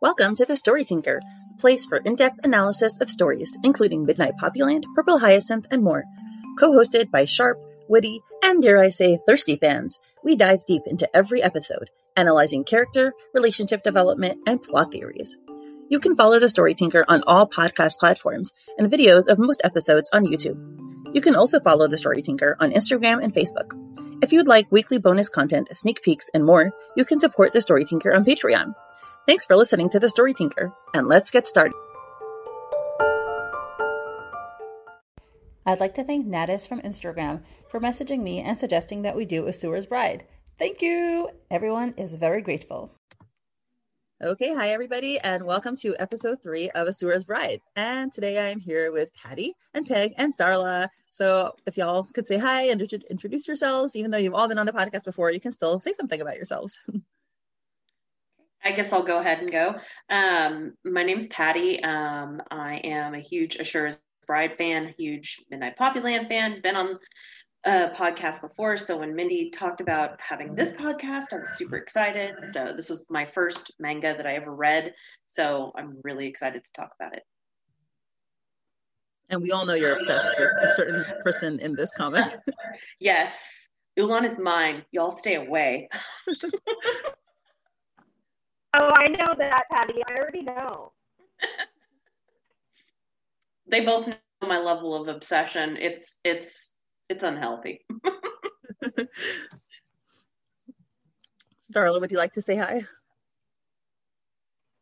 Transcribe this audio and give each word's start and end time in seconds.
Welcome 0.00 0.36
to 0.36 0.44
the 0.44 0.54
Story 0.54 0.84
Tinker, 0.84 1.20
a 1.52 1.58
place 1.58 1.84
for 1.84 1.96
in 1.96 2.14
depth 2.14 2.38
analysis 2.44 3.00
of 3.00 3.10
stories, 3.10 3.58
including 3.64 4.06
Midnight 4.06 4.34
Poppyland, 4.40 4.84
Purple 4.94 5.18
Hyacinth, 5.18 5.66
and 5.72 5.82
more. 5.82 6.04
Co 6.56 6.70
hosted 6.70 7.10
by 7.10 7.24
sharp, 7.24 7.58
witty, 7.88 8.20
and 8.44 8.62
dare 8.62 8.78
I 8.78 8.90
say, 8.90 9.18
thirsty 9.26 9.56
fans, 9.56 9.98
we 10.22 10.36
dive 10.36 10.64
deep 10.66 10.82
into 10.86 11.08
every 11.16 11.42
episode, 11.42 11.90
analyzing 12.14 12.62
character, 12.62 13.12
relationship 13.34 13.82
development, 13.82 14.40
and 14.46 14.62
plot 14.62 14.92
theories. 14.92 15.36
You 15.88 15.98
can 15.98 16.14
follow 16.14 16.38
the 16.38 16.48
Story 16.48 16.74
Tinker 16.74 17.04
on 17.08 17.24
all 17.26 17.48
podcast 17.48 17.98
platforms 17.98 18.52
and 18.78 18.88
videos 18.88 19.26
of 19.26 19.40
most 19.40 19.62
episodes 19.64 20.08
on 20.12 20.26
YouTube. 20.26 20.60
You 21.12 21.20
can 21.20 21.34
also 21.34 21.58
follow 21.58 21.88
the 21.88 21.98
Story 21.98 22.22
Tinker 22.22 22.56
on 22.60 22.70
Instagram 22.70 23.20
and 23.20 23.34
Facebook. 23.34 23.72
If 24.22 24.32
you'd 24.32 24.46
like 24.46 24.70
weekly 24.70 24.98
bonus 24.98 25.28
content, 25.28 25.76
sneak 25.76 26.02
peeks, 26.02 26.26
and 26.32 26.44
more, 26.44 26.70
you 26.96 27.04
can 27.04 27.18
support 27.18 27.52
the 27.52 27.60
Story 27.60 27.84
Tinker 27.84 28.14
on 28.14 28.24
Patreon. 28.24 28.74
Thanks 29.28 29.44
for 29.44 29.58
listening 29.58 29.90
to 29.90 30.00
the 30.00 30.08
Story 30.08 30.32
Tinker, 30.32 30.72
and 30.94 31.06
let's 31.06 31.30
get 31.30 31.46
started. 31.46 31.74
I'd 35.66 35.80
like 35.80 35.94
to 35.96 36.04
thank 36.04 36.26
Natus 36.26 36.66
from 36.66 36.80
Instagram 36.80 37.42
for 37.68 37.78
messaging 37.78 38.22
me 38.22 38.40
and 38.40 38.56
suggesting 38.56 39.02
that 39.02 39.14
we 39.14 39.26
do 39.26 39.42
Asura's 39.42 39.84
Bride. 39.84 40.24
Thank 40.58 40.80
you! 40.80 41.28
Everyone 41.50 41.92
is 41.98 42.14
very 42.14 42.40
grateful. 42.40 42.90
Okay, 44.24 44.54
hi 44.54 44.70
everybody, 44.70 45.18
and 45.18 45.44
welcome 45.44 45.76
to 45.76 45.94
episode 45.98 46.38
three 46.42 46.70
of 46.70 46.88
Asura's 46.88 47.24
Bride. 47.24 47.60
And 47.76 48.10
today 48.10 48.38
I 48.38 48.48
am 48.48 48.60
here 48.60 48.92
with 48.92 49.12
Patty 49.12 49.52
and 49.74 49.84
Peg 49.84 50.14
and 50.16 50.34
Darla. 50.38 50.88
So 51.10 51.52
if 51.66 51.76
y'all 51.76 52.04
could 52.14 52.26
say 52.26 52.38
hi 52.38 52.70
and 52.70 52.80
introduce 52.80 53.46
yourselves, 53.46 53.94
even 53.94 54.10
though 54.10 54.16
you've 54.16 54.32
all 54.32 54.48
been 54.48 54.58
on 54.58 54.64
the 54.64 54.72
podcast 54.72 55.04
before, 55.04 55.30
you 55.30 55.38
can 55.38 55.52
still 55.52 55.78
say 55.80 55.92
something 55.92 56.22
about 56.22 56.36
yourselves. 56.36 56.80
I 58.64 58.72
guess 58.72 58.92
I'll 58.92 59.02
go 59.02 59.20
ahead 59.20 59.38
and 59.40 59.50
go. 59.50 59.76
Um, 60.10 60.74
my 60.84 61.02
name 61.02 61.18
is 61.18 61.28
Patty. 61.28 61.82
Um, 61.82 62.42
I 62.50 62.76
am 62.84 63.14
a 63.14 63.20
huge 63.20 63.56
Asura's 63.58 63.98
Bride 64.26 64.56
fan, 64.58 64.94
huge 64.98 65.42
Midnight 65.50 65.78
Poppyland 65.78 66.28
fan. 66.28 66.60
Been 66.60 66.76
on 66.76 66.98
a 67.64 67.90
podcast 67.90 68.40
before, 68.40 68.76
so 68.76 68.98
when 68.98 69.14
Mindy 69.14 69.50
talked 69.50 69.80
about 69.80 70.20
having 70.20 70.54
this 70.54 70.72
podcast, 70.72 71.32
I 71.32 71.38
was 71.38 71.56
super 71.56 71.76
excited. 71.76 72.34
So 72.52 72.72
this 72.74 72.90
was 72.90 73.06
my 73.10 73.24
first 73.24 73.72
manga 73.78 74.14
that 74.14 74.26
I 74.26 74.34
ever 74.34 74.54
read, 74.54 74.94
so 75.28 75.72
I'm 75.76 75.98
really 76.04 76.26
excited 76.26 76.62
to 76.62 76.80
talk 76.80 76.94
about 77.00 77.14
it. 77.14 77.22
And 79.30 79.42
we 79.42 79.50
all 79.50 79.66
know 79.66 79.74
you're 79.74 79.94
obsessed 79.94 80.28
with 80.38 80.50
a 80.62 80.68
certain 80.68 81.04
person 81.22 81.58
in 81.60 81.74
this 81.74 81.92
comic. 81.92 82.26
yes, 83.00 83.68
Ulaan 83.98 84.24
is 84.28 84.38
mine. 84.38 84.84
Y'all 84.90 85.10
stay 85.10 85.34
away. 85.34 85.88
Oh, 88.74 88.92
I 88.96 89.08
know 89.08 89.34
that, 89.38 89.64
Patty. 89.70 90.02
I 90.08 90.14
already 90.18 90.42
know. 90.42 90.92
they 93.66 93.84
both 93.84 94.08
know 94.08 94.16
my 94.42 94.58
level 94.58 94.94
of 94.94 95.08
obsession. 95.08 95.78
It's 95.80 96.18
it's 96.24 96.72
it's 97.08 97.22
unhealthy. 97.22 97.86
Darla, 101.72 102.00
would 102.00 102.10
you 102.10 102.18
like 102.18 102.32
to 102.34 102.42
say 102.42 102.56
hi? 102.56 102.84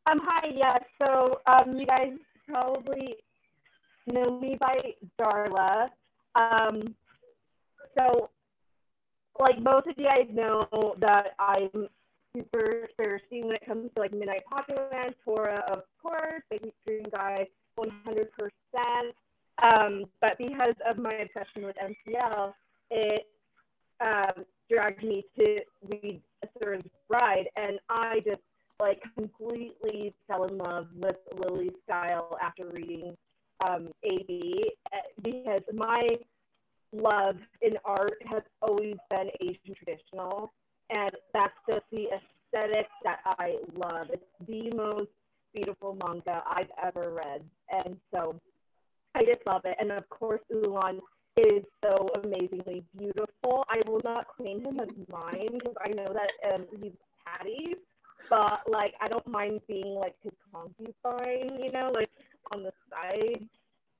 Um, 0.08 0.20
hi, 0.22 0.52
yeah. 0.54 0.76
So, 1.04 1.40
um, 1.46 1.76
you 1.76 1.84
guys 1.84 2.12
probably 2.48 3.16
know 4.06 4.38
me 4.38 4.56
by 4.60 4.94
Darla. 5.20 5.90
Um, 6.36 6.94
so, 7.98 8.30
like 9.40 9.60
most 9.60 9.88
of 9.88 9.94
you 9.96 10.04
guys 10.04 10.28
know 10.32 10.62
that 11.00 11.34
I'm 11.40 11.88
super 12.36 12.88
thirsty 12.98 13.42
when 13.42 13.54
it 13.54 13.66
comes 13.66 13.90
to 13.94 14.02
like 14.02 14.12
Midnight 14.12 14.42
Poppyland, 14.52 15.14
Tora, 15.24 15.62
of 15.72 15.82
course, 16.02 16.42
Baby 16.50 16.72
Dream 16.86 17.04
Guy, 17.14 17.46
100%. 17.78 18.26
Um, 19.72 20.04
but 20.20 20.36
because 20.38 20.74
of 20.88 20.98
my 20.98 21.12
obsession 21.12 21.64
with 21.64 21.76
MCL, 21.76 22.52
it 22.90 23.26
um, 24.04 24.44
dragged 24.70 25.02
me 25.02 25.24
to 25.38 25.62
read 25.90 26.20
Asura's 26.44 26.84
Bride, 27.08 27.48
and 27.56 27.78
I 27.88 28.20
just 28.24 28.40
like 28.78 29.02
completely 29.16 30.12
fell 30.28 30.44
in 30.44 30.58
love 30.58 30.88
with 30.94 31.16
Lily's 31.34 31.72
style 31.84 32.36
after 32.42 32.68
reading 32.68 33.16
um, 33.66 33.88
AB 34.04 34.62
eh, 34.92 34.96
because 35.22 35.62
my 35.72 36.06
love 36.92 37.36
in 37.62 37.72
art 37.86 38.18
has 38.26 38.42
always 38.60 38.96
been 39.08 39.30
Asian 39.40 39.74
traditional 39.74 40.52
and 40.90 41.10
that's 41.32 41.54
just 41.68 41.82
the 41.90 42.06
aesthetic 42.06 42.86
that 43.04 43.20
I 43.24 43.56
love. 43.74 44.08
It's 44.12 44.24
the 44.46 44.74
most 44.76 45.10
beautiful 45.54 45.96
manga 46.04 46.42
I've 46.48 46.70
ever 46.82 47.12
read, 47.14 47.42
and 47.70 47.96
so 48.12 48.38
I 49.14 49.22
just 49.24 49.40
love 49.46 49.62
it. 49.64 49.76
And 49.80 49.92
of 49.92 50.08
course, 50.08 50.40
Ulaan 50.52 51.00
is 51.36 51.64
so 51.82 52.08
amazingly 52.24 52.84
beautiful. 52.98 53.64
I 53.68 53.80
will 53.86 54.00
not 54.04 54.26
claim 54.36 54.64
him 54.64 54.80
as 54.80 54.88
mine 55.10 55.48
because 55.52 55.74
I 55.84 55.90
know 55.90 56.06
that 56.12 56.54
um, 56.54 56.66
he's 56.80 56.92
Patty's, 57.26 57.76
but 58.30 58.62
like 58.68 58.94
I 59.00 59.08
don't 59.08 59.26
mind 59.26 59.60
being 59.68 59.94
like 59.94 60.14
his 60.22 60.32
concubine, 60.52 61.62
you 61.62 61.72
know, 61.72 61.92
like 61.94 62.10
on 62.54 62.62
the 62.62 62.72
side. 62.90 63.46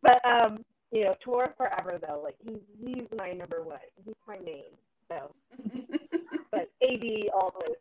But 0.02 0.20
um, 0.24 0.64
you 0.92 1.04
know, 1.04 1.14
Tora 1.20 1.52
forever 1.56 1.98
though. 2.06 2.22
Like 2.22 2.36
he's 2.44 2.60
he's 2.84 3.06
my 3.18 3.32
number 3.32 3.62
one. 3.62 3.78
He's 4.04 4.14
my 4.26 4.38
main. 4.38 4.64
So 5.08 5.34
but 6.50 6.70
AB 6.80 7.30
all 7.34 7.52
the 7.58 7.70
way. 7.70 7.76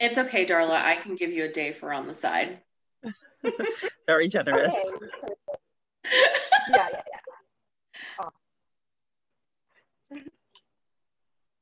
It's 0.00 0.18
okay, 0.18 0.44
Darla. 0.44 0.82
I 0.82 0.96
can 0.96 1.14
give 1.14 1.30
you 1.30 1.44
a 1.44 1.48
day 1.48 1.72
for 1.72 1.92
on 1.92 2.08
the 2.08 2.14
side. 2.14 2.58
Very 4.06 4.28
generous. 4.28 4.74
Okay. 4.74 5.34
yeah, 6.70 6.88
yeah, 6.92 7.02
yeah. 7.12 7.20
Oh. 8.20 8.30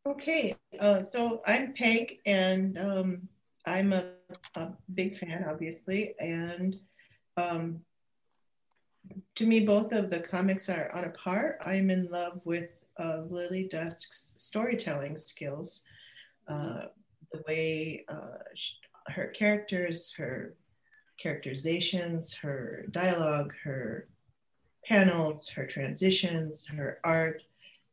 Okay, 0.07 0.57
uh, 0.79 1.03
so 1.03 1.43
I'm 1.47 1.75
Peg, 1.75 2.19
and 2.25 2.79
um, 2.79 3.29
I'm 3.67 3.93
a, 3.93 4.13
a, 4.55 4.69
big 4.95 5.19
fan, 5.19 5.45
obviously. 5.49 6.15
And 6.19 6.77
um, 7.37 7.81
to 9.35 9.47
me, 9.47 9.61
both 9.61 9.93
of 9.93 10.09
the 10.09 10.21
comics 10.21 10.71
are 10.71 10.91
on 10.95 11.05
a 11.05 11.11
par. 11.11 11.59
I'm 11.65 11.91
in 11.91 12.11
love 12.11 12.41
with 12.45 12.71
of 13.01 13.33
Lily 13.33 13.67
Dusk's 13.71 14.35
storytelling 14.37 15.17
skills, 15.17 15.81
uh, 16.49 16.83
the 17.33 17.43
way 17.49 18.05
uh, 18.09 18.39
she, 18.55 18.75
her 19.09 19.29
characters, 19.29 20.13
her 20.13 20.55
characterizations, 21.19 22.35
her 22.35 22.87
dialogue, 22.91 23.53
her 23.65 24.07
panels, 24.85 25.49
her 25.49 25.67
transitions, 25.67 26.67
her 26.69 26.99
art, 27.03 27.43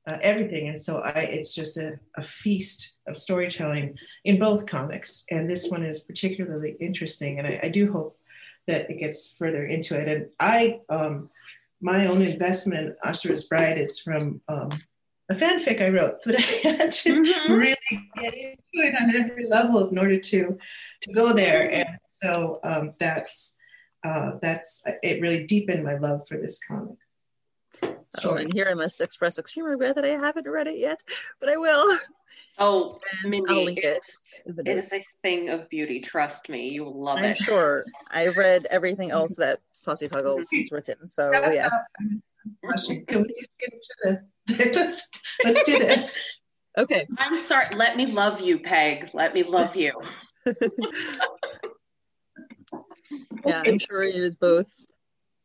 uh, 0.07 0.17
everything. 0.21 0.69
And 0.69 0.79
so 0.79 0.99
I, 0.99 1.19
it's 1.19 1.53
just 1.53 1.77
a, 1.77 1.99
a, 2.15 2.23
feast 2.23 2.95
of 3.07 3.17
storytelling 3.17 3.97
in 4.23 4.39
both 4.39 4.65
comics. 4.65 5.25
And 5.29 5.49
this 5.49 5.69
one 5.69 5.83
is 5.83 6.01
particularly 6.01 6.77
interesting. 6.79 7.39
And 7.39 7.47
I, 7.47 7.59
I 7.63 7.69
do 7.69 7.91
hope 7.91 8.17
that 8.67 8.89
it 8.89 8.99
gets 8.99 9.27
further 9.27 9.65
into 9.65 9.99
it. 9.99 10.07
And 10.07 10.29
I, 10.39 10.79
um, 10.89 11.29
my 11.81 12.07
own 12.07 12.21
investment 12.21 12.87
in 12.87 12.95
Asura's 13.05 13.43
Bride 13.43 13.77
is 13.77 13.99
from 13.99 14.41
um, 14.47 14.69
a 15.29 15.35
fanfic 15.35 15.81
I 15.81 15.89
wrote 15.89 16.23
that 16.23 16.35
I 16.37 16.67
had 16.67 16.91
to 16.91 17.21
mm-hmm. 17.21 17.53
really 17.53 17.75
get 18.19 18.33
into 18.33 18.57
it 18.73 18.95
on 19.01 19.15
every 19.15 19.45
level 19.45 19.89
in 19.89 19.97
order 19.97 20.19
to 20.19 20.57
to 21.01 21.13
go 21.13 21.33
there. 21.33 21.69
And 21.71 21.99
so 22.07 22.59
um, 22.63 22.93
that's 22.99 23.57
uh, 24.03 24.33
that's 24.41 24.83
it. 25.03 25.21
Really 25.21 25.45
deepened 25.45 25.83
my 25.83 25.97
love 25.97 26.27
for 26.27 26.37
this 26.37 26.59
comic. 26.65 26.97
Oh, 28.23 28.35
and 28.35 28.51
here 28.53 28.67
I 28.69 28.73
must 28.73 29.01
express 29.01 29.37
extreme 29.37 29.65
regret 29.65 29.95
that 29.95 30.05
I 30.05 30.09
haven't 30.09 30.47
read 30.47 30.67
it 30.67 30.79
yet, 30.79 31.01
but 31.39 31.49
I 31.49 31.57
will. 31.57 31.99
Oh, 32.57 32.99
and 33.21 33.29
Mindy, 33.29 33.53
I'll 33.53 33.65
link 33.65 33.79
it. 33.83 33.99
It 34.45 34.67
is 34.67 34.91
a 34.91 35.03
thing 35.21 35.49
of 35.49 35.69
beauty. 35.69 35.99
Trust 35.99 36.49
me, 36.49 36.69
you 36.69 36.85
will 36.85 37.03
love 37.03 37.19
I'm 37.19 37.25
it. 37.25 37.29
I'm 37.29 37.35
sure. 37.35 37.85
I've 38.09 38.37
read 38.37 38.65
everything 38.71 39.11
else 39.11 39.35
that 39.35 39.59
Saucy 39.73 40.07
Tuggles 40.07 40.47
has 40.53 40.71
written, 40.71 41.07
so 41.07 41.31
yes. 41.31 41.71
Can 41.97 42.21
we 42.63 43.33
just 43.39 43.51
get 43.59 43.73
into 43.73 43.95
the 44.03 44.23
let's 44.59 45.09
let's 45.43 45.63
do 45.63 45.79
this. 45.79 46.41
Okay. 46.77 47.07
I'm 47.17 47.35
sorry. 47.37 47.67
Let 47.75 47.97
me 47.97 48.05
love 48.05 48.39
you, 48.41 48.59
Peg. 48.59 49.09
Let 49.13 49.33
me 49.33 49.43
love 49.43 49.75
you. 49.75 49.93
yeah, 53.45 53.63
I'm 53.65 53.79
sure 53.79 54.03
it 54.03 54.15
is 54.15 54.35
both 54.35 54.67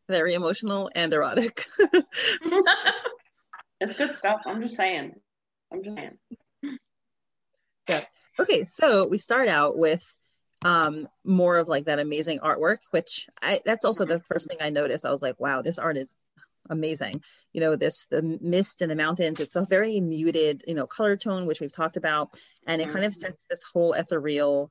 very 0.09 0.35
emotional 0.35 0.91
and 0.95 1.13
erotic. 1.13 1.65
it's 3.81 3.97
good 3.97 4.15
stuff. 4.15 4.43
I'm 4.47 4.61
just 4.61 4.77
saying. 4.77 5.15
I'm 5.73 5.83
just 5.83 5.97
saying. 5.97 6.19
Yeah. 7.89 8.05
Okay, 8.39 8.65
so 8.65 9.09
we 9.09 9.19
start 9.19 9.49
out 9.49 9.77
with 9.79 10.05
um 10.65 11.09
more 11.25 11.57
of 11.59 11.67
like 11.67 11.87
that 11.87 11.99
amazing 11.99 12.39
artwork 12.39 12.79
which 12.93 13.27
i 13.43 13.61
that's 13.65 13.85
also 13.85 14.05
the 14.05 14.21
first 14.21 14.49
thing 14.49 14.59
i 14.61 14.71
noticed 14.71 15.05
i 15.05 15.11
was 15.11 15.21
like 15.21 15.35
wow 15.41 15.61
this 15.61 15.77
art 15.77 15.97
is 15.97 16.15
amazing. 16.70 17.23
You 17.53 17.61
know, 17.61 17.76
this 17.76 18.06
the 18.11 18.23
mist 18.41 18.82
in 18.82 18.88
the 18.88 18.97
mountains. 18.97 19.41
It's 19.41 19.56
a 19.56 19.67
very 19.69 20.00
muted, 20.00 20.64
you 20.67 20.75
know, 20.75 20.87
color 20.87 21.17
tone, 21.17 21.47
which 21.47 21.61
we've 21.61 21.73
talked 21.73 21.97
about, 21.97 22.41
and 22.67 22.81
it 22.81 22.91
kind 22.91 23.05
of 23.05 23.12
mm-hmm. 23.12 23.20
sets 23.20 23.47
this 23.49 23.62
whole 23.73 23.93
ethereal 23.93 24.70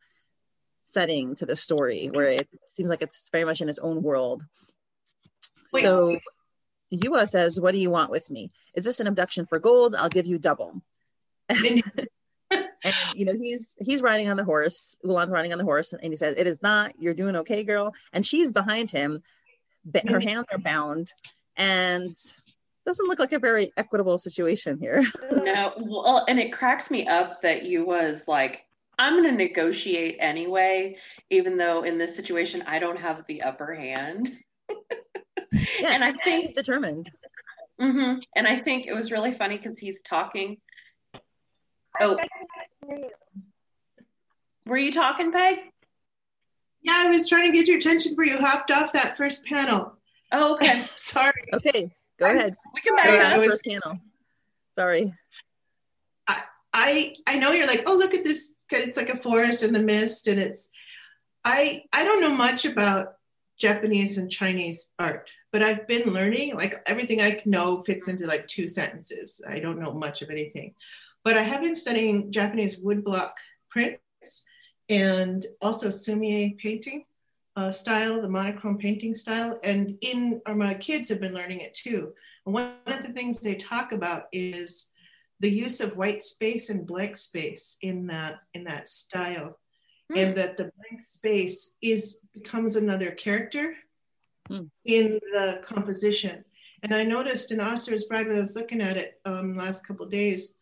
setting 0.83 1.35
to 1.38 1.45
the 1.45 1.55
story 1.55 2.09
where 2.11 2.25
it 2.25 2.49
seems 2.67 2.89
like 2.89 3.01
it's 3.01 3.29
very 3.31 3.45
much 3.45 3.61
in 3.61 3.69
its 3.69 3.79
own 3.79 4.01
world. 4.01 4.43
Wait. 5.73 5.83
So 5.83 6.19
Yuwa 6.93 7.27
says, 7.27 7.59
What 7.59 7.73
do 7.73 7.79
you 7.79 7.89
want 7.89 8.11
with 8.11 8.29
me? 8.29 8.51
Is 8.73 8.85
this 8.85 8.99
an 8.99 9.07
abduction 9.07 9.45
for 9.45 9.59
gold? 9.59 9.95
I'll 9.95 10.09
give 10.09 10.25
you 10.25 10.37
double. 10.37 10.81
And- 11.49 11.83
you 13.13 13.25
know, 13.25 13.33
he's 13.33 13.75
he's 13.79 14.01
riding 14.01 14.29
on 14.29 14.37
the 14.37 14.44
horse, 14.44 14.97
Ulaan's 15.05 15.31
riding 15.31 15.51
on 15.51 15.57
the 15.57 15.63
horse, 15.63 15.94
and 15.94 16.11
he 16.11 16.17
says, 16.17 16.35
It 16.37 16.47
is 16.47 16.61
not, 16.61 16.94
you're 16.99 17.13
doing 17.13 17.35
okay, 17.37 17.63
girl. 17.63 17.94
And 18.11 18.25
she's 18.25 18.51
behind 18.51 18.89
him, 18.89 19.21
her 20.07 20.19
hands 20.19 20.45
are 20.51 20.57
bound, 20.57 21.13
and 21.57 22.15
doesn't 22.86 23.07
look 23.07 23.19
like 23.19 23.33
a 23.33 23.39
very 23.39 23.71
equitable 23.77 24.18
situation 24.19 24.77
here. 24.80 25.03
No, 25.31 25.74
well, 25.80 26.25
and 26.27 26.39
it 26.39 26.53
cracks 26.53 26.92
me 26.92 27.07
up 27.07 27.42
that 27.42 27.65
you 27.65 27.83
was 27.86 28.24
like, 28.27 28.65
I'm 29.00 29.13
going 29.13 29.25
to 29.25 29.31
negotiate 29.31 30.18
anyway, 30.19 30.98
even 31.30 31.57
though 31.57 31.83
in 31.83 31.98
this 31.98 32.15
situation 32.15 32.63
I 32.68 32.77
don't 32.80 33.00
have 33.00 33.25
the 33.27 33.42
upper 33.42 33.74
hand. 33.74 34.31
Yeah, 35.51 35.94
and 35.94 36.03
I 36.03 36.12
he's 36.12 36.21
think, 36.24 36.56
determined. 36.56 37.09
hmm 37.80 38.19
and 38.36 38.47
I 38.47 38.57
think 38.57 38.86
it 38.88 38.94
was 38.94 39.12
really 39.12 39.31
funny 39.31 39.57
because 39.57 39.80
he's 39.80 40.01
talking. 40.01 40.57
Oh, 42.00 42.18
were 44.65 44.77
you 44.77 44.92
talking, 44.92 45.31
Peg? 45.31 45.57
yeah, 46.83 46.95
I 47.06 47.09
was 47.09 47.27
trying 47.27 47.51
to 47.51 47.57
get 47.57 47.68
your 47.68 47.77
attention 47.80 48.12
before 48.13 48.25
you 48.25 48.38
hopped 48.39 48.71
off 48.71 48.94
that 48.94 49.18
first 49.18 49.45
panel. 49.45 49.97
Oh, 50.31 50.54
okay. 50.56 50.83
Sorry. 50.95 51.33
Okay, 51.54 51.92
go 52.18 52.25
I'm 52.28 52.38
ahead. 52.38 52.54
We 52.74 52.81
can 52.81 52.94
Go 52.94 52.98
back 52.98 53.06
Yeah, 53.06 53.12
ahead, 53.16 53.25
up. 53.25 53.33
I 53.33 53.38
was- 53.39 53.48
first 53.50 53.66
panel. 53.66 54.00
Sorry. 54.75 55.13
I 56.28 56.44
I 56.74 57.16
I 57.28 57.36
know 57.38 57.51
you're 57.51 57.68
like, 57.68 57.83
oh 57.86 57.95
look 57.98 58.13
at 58.13 58.24
this. 58.24 58.54
It's 58.69 58.95
like 58.98 59.10
a 59.10 59.22
forest 59.22 59.63
in 59.63 59.74
the 59.74 59.83
mist, 59.83 60.28
and 60.28 60.39
it's. 60.39 60.69
I 61.44 61.83
I 61.92 62.06
don't 62.06 62.22
know 62.22 62.30
much 62.30 62.66
about 62.66 63.16
Japanese 63.60 64.18
and 64.18 64.31
Chinese 64.31 64.92
art, 64.98 65.30
but 65.51 65.62
I've 65.63 65.88
been 65.88 66.13
learning. 66.13 66.56
Like 66.56 66.75
everything 66.86 67.22
I 67.22 67.42
know 67.45 67.83
fits 67.83 68.07
into 68.07 68.25
like 68.28 68.48
two 68.48 68.68
sentences. 68.68 69.42
I 69.48 69.60
don't 69.60 69.80
know 69.80 69.92
much 69.92 70.22
of 70.22 70.30
anything, 70.30 70.75
but 71.25 71.38
I 71.38 71.42
have 71.42 71.62
been 71.62 71.75
studying 71.75 72.31
Japanese 72.31 72.80
woodblock 72.80 73.31
prints 73.69 74.45
and 74.88 75.45
also 75.62 75.89
sumie 75.89 76.57
painting 76.57 77.06
uh, 77.56 77.71
style, 77.71 78.21
the 78.21 78.30
monochrome 78.30 78.77
painting 78.77 79.15
style, 79.15 79.59
and 79.63 79.98
in 80.01 80.42
or 80.45 80.56
my 80.56 80.74
kids 80.74 81.09
have 81.09 81.19
been 81.19 81.33
learning 81.33 81.59
it 81.62 81.74
too. 81.74 82.13
And 82.45 82.53
one 82.53 82.74
of 82.88 83.03
the 83.03 83.13
things 83.13 83.39
they 83.39 83.56
talk 83.56 83.92
about 83.92 84.25
is 84.31 84.89
the 85.39 85.50
use 85.50 85.81
of 85.81 85.98
white 85.98 86.24
space 86.24 86.69
and 86.69 86.86
blank 86.88 87.18
space 87.18 87.77
in 87.81 88.07
that 88.07 88.39
in 88.53 88.63
that 88.65 88.89
style 88.89 89.57
Hmm. 90.09 90.18
and 90.18 90.36
that 90.38 90.57
the 90.57 90.71
blank 90.75 91.01
space 91.01 91.75
is 91.81 92.18
becomes 92.33 92.75
another 92.75 93.12
character 93.12 93.75
Hmm. 94.47 94.65
in 94.83 95.19
the 95.31 95.62
composition 95.63 96.44
and 96.83 96.94
i 96.94 97.04
noticed 97.04 97.51
in 97.51 97.59
Asura's 97.59 98.06
Bride 98.06 98.27
when 98.27 98.38
i 98.38 98.39
was 98.42 98.56
looking 98.56 98.81
at 98.81 98.97
it 98.97 99.19
um 99.25 99.56
last 99.56 99.86
couple 99.88 100.06
days 100.07 100.56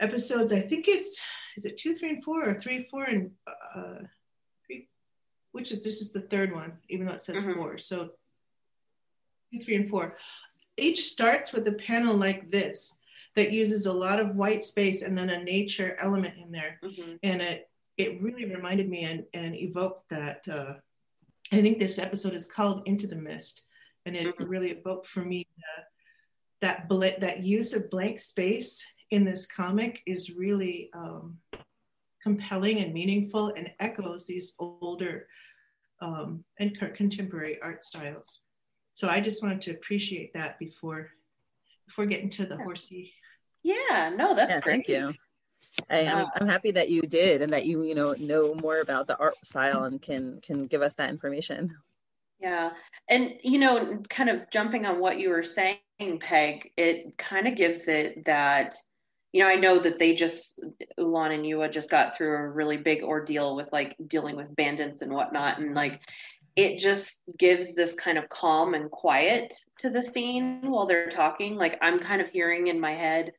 episodes 0.00 0.52
i 0.52 0.60
think 0.60 0.88
it's 0.88 1.20
is 1.56 1.64
it 1.64 1.76
two 1.78 1.94
three 1.94 2.10
and 2.10 2.24
four 2.24 2.48
or 2.48 2.54
three 2.54 2.82
four 2.90 3.04
and 3.04 3.30
uh 3.74 3.94
which 5.58 5.72
is 5.72 5.82
this 5.82 6.00
is 6.00 6.12
the 6.12 6.20
third 6.20 6.54
one 6.54 6.72
even 6.88 7.04
though 7.06 7.14
it 7.14 7.20
says 7.20 7.44
Mhm. 7.44 7.54
four 7.56 7.78
so 7.78 8.10
two 9.52 9.58
three 9.64 9.74
and 9.74 9.90
four 9.90 10.16
each 10.76 11.00
starts 11.08 11.52
with 11.52 11.66
a 11.66 11.72
panel 11.72 12.14
like 12.16 12.48
this 12.50 12.94
that 13.34 13.50
uses 13.52 13.86
a 13.86 13.92
lot 13.92 14.20
of 14.20 14.36
white 14.36 14.62
space 14.62 15.02
and 15.02 15.18
then 15.18 15.30
a 15.30 15.42
nature 15.42 15.96
element 16.00 16.36
in 16.38 16.52
there 16.52 16.78
Mhm. 16.82 17.18
and 17.24 17.42
it 17.42 17.68
it 17.96 18.22
really 18.22 18.44
reminded 18.44 18.88
me 18.88 19.02
and, 19.02 19.24
and 19.34 19.56
evoked 19.56 20.08
that 20.10 20.46
uh, 20.48 20.74
i 21.50 21.60
think 21.60 21.78
this 21.80 21.98
episode 21.98 22.34
is 22.34 22.46
called 22.56 22.86
into 22.86 23.08
the 23.08 23.16
mist 23.16 23.64
and 24.06 24.14
it 24.16 24.26
Mhm. 24.36 24.48
really 24.48 24.70
evoked 24.70 25.08
for 25.08 25.24
me 25.24 25.44
the, 25.56 25.74
that 26.60 26.88
bl- 26.88 27.18
that 27.24 27.42
use 27.42 27.72
of 27.72 27.90
blank 27.90 28.20
space 28.20 28.70
in 29.10 29.24
this 29.24 29.44
comic 29.46 30.02
is 30.06 30.30
really 30.44 30.90
um, 30.92 31.40
compelling 32.22 32.78
and 32.82 32.92
meaningful 32.92 33.48
and 33.58 33.72
echoes 33.80 34.26
these 34.26 34.54
older 34.58 35.26
um, 36.00 36.44
and 36.58 36.78
co- 36.78 36.90
contemporary 36.90 37.58
art 37.62 37.82
styles 37.84 38.40
so 38.94 39.08
i 39.08 39.20
just 39.20 39.42
wanted 39.42 39.60
to 39.60 39.70
appreciate 39.72 40.32
that 40.34 40.58
before 40.58 41.10
before 41.86 42.06
getting 42.06 42.30
to 42.30 42.44
the 42.46 42.56
Yeah. 42.56 42.64
horsey 42.64 43.12
Yeah, 43.62 44.12
no, 44.14 44.34
that's 44.34 44.50
Yeah, 44.50 44.60
great. 44.60 44.72
thank 44.86 44.88
you. 44.88 45.10
I, 45.90 46.06
I'm, 46.06 46.24
Uh, 46.24 46.28
I'm 46.36 46.46
happy 46.48 46.70
that 46.72 46.88
you 46.90 47.02
did 47.02 47.42
and 47.42 47.50
that 47.52 47.66
you 47.66 47.82
you 47.82 47.94
know 47.94 48.12
know 48.14 48.54
more 48.54 48.78
about 48.80 49.06
the 49.06 49.16
art 49.18 49.34
style 49.44 49.84
and 49.84 50.00
can 50.00 50.40
can 50.40 50.62
give 50.64 50.80
us 50.82 50.94
that 50.96 51.10
information. 51.10 51.76
Yeah. 52.40 52.70
And, 53.08 53.34
you 53.42 53.58
know, 53.58 54.00
kind 54.08 54.30
of 54.30 54.48
jumping 54.50 54.86
on 54.86 55.00
what 55.00 55.18
you 55.18 55.30
were 55.30 55.42
saying, 55.42 55.80
Peg, 56.20 56.70
it 56.76 57.18
kind 57.18 57.48
of 57.48 57.56
gives 57.56 57.88
it 57.88 58.24
that, 58.26 58.76
you 59.32 59.42
know, 59.42 59.48
I 59.48 59.56
know 59.56 59.78
that 59.78 59.98
they 59.98 60.14
just, 60.14 60.60
Ulaan 60.98 61.34
and 61.34 61.44
Yuwa 61.44 61.70
just 61.70 61.90
got 61.90 62.16
through 62.16 62.34
a 62.36 62.48
really 62.48 62.76
big 62.76 63.02
ordeal 63.02 63.56
with 63.56 63.68
like 63.72 63.96
dealing 64.06 64.36
with 64.36 64.54
bandits 64.56 65.02
and 65.02 65.12
whatnot. 65.12 65.58
And 65.58 65.74
like, 65.74 66.00
it 66.56 66.78
just 66.78 67.22
gives 67.38 67.74
this 67.74 67.94
kind 67.94 68.18
of 68.18 68.28
calm 68.28 68.74
and 68.74 68.90
quiet 68.90 69.52
to 69.78 69.90
the 69.90 70.02
scene 70.02 70.70
while 70.70 70.86
they're 70.86 71.08
talking. 71.08 71.56
Like, 71.56 71.78
I'm 71.82 72.00
kind 72.00 72.20
of 72.20 72.30
hearing 72.30 72.66
in 72.66 72.80
my 72.80 72.92
head, 72.92 73.32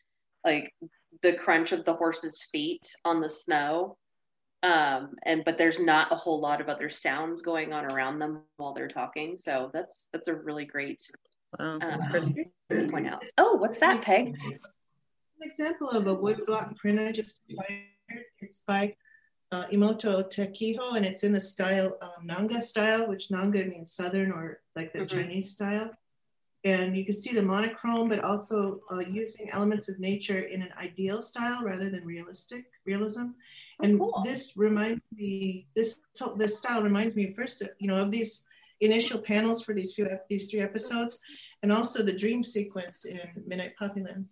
like, 0.45 0.73
the 1.21 1.33
crunch 1.33 1.71
of 1.71 1.83
the 1.85 1.93
horse's 1.93 2.47
feet 2.51 2.87
on 3.03 3.19
the 3.19 3.29
snow 3.29 3.97
um 4.63 5.15
and 5.23 5.45
but 5.45 5.57
there's 5.57 5.79
not 5.79 6.11
a 6.11 6.15
whole 6.15 6.41
lot 6.41 6.59
of 6.59 6.67
other 6.67 6.89
sounds 6.89 7.41
going 7.41 7.71
on 7.71 7.85
around 7.85 8.19
them 8.19 8.41
while 8.57 8.73
they're 8.73 8.89
talking 8.89 9.37
so 9.37 9.69
that's 9.73 10.09
that's 10.11 10.27
a 10.27 10.35
really 10.35 10.65
great 10.65 11.01
um, 11.59 11.79
point 12.89 13.07
out 13.07 13.23
oh 13.37 13.55
what's 13.55 13.79
that 13.79 14.01
peg 14.01 14.35
An 15.41 15.47
example 15.47 15.89
of 15.89 16.05
a 16.07 16.15
woodblock 16.15 16.75
print 16.75 16.99
I 16.99 17.13
just 17.13 17.39
acquired. 17.49 17.85
It's 18.39 18.61
by 18.67 18.95
uh, 19.53 19.67
Imoto 19.67 20.29
Tekiho, 20.29 20.97
and 20.97 21.05
it's 21.05 21.23
in 21.23 21.31
the 21.31 21.39
style 21.39 21.97
um, 22.01 22.25
Nanga 22.25 22.61
style, 22.61 23.07
which 23.07 23.31
Nanga 23.31 23.63
means 23.63 23.93
southern 23.93 24.31
or 24.33 24.61
like 24.75 24.91
the 24.91 24.99
Mhm. 24.99 25.09
Chinese 25.09 25.51
style. 25.51 25.91
And 26.65 26.97
you 26.97 27.05
can 27.05 27.15
see 27.15 27.33
the 27.33 27.41
monochrome, 27.41 28.09
but 28.09 28.19
also 28.19 28.81
uh, 28.91 28.99
using 28.99 29.49
elements 29.49 29.87
of 29.87 29.97
nature 29.97 30.39
in 30.39 30.61
an 30.61 30.73
ideal 30.77 31.21
style 31.21 31.63
rather 31.63 31.89
than 31.89 32.03
realistic 32.05 32.65
realism. 32.85 33.27
Oh, 33.79 33.83
and 33.83 33.97
cool. 33.97 34.21
this 34.25 34.57
reminds 34.57 35.09
me, 35.13 35.69
this 35.73 36.01
this 36.35 36.57
style 36.57 36.83
reminds 36.83 37.15
me 37.15 37.33
first, 37.33 37.63
you 37.79 37.87
know, 37.87 37.95
of 38.03 38.11
these 38.11 38.45
initial 38.81 39.19
panels 39.19 39.63
for 39.63 39.73
these 39.73 39.93
few 39.93 40.05
these 40.29 40.49
three 40.51 40.59
episodes, 40.59 41.21
and 41.63 41.71
also 41.71 42.03
the 42.03 42.11
dream 42.23 42.43
sequence 42.43 43.05
in 43.05 43.21
Midnight 43.47 43.75
Poppyland 43.79 44.25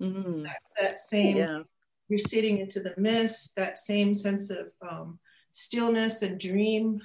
Mm, 0.00 0.48
that 0.80 0.98
same 0.98 1.36
yeah. 1.36 1.62
you're 2.08 2.58
into 2.58 2.80
the 2.80 2.94
mist 2.96 3.54
that 3.56 3.78
same 3.78 4.14
sense 4.14 4.50
of 4.50 4.72
um, 4.88 5.18
stillness 5.52 6.22
and 6.22 6.40
dream 6.40 7.00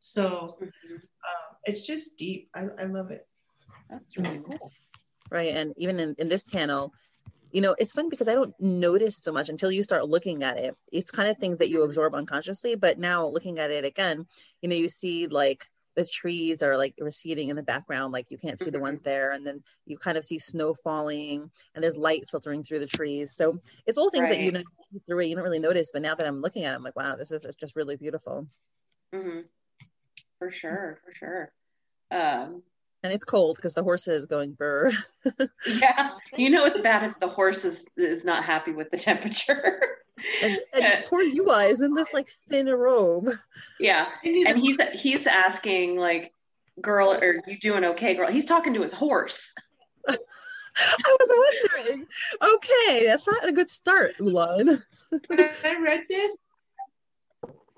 so 0.00 0.58
uh, 0.60 1.54
it's 1.64 1.82
just 1.82 2.18
deep 2.18 2.50
I, 2.54 2.66
I 2.78 2.84
love 2.84 3.10
it 3.10 3.28
that's 3.88 4.16
really 4.16 4.40
cool 4.44 4.72
Right. 5.32 5.56
And 5.56 5.72
even 5.78 5.98
in, 5.98 6.14
in 6.18 6.28
this 6.28 6.44
panel, 6.44 6.92
you 7.52 7.62
know, 7.62 7.74
it's 7.78 7.94
fun 7.94 8.10
because 8.10 8.28
I 8.28 8.34
don't 8.34 8.54
notice 8.60 9.16
so 9.16 9.32
much 9.32 9.48
until 9.48 9.72
you 9.72 9.82
start 9.82 10.06
looking 10.06 10.42
at 10.42 10.58
it. 10.58 10.76
It's 10.92 11.10
kind 11.10 11.28
of 11.28 11.38
things 11.38 11.56
that 11.58 11.70
you 11.70 11.82
absorb 11.84 12.14
unconsciously, 12.14 12.74
but 12.74 12.98
now 12.98 13.26
looking 13.26 13.58
at 13.58 13.70
it 13.70 13.84
again, 13.84 14.26
you 14.60 14.68
know, 14.68 14.76
you 14.76 14.90
see 14.90 15.26
like 15.28 15.66
the 15.94 16.04
trees 16.04 16.62
are 16.62 16.76
like 16.76 16.94
receding 16.98 17.48
in 17.48 17.56
the 17.56 17.62
background, 17.62 18.12
like 18.12 18.26
you 18.30 18.38
can't 18.38 18.58
see 18.58 18.70
the 18.70 18.80
ones 18.80 19.00
there, 19.02 19.32
and 19.32 19.46
then 19.46 19.62
you 19.86 19.98
kind 19.98 20.16
of 20.16 20.24
see 20.24 20.38
snow 20.38 20.74
falling, 20.74 21.50
and 21.74 21.82
there's 21.82 21.96
light 21.96 22.28
filtering 22.30 22.62
through 22.62 22.80
the 22.80 22.86
trees. 22.86 23.34
So 23.34 23.58
it's 23.86 23.98
all 23.98 24.10
things 24.10 24.28
that 24.28 24.40
you 24.40 24.52
know 24.52 24.62
through 25.06 25.22
you 25.22 25.34
don't 25.34 25.44
really 25.44 25.58
notice, 25.58 25.90
but 25.92 26.02
now 26.02 26.14
that 26.14 26.26
I'm 26.26 26.40
looking 26.40 26.64
at 26.64 26.72
it, 26.72 26.76
I'm 26.76 26.82
like, 26.82 26.96
wow, 26.96 27.16
this 27.16 27.30
is 27.30 27.44
it's 27.44 27.56
just 27.56 27.76
really 27.76 27.96
beautiful. 27.96 28.46
Mm-hmm. 29.14 29.40
for 30.38 30.50
sure 30.50 30.98
for 31.04 31.12
sure 31.14 31.52
um 32.10 32.62
And 33.02 33.12
it's 33.12 33.24
cold 33.24 33.56
because 33.56 33.74
the 33.74 33.82
horse 33.82 34.08
is 34.08 34.24
going 34.24 34.52
burr. 34.52 34.90
yeah 35.66 36.12
you 36.34 36.48
know 36.48 36.64
it's 36.64 36.80
bad 36.80 37.02
if 37.02 37.20
the 37.20 37.28
horse 37.28 37.66
is 37.66 37.84
is 37.98 38.24
not 38.24 38.42
happy 38.42 38.72
with 38.72 38.90
the 38.90 38.96
temperature 38.96 39.82
and, 40.42 40.58
and 40.72 41.04
poor 41.08 41.24
Yuwa 41.24 41.70
is 41.70 41.80
in 41.80 41.94
this 41.94 42.12
like 42.12 42.28
thin 42.48 42.68
robe. 42.68 43.30
yeah 43.80 44.08
and 44.24 44.58
he's 44.58 44.80
he's 44.92 45.26
asking 45.26 45.96
like 45.96 46.32
girl 46.80 47.12
are 47.12 47.42
you 47.46 47.58
doing 47.58 47.84
okay 47.84 48.14
girl 48.14 48.30
he's 48.30 48.44
talking 48.44 48.74
to 48.74 48.82
his 48.82 48.92
horse 48.92 49.54
I 50.76 51.16
was 51.20 51.60
wondering. 51.74 52.06
Okay, 52.42 53.06
that's 53.06 53.26
not 53.26 53.48
a 53.48 53.52
good 53.52 53.68
start, 53.68 54.16
Ulaan. 54.18 54.82
when 55.26 55.40
I 55.40 55.78
read 55.80 56.04
this, 56.08 56.36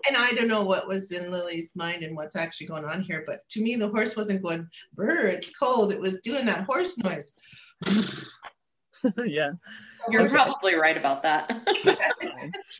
and 0.08 0.16
I 0.16 0.32
don't 0.32 0.48
know 0.48 0.64
what 0.64 0.86
was 0.86 1.10
in 1.12 1.30
Lily's 1.30 1.74
mind 1.74 2.02
and 2.02 2.16
what's 2.16 2.36
actually 2.36 2.68
going 2.68 2.84
on 2.84 3.02
here, 3.02 3.24
but 3.26 3.40
to 3.50 3.62
me, 3.62 3.76
the 3.76 3.88
horse 3.88 4.16
wasn't 4.16 4.42
going, 4.42 4.68
brr, 4.94 5.26
it's 5.26 5.56
cold. 5.56 5.92
It 5.92 6.00
was 6.00 6.20
doing 6.20 6.46
that 6.46 6.64
horse 6.64 6.96
noise. 6.98 7.32
yeah. 9.26 9.52
You're 10.10 10.22
Okay. 10.22 10.34
probably 10.34 10.74
right 10.74 10.96
about 10.96 11.22
that. 11.22 11.50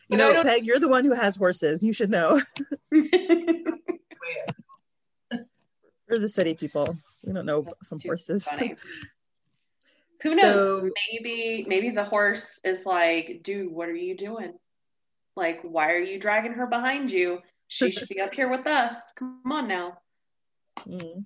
You 0.07 0.17
know, 0.17 0.43
Peg, 0.43 0.67
you're 0.67 0.77
the 0.79 0.87
one 0.87 1.03
who 1.03 1.13
has 1.13 1.35
horses. 1.35 1.81
You 1.81 1.91
should 1.91 2.11
know. 2.11 2.39
We're 2.91 3.63
the 6.19 6.29
city 6.29 6.53
people. 6.53 6.95
We 7.23 7.33
don't 7.33 7.47
know 7.47 7.65
from 7.89 7.99
horses. 8.01 8.43
funny. 8.43 8.75
Who 10.21 10.35
knows? 10.35 10.55
So- 10.55 10.89
maybe 11.11 11.65
maybe 11.67 11.89
the 11.89 12.03
horse 12.03 12.59
is 12.63 12.85
like, 12.85 13.41
dude, 13.43 13.71
what 13.71 13.89
are 13.89 13.95
you 13.95 14.15
doing? 14.15 14.53
Like, 15.35 15.61
why 15.63 15.91
are 15.91 15.97
you 15.99 16.19
dragging 16.19 16.53
her 16.53 16.67
behind 16.67 17.11
you? 17.11 17.41
She 17.67 17.91
should 17.91 18.07
be 18.07 18.21
up 18.21 18.33
here 18.33 18.47
with 18.47 18.67
us. 18.67 18.95
Come 19.15 19.41
on 19.51 19.67
now. 19.67 19.97
Mm. 20.87 21.25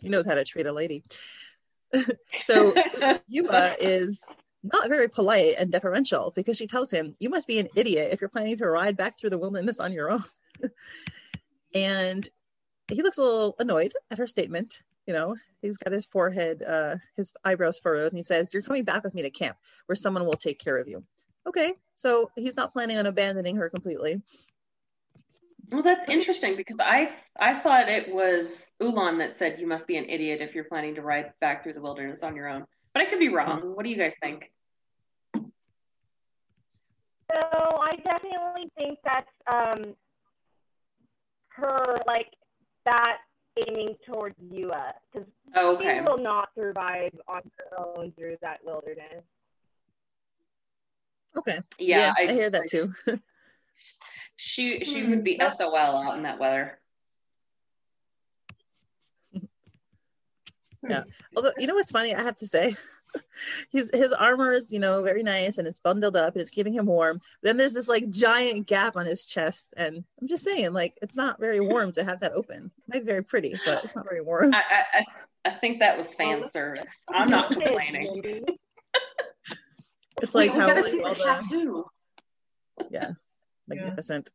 He 0.00 0.08
knows 0.08 0.24
how 0.24 0.36
to 0.36 0.44
treat 0.44 0.66
a 0.66 0.72
lady. 0.72 1.02
so 2.44 2.72
Yuwa 3.32 3.76
is 3.78 4.22
not 4.62 4.88
very 4.88 5.08
polite 5.08 5.56
and 5.58 5.70
deferential 5.70 6.32
because 6.34 6.56
she 6.56 6.66
tells 6.66 6.90
him, 6.90 7.16
You 7.18 7.30
must 7.30 7.48
be 7.48 7.58
an 7.58 7.68
idiot 7.74 8.10
if 8.12 8.20
you're 8.20 8.30
planning 8.30 8.56
to 8.58 8.68
ride 8.68 8.96
back 8.96 9.18
through 9.18 9.30
the 9.30 9.38
wilderness 9.38 9.80
on 9.80 9.92
your 9.92 10.10
own. 10.10 10.24
and 11.74 12.28
he 12.88 13.02
looks 13.02 13.18
a 13.18 13.22
little 13.22 13.56
annoyed 13.58 13.92
at 14.10 14.18
her 14.18 14.26
statement. 14.26 14.80
You 15.06 15.14
know, 15.14 15.36
he's 15.60 15.76
got 15.78 15.92
his 15.92 16.06
forehead, 16.06 16.62
uh, 16.62 16.96
his 17.16 17.32
eyebrows 17.44 17.78
furrowed, 17.78 18.12
and 18.12 18.16
he 18.16 18.22
says, 18.22 18.50
You're 18.52 18.62
coming 18.62 18.84
back 18.84 19.02
with 19.02 19.14
me 19.14 19.22
to 19.22 19.30
camp 19.30 19.56
where 19.86 19.96
someone 19.96 20.24
will 20.24 20.34
take 20.34 20.58
care 20.58 20.78
of 20.78 20.88
you. 20.88 21.04
Okay, 21.46 21.74
so 21.96 22.30
he's 22.36 22.54
not 22.54 22.72
planning 22.72 22.98
on 22.98 23.06
abandoning 23.06 23.56
her 23.56 23.68
completely. 23.68 24.22
Well, 25.70 25.82
that's 25.82 26.08
interesting 26.08 26.56
because 26.56 26.76
I 26.80 27.12
I 27.38 27.54
thought 27.54 27.88
it 27.88 28.12
was 28.12 28.72
Ulaan 28.82 29.18
that 29.18 29.36
said 29.36 29.60
you 29.60 29.66
must 29.66 29.86
be 29.86 29.96
an 29.96 30.04
idiot 30.08 30.40
if 30.40 30.54
you're 30.54 30.64
planning 30.64 30.94
to 30.96 31.02
ride 31.02 31.32
back 31.40 31.62
through 31.62 31.74
the 31.74 31.80
wilderness 31.80 32.22
on 32.22 32.36
your 32.36 32.48
own. 32.48 32.64
But 32.92 33.02
I 33.02 33.06
could 33.06 33.20
be 33.20 33.28
wrong. 33.28 33.74
What 33.74 33.84
do 33.84 33.90
you 33.90 33.96
guys 33.96 34.14
think? 34.20 34.50
So 35.34 35.40
I 37.32 37.92
definitely 38.04 38.70
think 38.78 38.98
that's 39.04 39.30
um 39.50 39.94
her 41.48 41.96
like 42.06 42.28
that 42.84 43.18
aiming 43.68 43.96
towards 44.06 44.36
Yuwa 44.40 44.92
because 45.12 45.28
Oh, 45.54 45.78
she 45.80 46.00
will 46.00 46.18
not 46.18 46.48
survive 46.56 47.12
on 47.28 47.42
her 47.58 47.78
own 47.78 48.12
through 48.12 48.36
that 48.40 48.60
wilderness. 48.64 49.22
Okay. 51.36 51.60
Yeah, 51.78 52.12
I, 52.16 52.26
hear 52.26 52.50
that 52.50 52.68
too. 52.70 52.92
She 54.44 54.84
she 54.84 55.02
Hmm, 55.04 55.10
would 55.10 55.22
be 55.22 55.36
that- 55.36 55.56
SOL 55.56 55.76
out 55.76 56.16
in 56.16 56.24
that 56.24 56.40
weather. 56.40 56.80
Yeah. 60.88 61.04
Although 61.36 61.52
you 61.58 61.68
know 61.68 61.76
what's 61.76 61.92
funny, 61.92 62.12
I 62.12 62.20
have 62.22 62.36
to 62.38 62.46
say, 62.48 62.74
his 63.70 63.88
his 63.94 64.10
armor 64.12 64.50
is 64.52 64.72
you 64.72 64.80
know 64.80 65.00
very 65.02 65.22
nice 65.22 65.58
and 65.58 65.68
it's 65.68 65.78
bundled 65.78 66.16
up 66.16 66.34
and 66.34 66.40
it's 66.42 66.50
keeping 66.50 66.72
him 66.72 66.86
warm. 66.86 67.20
Then 67.44 67.56
there's 67.56 67.72
this 67.72 67.86
like 67.86 68.10
giant 68.10 68.66
gap 68.66 68.96
on 68.96 69.06
his 69.06 69.26
chest, 69.26 69.72
and 69.76 70.02
I'm 70.20 70.26
just 70.26 70.42
saying, 70.42 70.72
like 70.72 70.98
it's 71.00 71.14
not 71.14 71.38
very 71.38 71.60
warm 71.70 71.92
to 71.92 72.02
have 72.02 72.18
that 72.20 72.32
open. 72.32 72.72
It 72.88 72.94
might 72.94 73.04
be 73.06 73.12
very 73.12 73.22
pretty, 73.22 73.54
but 73.64 73.84
it's 73.84 73.94
not 73.94 74.08
very 74.08 74.22
warm. 74.22 74.52
I 74.52 74.62
I, 74.68 74.84
I, 74.98 75.04
I 75.44 75.50
think 75.50 75.78
that 75.78 75.96
was 75.96 76.12
fan 76.16 76.50
service. 76.50 76.96
I'm 77.08 77.30
not 77.30 77.52
complaining. 77.52 78.44
It's 80.20 80.34
like 80.34 80.50
we, 80.52 80.56
we 80.58 80.60
how 80.62 80.66
gotta 80.66 80.80
like, 80.80 80.90
see 80.90 80.98
the 80.98 81.04
all 81.04 81.14
the- 81.14 81.22
tattoo. 81.22 81.84
yeah, 82.90 83.10
magnificent. 83.68 84.30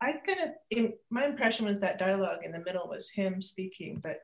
I 0.00 0.12
kind 0.12 0.40
of, 0.40 0.48
in, 0.70 0.94
my 1.10 1.24
impression 1.24 1.64
was 1.64 1.78
that 1.80 1.98
dialogue 1.98 2.40
in 2.44 2.52
the 2.52 2.58
middle 2.58 2.88
was 2.88 3.08
him 3.08 3.40
speaking, 3.40 4.00
but 4.02 4.20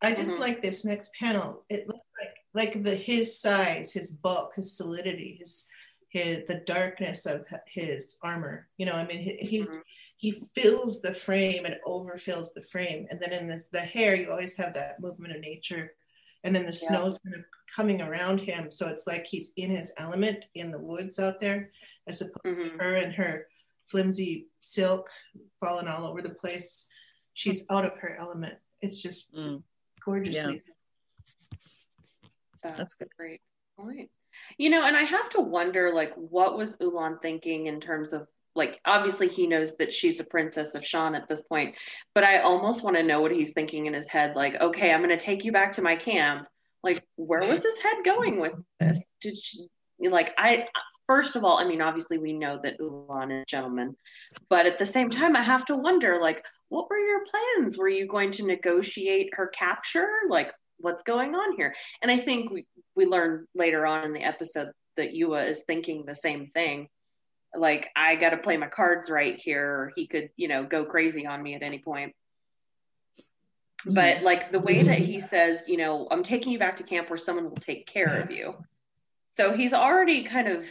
I 0.00 0.14
just 0.14 0.36
Mhm. 0.36 0.40
like 0.40 0.62
this 0.62 0.84
next 0.84 1.12
panel. 1.14 1.64
It 1.68 1.86
looks 1.86 2.06
like 2.18 2.36
like 2.54 2.82
the 2.82 2.94
his 2.96 3.38
size, 3.38 3.92
his 3.92 4.10
bulk, 4.10 4.54
his 4.56 4.76
solidity, 4.76 5.36
his 5.38 5.66
his 6.08 6.46
the 6.46 6.56
darkness 6.66 7.24
of 7.26 7.46
his 7.66 8.18
armor. 8.22 8.68
You 8.78 8.86
know, 8.86 8.92
I 8.92 9.06
mean, 9.06 9.18
he, 9.22 9.36
he's 9.36 9.68
Mhm. 9.68 9.82
he 10.16 10.32
fills 10.54 11.00
the 11.02 11.14
frame 11.14 11.66
and 11.66 11.76
overfills 11.86 12.52
the 12.54 12.64
frame, 12.64 13.06
and 13.10 13.20
then 13.20 13.32
in 13.32 13.46
this 13.48 13.66
the 13.66 13.80
hair, 13.80 14.14
you 14.16 14.30
always 14.30 14.56
have 14.56 14.74
that 14.74 14.98
movement 15.00 15.34
of 15.36 15.40
nature, 15.40 15.94
and 16.42 16.54
then 16.56 16.66
the 16.66 16.72
Yeah. 16.72 16.88
snow's 16.88 17.18
kind 17.18 17.36
of 17.36 17.44
coming 17.74 18.00
around 18.02 18.38
him, 18.40 18.70
so 18.70 18.88
it's 18.88 19.06
like 19.06 19.26
he's 19.26 19.52
in 19.56 19.70
his 19.70 19.92
element 19.98 20.46
in 20.54 20.70
the 20.70 20.78
woods 20.78 21.18
out 21.18 21.40
there, 21.40 21.70
as 22.06 22.20
opposed 22.22 22.56
Mhm. 22.58 22.72
to 22.72 22.78
her 22.78 22.94
and 22.96 23.14
her 23.14 23.48
flimsy 23.88 24.48
silk 24.60 25.10
falling 25.60 25.88
all 25.88 26.06
over 26.06 26.22
the 26.22 26.30
place. 26.30 26.86
She's 27.34 27.64
out 27.70 27.84
of 27.84 27.98
her 27.98 28.16
element. 28.16 28.58
It's 28.80 29.00
just 29.00 29.32
Mm, 29.34 29.62
gorgeously. 30.04 30.62
That's 32.62 32.94
good. 32.94 33.08
a 33.08 33.16
great 33.16 33.42
point. 33.76 34.10
You 34.56 34.70
know, 34.70 34.84
and 34.84 34.96
I 34.96 35.02
have 35.02 35.28
to 35.30 35.40
wonder, 35.40 35.92
like, 35.92 36.14
what 36.14 36.56
was 36.56 36.76
Ulaan 36.78 37.20
thinking 37.20 37.66
in 37.66 37.80
terms 37.80 38.12
of, 38.12 38.28
like, 38.54 38.80
obviously 38.84 39.28
he 39.28 39.46
knows 39.46 39.76
that 39.76 39.92
she's 39.92 40.20
a 40.20 40.24
princess 40.24 40.74
of 40.74 40.86
Shan 40.86 41.14
at 41.14 41.28
this 41.28 41.42
point, 41.42 41.76
but 42.14 42.24
I 42.24 42.40
almost 42.40 42.82
want 42.84 42.96
to 42.96 43.02
know 43.02 43.20
what 43.20 43.32
he's 43.32 43.52
thinking 43.52 43.86
in 43.86 43.94
his 43.94 44.08
head. 44.08 44.36
Like, 44.36 44.60
okay, 44.60 44.92
I'm 44.92 45.00
going 45.02 45.16
to 45.16 45.22
take 45.22 45.44
you 45.44 45.52
back 45.52 45.72
to 45.72 45.82
my 45.82 45.96
camp. 45.96 46.48
Like, 46.82 47.06
where 47.16 47.44
was 47.44 47.62
his 47.62 47.78
head 47.80 48.04
going 48.04 48.40
with 48.40 48.54
this? 48.80 49.12
Did 49.20 49.36
she, 49.36 49.66
like, 50.00 50.32
I, 50.38 50.66
first 51.06 51.36
of 51.36 51.44
all, 51.44 51.58
I 51.58 51.64
mean, 51.64 51.82
obviously 51.82 52.18
we 52.18 52.32
know 52.32 52.58
that 52.62 52.78
Ulaan 52.78 53.32
is 53.32 53.42
a 53.42 53.46
gentleman, 53.46 53.96
but 54.48 54.66
at 54.66 54.78
the 54.78 54.86
same 54.86 55.10
time, 55.10 55.36
I 55.36 55.42
have 55.42 55.64
to 55.66 55.76
wonder, 55.76 56.20
like, 56.20 56.44
what 56.68 56.88
were 56.88 56.98
your 56.98 57.24
plans? 57.24 57.76
Were 57.76 57.88
you 57.88 58.06
going 58.06 58.30
to 58.32 58.46
negotiate 58.46 59.30
her 59.34 59.48
capture? 59.48 60.08
Like, 60.28 60.52
what's 60.78 61.02
going 61.02 61.34
on 61.34 61.56
here? 61.56 61.74
And 62.00 62.10
I 62.10 62.16
think 62.16 62.50
we, 62.50 62.66
we 62.94 63.06
learn 63.06 63.46
later 63.54 63.86
on 63.86 64.04
in 64.04 64.12
the 64.12 64.24
episode 64.24 64.70
that 64.96 65.14
Yuwa 65.14 65.48
is 65.48 65.64
thinking 65.66 66.04
the 66.04 66.14
same 66.14 66.48
thing. 66.48 66.88
Like, 67.54 67.90
I 67.94 68.16
got 68.16 68.30
to 68.30 68.38
play 68.38 68.56
my 68.56 68.68
cards 68.68 69.10
right 69.10 69.36
here. 69.36 69.66
Or 69.66 69.92
he 69.94 70.06
could, 70.06 70.30
you 70.36 70.48
know, 70.48 70.64
go 70.64 70.84
crazy 70.84 71.26
on 71.26 71.42
me 71.42 71.54
at 71.54 71.62
any 71.62 71.78
point. 71.78 72.14
Mm-hmm. 73.84 73.94
But 73.94 74.22
like 74.22 74.50
the 74.50 74.60
way 74.60 74.82
that 74.82 74.98
he 74.98 75.16
mm-hmm. 75.16 75.26
says, 75.26 75.68
you 75.68 75.76
know, 75.76 76.06
I'm 76.10 76.22
taking 76.22 76.52
you 76.52 76.58
back 76.58 76.76
to 76.76 76.84
camp 76.84 77.10
where 77.10 77.18
someone 77.18 77.44
will 77.44 77.56
take 77.56 77.86
care 77.86 78.20
of 78.20 78.28
mm-hmm. 78.28 78.32
you. 78.32 78.54
So 79.30 79.54
he's 79.54 79.72
already 79.72 80.24
kind 80.24 80.48
of 80.48 80.66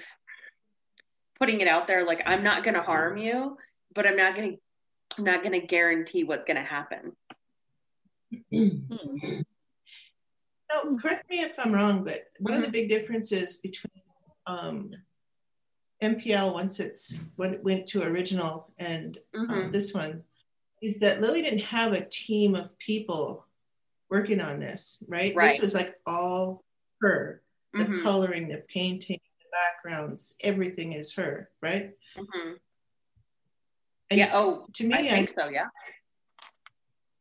putting 1.42 1.60
it 1.60 1.68
out 1.68 1.88
there 1.88 2.06
like 2.06 2.22
I'm 2.28 2.44
not 2.44 2.64
going 2.64 2.76
to 2.76 2.84
harm 2.84 3.18
you, 3.18 3.58
but 3.96 4.06
I'm 4.06 4.16
not 4.16 4.36
going 4.36 4.52
to 4.52 4.58
I'm 5.18 5.24
not 5.26 5.42
going 5.44 5.60
to 5.60 5.66
guarantee 5.66 6.24
what's 6.24 6.46
going 6.46 6.58
to 6.58 6.64
happen. 6.64 7.14
Hmm. 8.52 9.40
No, 10.72 10.98
correct 11.02 11.30
me 11.30 11.40
if 11.40 11.54
I'm 11.58 11.74
wrong, 11.74 12.04
but 12.04 12.28
one 12.40 12.54
of 12.54 12.62
the 12.62 12.70
big 12.70 12.88
differences 12.90 13.58
between 13.58 14.04
um, 14.46 14.92
MPL 16.02 16.54
once 16.54 16.80
it's 16.80 17.20
when 17.36 17.62
went 17.64 17.88
to 17.88 18.04
original 18.04 18.72
and 18.78 19.18
um, 19.36 19.48
Mhm. 19.48 19.72
this 19.72 19.94
one 19.94 20.24
is 20.82 21.00
that 21.00 21.22
Lily 21.22 21.42
didn't 21.42 21.66
have 21.66 21.94
a 21.94 22.06
team 22.06 22.54
of 22.56 22.78
people 22.78 23.46
working 24.10 24.40
on 24.42 24.60
this, 24.60 25.04
right? 25.08 25.36
Right. 25.36 25.52
This 25.54 25.60
was 25.62 25.74
like 25.74 25.96
all 26.06 26.64
her. 27.02 27.42
The 27.74 27.86
Mhm. 27.86 28.04
coloring, 28.04 28.48
the 28.48 28.58
painting, 28.68 29.20
the 29.24 29.31
backgrounds, 29.52 30.36
everything 30.42 30.94
is 30.94 31.14
her, 31.14 31.50
right? 31.62 31.92
Mhm. 32.18 32.58
Yeah. 34.12 34.32
Oh, 34.34 34.68
to 34.74 34.88
me, 34.88 34.94
I 34.96 35.00
I- 35.00 35.10
think 35.10 35.30
so. 35.30 35.48
Yeah. 35.50 35.68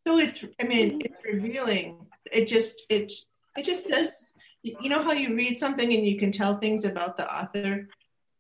So 0.07 0.19
it's, 0.19 0.45
I 0.61 0.65
mean, 0.65 1.01
it's 1.05 1.19
revealing. 1.25 2.07
It 2.33 2.47
just, 2.49 2.85
it, 2.89 3.13
it 3.57 3.65
just 3.65 3.87
says, 3.87 4.31
you 4.63 4.89
know 4.89 5.03
how 5.03 5.13
you 5.13 5.37
read 5.37 5.59
something 5.59 5.93
and 5.93 6.07
you 6.07 6.19
can 6.19 6.33
tell 6.33 6.59
things 6.59 6.85
about 6.85 7.17
the 7.17 7.33
author. 7.33 7.89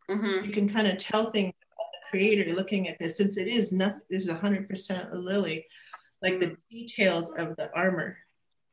hmm 0.08 0.44
You 0.44 0.52
can 0.52 0.68
kind 0.68 0.86
of 0.88 0.96
tell 0.98 1.30
things 1.30 1.52
about 1.72 1.88
the 1.92 1.98
creator 2.10 2.52
looking 2.54 2.88
at 2.88 2.98
this, 2.98 3.16
since 3.16 3.36
it 3.36 3.46
is 3.46 3.72
not, 3.72 3.96
this 4.08 4.26
is 4.26 4.30
hundred 4.34 4.68
percent 4.68 5.12
a 5.12 5.16
Lily, 5.18 5.66
like 6.22 6.40
the 6.40 6.56
details 6.70 7.30
of 7.32 7.56
the 7.56 7.70
armor, 7.74 8.18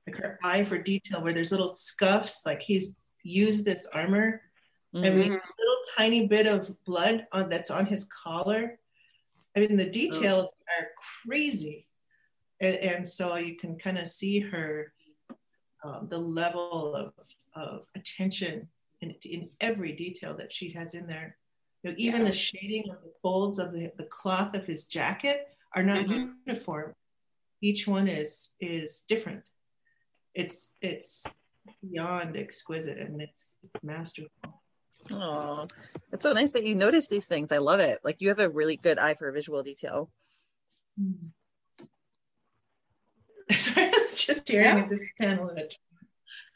like 0.07 0.15
her 0.17 0.39
eye 0.43 0.63
for 0.63 0.77
detail, 0.77 1.21
where 1.21 1.33
there's 1.33 1.51
little 1.51 1.75
scuffs, 1.75 2.45
like 2.45 2.61
he's 2.61 2.93
used 3.23 3.63
this 3.65 3.85
armor. 3.93 4.41
I 5.05 5.09
mean, 5.09 5.31
Mhm. 5.31 5.41
little 5.59 5.81
tiny 5.95 6.27
bit 6.27 6.47
of 6.47 6.83
blood 6.85 7.27
on 7.31 7.49
that's 7.49 7.69
on 7.71 7.85
his 7.85 8.05
collar. 8.05 8.79
I 9.55 9.59
mean, 9.61 9.77
the 9.77 9.89
details 9.89 10.53
are 10.79 10.87
crazy, 11.25 11.87
and, 12.59 12.75
and 12.77 13.07
so 13.07 13.35
you 13.35 13.55
can 13.55 13.77
kind 13.77 13.97
of 13.97 14.07
see 14.07 14.39
her, 14.39 14.93
um, 15.83 16.07
the 16.09 16.17
level 16.17 16.95
of, 16.95 17.13
of 17.55 17.85
attention 17.95 18.67
in, 19.01 19.11
in 19.23 19.49
every 19.61 19.91
detail 19.93 20.35
that 20.37 20.51
she 20.53 20.69
has 20.71 20.93
in 20.95 21.05
there. 21.07 21.37
You 21.83 21.91
know, 21.91 21.95
even 21.99 22.21
Yeah. 22.21 22.27
the 22.27 22.33
shading 22.33 22.89
of 22.89 23.01
the 23.01 23.13
folds 23.21 23.59
of 23.59 23.71
the, 23.73 23.91
the 23.97 24.05
cloth 24.05 24.55
of 24.55 24.65
his 24.65 24.85
jacket 24.87 25.47
are 25.73 25.83
not 25.83 26.05
Mhm. 26.05 26.33
uniform. 26.45 26.95
Each 27.61 27.87
one 27.87 28.07
is 28.07 28.53
is 28.59 29.01
different. 29.01 29.43
It's 30.33 30.73
it's 30.81 31.25
beyond 31.81 32.37
exquisite 32.37 32.97
and 32.99 33.21
it's 33.21 33.57
it's 33.63 33.83
masterful. 33.83 34.61
Oh, 35.13 35.67
it's 36.11 36.23
so 36.23 36.33
nice 36.33 36.51
that 36.53 36.63
you 36.63 36.75
notice 36.75 37.07
these 37.07 37.25
things. 37.25 37.51
I 37.51 37.57
love 37.57 37.79
it. 37.79 37.99
Like 38.03 38.17
you 38.19 38.29
have 38.29 38.39
a 38.39 38.49
really 38.49 38.77
good 38.77 38.97
eye 38.99 39.13
for 39.13 39.31
visual 39.31 39.63
detail. 39.63 40.09
Sorry, 43.51 43.91
just 44.15 44.41
staring 44.41 44.77
Yeah. 44.77 44.83
at 44.83 44.87
this 44.89 45.07
panel 45.19 45.51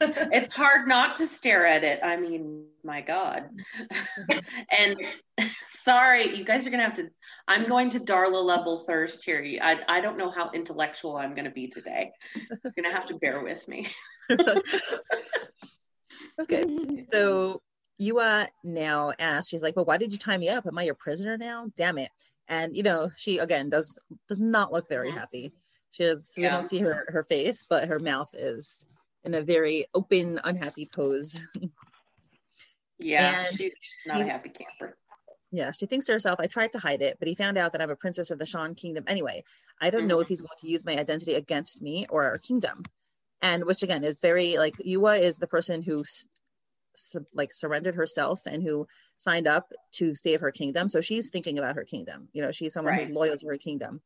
it's 0.00 0.52
hard 0.52 0.86
not 0.88 1.16
to 1.16 1.26
stare 1.26 1.64
at 1.66 1.84
it. 1.84 2.00
I 2.02 2.16
mean, 2.16 2.66
my 2.84 3.00
God. 3.00 3.48
and 4.78 4.96
sorry, 5.66 6.36
you 6.36 6.44
guys 6.44 6.66
are 6.66 6.70
gonna 6.70 6.82
have 6.82 6.94
to. 6.94 7.08
I'm 7.48 7.66
going 7.66 7.88
to 7.90 8.00
Darla 8.00 8.42
level 8.44 8.80
thirst 8.80 9.24
here. 9.24 9.42
I 9.62 9.80
I 9.88 10.00
don't 10.00 10.18
know 10.18 10.30
how 10.30 10.50
intellectual 10.50 11.16
I'm 11.16 11.34
gonna 11.34 11.50
be 11.50 11.68
today. 11.68 12.10
You're 12.34 12.72
gonna 12.76 12.92
have 12.92 13.06
to 13.06 13.14
bear 13.14 13.42
with 13.42 13.66
me. 13.68 13.88
okay, 16.40 16.64
so 17.12 17.62
Yuwa 18.00 18.48
now 18.64 19.12
asks, 19.18 19.48
she's 19.48 19.62
like, 19.62 19.76
"Well, 19.76 19.84
why 19.84 19.96
did 19.96 20.12
you 20.12 20.18
tie 20.18 20.38
me 20.38 20.48
up? 20.48 20.66
Am 20.66 20.78
I 20.78 20.84
your 20.84 20.94
prisoner 20.94 21.36
now? 21.36 21.70
Damn 21.76 21.98
it!" 21.98 22.10
And 22.48 22.76
you 22.76 22.82
know, 22.82 23.10
she 23.16 23.38
again 23.38 23.70
does 23.70 23.94
does 24.28 24.40
not 24.40 24.72
look 24.72 24.88
very 24.88 25.10
happy. 25.10 25.52
She 25.90 26.04
has 26.04 26.30
we 26.36 26.44
don't 26.44 26.68
see 26.68 26.78
her 26.78 27.06
her 27.08 27.22
face, 27.22 27.66
but 27.68 27.88
her 27.88 27.98
mouth 27.98 28.30
is 28.34 28.86
in 29.24 29.34
a 29.34 29.42
very 29.42 29.86
open, 29.94 30.40
unhappy 30.42 30.86
pose. 30.86 31.38
yeah, 32.98 33.46
and 33.46 33.56
she's 33.56 33.72
not 34.06 34.16
she, 34.16 34.22
a 34.22 34.26
happy 34.26 34.48
camper. 34.48 34.96
Yeah, 35.52 35.70
she 35.72 35.84
thinks 35.84 36.06
to 36.06 36.12
herself, 36.12 36.40
I 36.40 36.46
tried 36.46 36.72
to 36.72 36.78
hide 36.78 37.02
it, 37.02 37.18
but 37.18 37.28
he 37.28 37.34
found 37.34 37.58
out 37.58 37.72
that 37.72 37.82
I'm 37.82 37.90
a 37.90 37.96
princess 37.96 38.30
of 38.30 38.38
the 38.38 38.46
Shan 38.46 38.74
kingdom 38.74 39.04
anyway. 39.06 39.44
I 39.80 39.90
don't 39.90 40.02
mm-hmm. 40.02 40.08
know 40.08 40.20
if 40.20 40.28
he's 40.28 40.40
going 40.40 40.56
to 40.58 40.68
use 40.68 40.84
my 40.84 40.96
identity 40.96 41.34
against 41.34 41.82
me 41.82 42.06
or 42.08 42.24
our 42.24 42.38
kingdom. 42.38 42.84
And 43.42 43.64
which 43.64 43.82
again 43.82 44.02
is 44.02 44.20
very 44.20 44.56
like 44.56 44.76
Yuwa 44.76 45.20
is 45.20 45.36
the 45.36 45.46
person 45.46 45.82
who 45.82 46.04
like 47.34 47.52
surrendered 47.52 47.94
herself 47.94 48.42
and 48.46 48.62
who 48.62 48.86
signed 49.16 49.46
up 49.46 49.72
to 49.92 50.14
save 50.14 50.40
her 50.40 50.50
kingdom. 50.50 50.88
So 50.88 51.00
she's 51.00 51.28
thinking 51.28 51.58
about 51.58 51.76
her 51.76 51.84
kingdom. 51.84 52.28
You 52.32 52.42
know, 52.42 52.52
she's 52.52 52.74
someone 52.74 52.94
right. 52.94 53.06
who's 53.06 53.14
loyal 53.14 53.36
to 53.36 53.46
her 53.46 53.56
kingdom. 53.56 54.00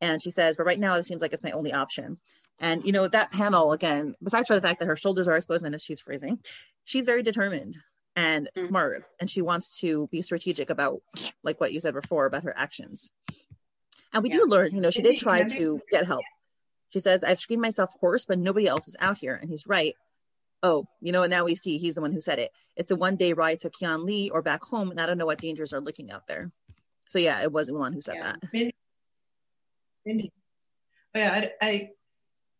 And 0.00 0.20
she 0.20 0.30
says, 0.30 0.56
but 0.56 0.66
right 0.66 0.78
now 0.78 0.94
it 0.94 1.04
seems 1.04 1.22
like 1.22 1.32
it's 1.32 1.42
my 1.42 1.52
only 1.52 1.72
option. 1.72 2.18
And 2.58 2.84
you 2.84 2.92
know, 2.92 3.08
that 3.08 3.32
panel 3.32 3.72
again, 3.72 4.14
besides 4.22 4.48
for 4.48 4.54
the 4.54 4.60
fact 4.60 4.80
that 4.80 4.86
her 4.86 4.96
shoulders 4.96 5.28
are 5.28 5.36
exposed 5.36 5.64
and 5.64 5.80
she's 5.80 6.00
freezing, 6.00 6.38
she's 6.84 7.04
very 7.04 7.22
determined 7.22 7.78
and 8.14 8.48
mm-hmm. 8.56 8.66
smart 8.66 9.04
and 9.20 9.30
she 9.30 9.42
wants 9.42 9.78
to 9.80 10.08
be 10.10 10.22
strategic 10.22 10.70
about 10.70 11.02
like 11.42 11.60
what 11.60 11.72
you 11.72 11.80
said 11.80 11.94
before 11.94 12.26
about 12.26 12.44
her 12.44 12.56
actions. 12.56 13.10
And 14.12 14.22
we 14.22 14.30
yeah. 14.30 14.36
do 14.36 14.46
learn, 14.46 14.74
you 14.74 14.80
know, 14.80 14.90
she 14.90 15.02
did 15.02 15.18
try 15.18 15.42
to 15.42 15.80
get 15.90 16.06
help. 16.06 16.24
She 16.90 17.00
says, 17.00 17.24
I've 17.24 17.38
screamed 17.38 17.62
myself 17.62 17.90
hoarse, 18.00 18.24
but 18.24 18.38
nobody 18.38 18.66
else 18.66 18.88
is 18.88 18.96
out 19.00 19.18
here. 19.18 19.34
And 19.34 19.50
he's 19.50 19.66
right. 19.66 19.94
Oh, 20.66 20.84
you 21.00 21.12
know, 21.12 21.22
and 21.22 21.30
now 21.30 21.44
we 21.44 21.54
see 21.54 21.78
he's 21.78 21.94
the 21.94 22.00
one 22.00 22.10
who 22.10 22.20
said 22.20 22.40
it. 22.40 22.50
It's 22.74 22.90
a 22.90 22.96
one 22.96 23.14
day 23.14 23.34
ride 23.34 23.60
to 23.60 23.70
Qianli 23.70 24.30
or 24.32 24.42
back 24.42 24.64
home, 24.64 24.90
and 24.90 25.00
I 25.00 25.06
don't 25.06 25.16
know 25.16 25.24
what 25.24 25.38
dangers 25.38 25.72
are 25.72 25.80
looking 25.80 26.10
out 26.10 26.26
there. 26.26 26.50
So 27.08 27.20
yeah, 27.20 27.40
it 27.40 27.52
was 27.52 27.70
Ulaan 27.70 27.94
who 27.94 28.00
said 28.00 28.16
yeah. 28.16 28.32
that. 28.52 28.72
Mindy. 30.04 30.32
Oh, 31.14 31.18
yeah, 31.20 31.32
I, 31.32 31.64
I, 31.64 31.90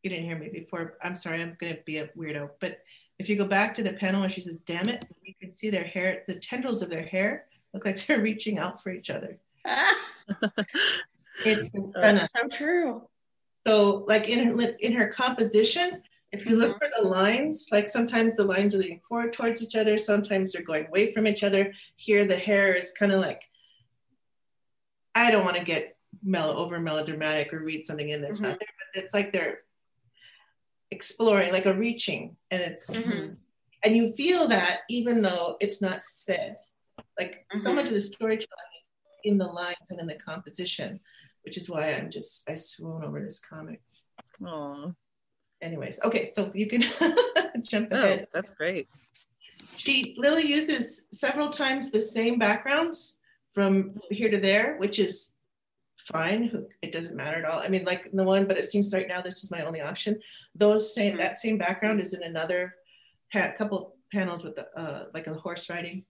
you 0.04 0.10
didn't 0.10 0.24
hear 0.24 0.38
me 0.38 0.50
before. 0.50 0.98
I'm 1.02 1.16
sorry, 1.16 1.42
I'm 1.42 1.56
gonna 1.58 1.78
be 1.84 1.98
a 1.98 2.06
weirdo. 2.08 2.50
But 2.60 2.78
if 3.18 3.28
you 3.28 3.34
go 3.34 3.44
back 3.44 3.74
to 3.74 3.82
the 3.82 3.94
panel 3.94 4.20
where 4.20 4.30
she 4.30 4.40
says, 4.40 4.58
"Damn 4.58 4.88
it," 4.88 5.04
you 5.24 5.34
can 5.40 5.50
see 5.50 5.70
their 5.70 5.82
hair, 5.82 6.22
the 6.28 6.36
tendrils 6.36 6.82
of 6.82 6.90
their 6.90 7.04
hair 7.04 7.46
look 7.74 7.84
like 7.84 8.06
they're 8.06 8.20
reaching 8.20 8.60
out 8.60 8.84
for 8.84 8.92
each 8.92 9.10
other. 9.10 9.40
it's, 11.44 11.70
it's 11.74 12.32
so 12.32 12.48
true. 12.52 13.02
So, 13.66 14.04
like 14.06 14.28
in 14.28 14.46
her 14.46 14.62
in 14.78 14.92
her 14.92 15.08
composition, 15.08 16.02
if 16.32 16.44
you 16.44 16.56
look 16.56 16.72
mm-hmm. 16.72 16.78
for 16.78 17.02
the 17.02 17.08
lines, 17.08 17.68
like 17.70 17.86
sometimes 17.86 18.36
the 18.36 18.44
lines 18.44 18.74
are 18.74 18.78
leaning 18.78 19.00
forward 19.08 19.32
towards 19.32 19.62
each 19.62 19.76
other, 19.76 19.98
sometimes 19.98 20.52
they're 20.52 20.62
going 20.62 20.86
away 20.86 21.12
from 21.12 21.26
each 21.26 21.44
other. 21.44 21.72
Here, 21.96 22.26
the 22.26 22.36
hair 22.36 22.74
is 22.74 22.92
kind 22.92 23.12
of 23.12 23.20
like 23.20 23.42
I 25.14 25.30
don't 25.30 25.44
want 25.44 25.56
to 25.56 25.64
get 25.64 25.96
mellow 26.22 26.56
over 26.56 26.78
melodramatic 26.78 27.52
or 27.52 27.60
read 27.60 27.84
something 27.84 28.08
in 28.10 28.20
there's 28.20 28.40
mm-hmm. 28.40 28.50
not 28.50 28.58
there 28.58 28.68
but 28.94 29.02
it's 29.02 29.14
like 29.14 29.32
they're 29.32 29.60
exploring 30.90 31.52
like 31.52 31.66
a 31.66 31.74
reaching 31.74 32.36
and 32.50 32.62
it's 32.62 32.90
mm-hmm. 32.90 33.34
and 33.84 33.96
you 33.96 34.12
feel 34.14 34.48
that 34.48 34.80
even 34.88 35.22
though 35.22 35.56
it's 35.60 35.82
not 35.82 36.02
said 36.02 36.56
like 37.18 37.46
mm-hmm. 37.52 37.64
so 37.64 37.72
much 37.72 37.86
of 37.86 37.94
the 37.94 38.00
storytelling 38.00 38.48
is 39.24 39.30
in 39.30 39.38
the 39.38 39.46
lines 39.46 39.90
and 39.90 40.00
in 40.00 40.06
the 40.06 40.14
composition 40.14 41.00
which 41.44 41.56
is 41.56 41.68
why 41.68 41.92
i'm 41.92 42.10
just 42.10 42.48
i 42.48 42.54
swoon 42.54 43.04
over 43.04 43.20
this 43.20 43.38
comic 43.38 43.80
oh 44.44 44.94
anyways 45.62 46.00
okay 46.04 46.28
so 46.28 46.50
you 46.54 46.66
can 46.66 46.82
jump 47.62 47.88
oh, 47.92 48.02
ahead 48.02 48.26
that's 48.32 48.50
great 48.50 48.88
she 49.76 50.14
lily 50.18 50.46
uses 50.46 51.06
several 51.12 51.50
times 51.50 51.90
the 51.90 52.00
same 52.00 52.38
backgrounds 52.38 53.18
from 53.52 53.98
here 54.10 54.30
to 54.30 54.38
there 54.38 54.76
which 54.78 54.98
is 54.98 55.32
fine. 56.06 56.66
It 56.82 56.92
doesn't 56.92 57.16
matter 57.16 57.38
at 57.38 57.44
all. 57.44 57.58
I 57.58 57.68
mean, 57.68 57.84
like 57.84 58.10
the 58.12 58.22
one, 58.22 58.46
but 58.46 58.56
it 58.56 58.66
seems 58.66 58.92
right 58.92 59.08
now 59.08 59.20
this 59.20 59.42
is 59.42 59.50
my 59.50 59.62
only 59.62 59.80
option. 59.80 60.20
Those 60.54 60.94
same 60.94 61.12
mm-hmm. 61.12 61.18
that 61.18 61.38
same 61.38 61.58
background 61.58 62.00
is 62.00 62.12
in 62.12 62.22
another 62.22 62.74
pa- 63.32 63.52
couple 63.58 63.96
panels 64.12 64.44
with 64.44 64.54
the 64.54 64.68
uh, 64.78 65.06
like 65.12 65.26
a 65.26 65.34
horse 65.34 65.68
riding. 65.68 66.04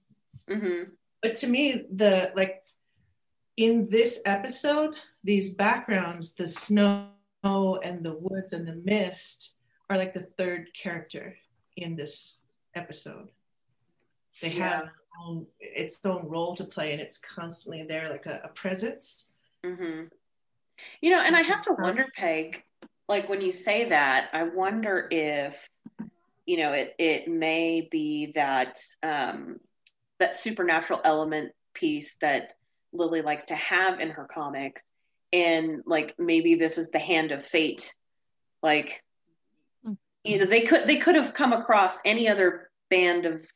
Mm-hmm. 0.49 0.91
But 1.23 1.37
to 1.37 1.47
me, 1.47 1.85
the 1.93 2.33
like 2.37 2.63
in 3.57 3.89
this 3.89 4.21
episode, 4.27 4.95
these 5.25 5.55
backgrounds, 5.55 6.35
the 6.35 6.47
snow 6.47 7.09
and 7.85 8.05
the 8.05 8.15
woods 8.15 8.53
and 8.53 8.67
the 8.67 8.75
mist, 8.85 9.53
are 9.89 9.97
like 9.97 10.15
the 10.15 10.29
third 10.37 10.69
character 10.75 11.37
in 11.77 11.97
this 11.97 12.43
episode. 12.75 13.29
They 14.43 14.51
yeah. 14.51 14.69
have 14.69 14.93
own, 15.25 15.47
its 15.61 15.99
own 16.05 16.29
role 16.29 16.55
to 16.57 16.65
play, 16.65 16.93
and 16.93 17.01
it's 17.01 17.19
constantly 17.19 17.85
there, 17.85 18.11
like 18.11 18.27
a, 18.27 18.41
a 18.45 18.49
presence 18.49 19.31
Mm-hmm. 19.67 20.05
You 21.01 21.11
know, 21.11 21.21
and 21.21 21.35
I 21.35 21.43
have 21.43 21.65
to 21.65 21.75
wonder, 21.79 22.07
Peg, 22.15 22.63
like 23.09 23.29
when 23.29 23.41
you 23.41 23.53
say 23.53 23.89
that, 23.89 24.29
I 24.33 24.45
wonder 24.45 25.09
if, 25.11 25.69
you 26.45 26.59
know, 26.59 26.73
it 26.73 26.95
it 26.99 27.29
may 27.29 27.89
be 27.91 28.33
that 28.35 28.79
um, 29.03 29.59
that 30.19 30.35
supernatural 30.35 31.01
element 31.05 31.53
piece 31.73 32.17
that 32.17 32.55
Lily 32.93 33.23
likes 33.23 33.47
to 33.47 33.55
have 33.55 34.01
in 34.01 34.11
her 34.11 34.25
comics, 34.25 34.93
and 35.33 35.83
like 35.87 36.15
maybe 36.19 36.55
this 36.55 36.79
is 36.79 36.91
the 36.91 36.99
hand 36.99 37.33
of 37.33 37.45
fate, 37.45 37.95
like 38.63 39.03
mm-hmm. 39.87 39.95
you 40.25 40.39
know 40.39 40.47
they 40.47 40.63
could 40.63 40.87
they 40.87 40.97
could 40.97 41.15
have 41.15 41.35
come 41.35 41.53
across 41.53 41.99
any 42.05 42.29
other 42.29 42.71
band 42.91 43.27
of 43.27 43.51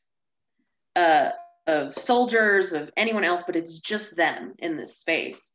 uh 0.96 1.30
of 1.66 1.96
soldiers 1.96 2.72
of 2.72 2.90
anyone 2.96 3.22
else 3.22 3.44
but 3.46 3.54
it's 3.54 3.78
just 3.78 4.16
them 4.16 4.54
in 4.58 4.76
this 4.76 4.96
space 4.96 5.52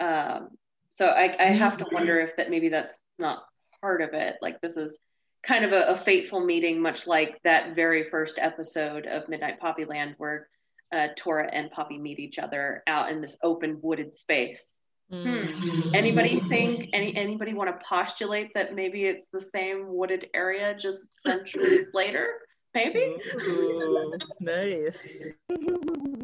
um, 0.00 0.48
so 0.88 1.06
I, 1.06 1.36
I 1.38 1.46
have 1.46 1.76
to 1.78 1.86
wonder 1.92 2.18
if 2.18 2.36
that 2.36 2.50
maybe 2.50 2.68
that's 2.68 2.98
not 3.18 3.44
part 3.80 4.02
of 4.02 4.14
it. 4.14 4.36
Like 4.42 4.60
this 4.60 4.76
is 4.76 4.98
kind 5.42 5.64
of 5.64 5.72
a, 5.72 5.88
a 5.88 5.96
fateful 5.96 6.40
meeting, 6.40 6.80
much 6.80 7.06
like 7.06 7.38
that 7.44 7.76
very 7.76 8.04
first 8.04 8.38
episode 8.38 9.06
of 9.06 9.28
Midnight 9.28 9.60
Poppyland, 9.60 10.14
where 10.18 10.48
uh, 10.92 11.08
Tora 11.16 11.48
and 11.52 11.70
Poppy 11.70 11.98
meet 11.98 12.18
each 12.18 12.38
other 12.38 12.82
out 12.86 13.10
in 13.10 13.20
this 13.20 13.36
open 13.42 13.78
wooded 13.82 14.12
space. 14.12 14.74
Hmm. 15.10 15.90
Anybody 15.92 16.38
think 16.40 16.90
any 16.92 17.16
anybody 17.16 17.52
want 17.52 17.68
to 17.68 17.84
postulate 17.84 18.54
that 18.54 18.74
maybe 18.76 19.06
it's 19.06 19.26
the 19.28 19.40
same 19.40 19.86
wooded 19.88 20.28
area 20.34 20.74
just 20.74 21.22
centuries 21.22 21.88
later? 21.94 22.34
Maybe. 22.74 23.16
Ooh, 23.42 24.12
nice. 24.40 25.26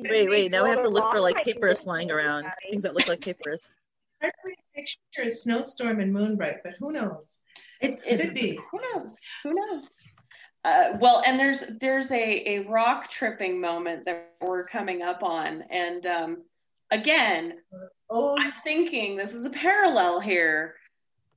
Wait, 0.08 0.30
wait. 0.30 0.52
Now 0.52 0.62
we 0.62 0.70
have 0.70 0.82
to 0.82 0.88
look 0.88 1.10
for 1.10 1.18
like 1.18 1.42
papers 1.42 1.80
flying 1.80 2.12
around, 2.12 2.46
things 2.70 2.84
that 2.84 2.94
look 2.94 3.08
like 3.08 3.20
papers. 3.20 3.70
I 4.22 4.30
picture 4.72 5.28
a 5.28 5.32
snowstorm 5.32 5.98
and 5.98 6.12
Moonbright, 6.12 6.58
but 6.62 6.74
who 6.78 6.92
knows? 6.92 7.38
It, 7.80 8.00
it 8.06 8.20
could 8.20 8.34
be. 8.34 8.60
Who 8.70 8.80
knows? 8.80 9.18
Who 9.42 9.54
knows? 9.54 10.04
Uh, 10.64 10.96
well, 11.00 11.22
and 11.26 11.40
there's 11.40 11.64
there's 11.80 12.12
a, 12.12 12.48
a 12.48 12.58
rock 12.68 13.10
tripping 13.10 13.60
moment 13.60 14.04
that 14.04 14.34
we're 14.40 14.64
coming 14.66 15.02
up 15.02 15.24
on, 15.24 15.62
and 15.70 16.06
um, 16.06 16.42
again, 16.90 17.54
oh. 18.10 18.36
I'm 18.38 18.52
thinking 18.52 19.16
this 19.16 19.34
is 19.34 19.44
a 19.44 19.50
parallel 19.50 20.20
here 20.20 20.74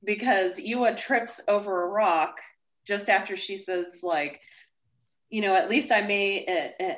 because 0.04 0.58
Yuwa 0.58 0.96
trips 0.96 1.40
over 1.48 1.84
a 1.84 1.88
rock 1.88 2.38
just 2.86 3.08
after 3.08 3.36
she 3.36 3.56
says 3.56 4.00
like, 4.02 4.40
you 5.28 5.42
know, 5.42 5.54
at 5.54 5.70
least 5.70 5.92
I 5.92 6.02
may 6.02 6.72
uh, 6.80 6.84
uh, 6.84 6.94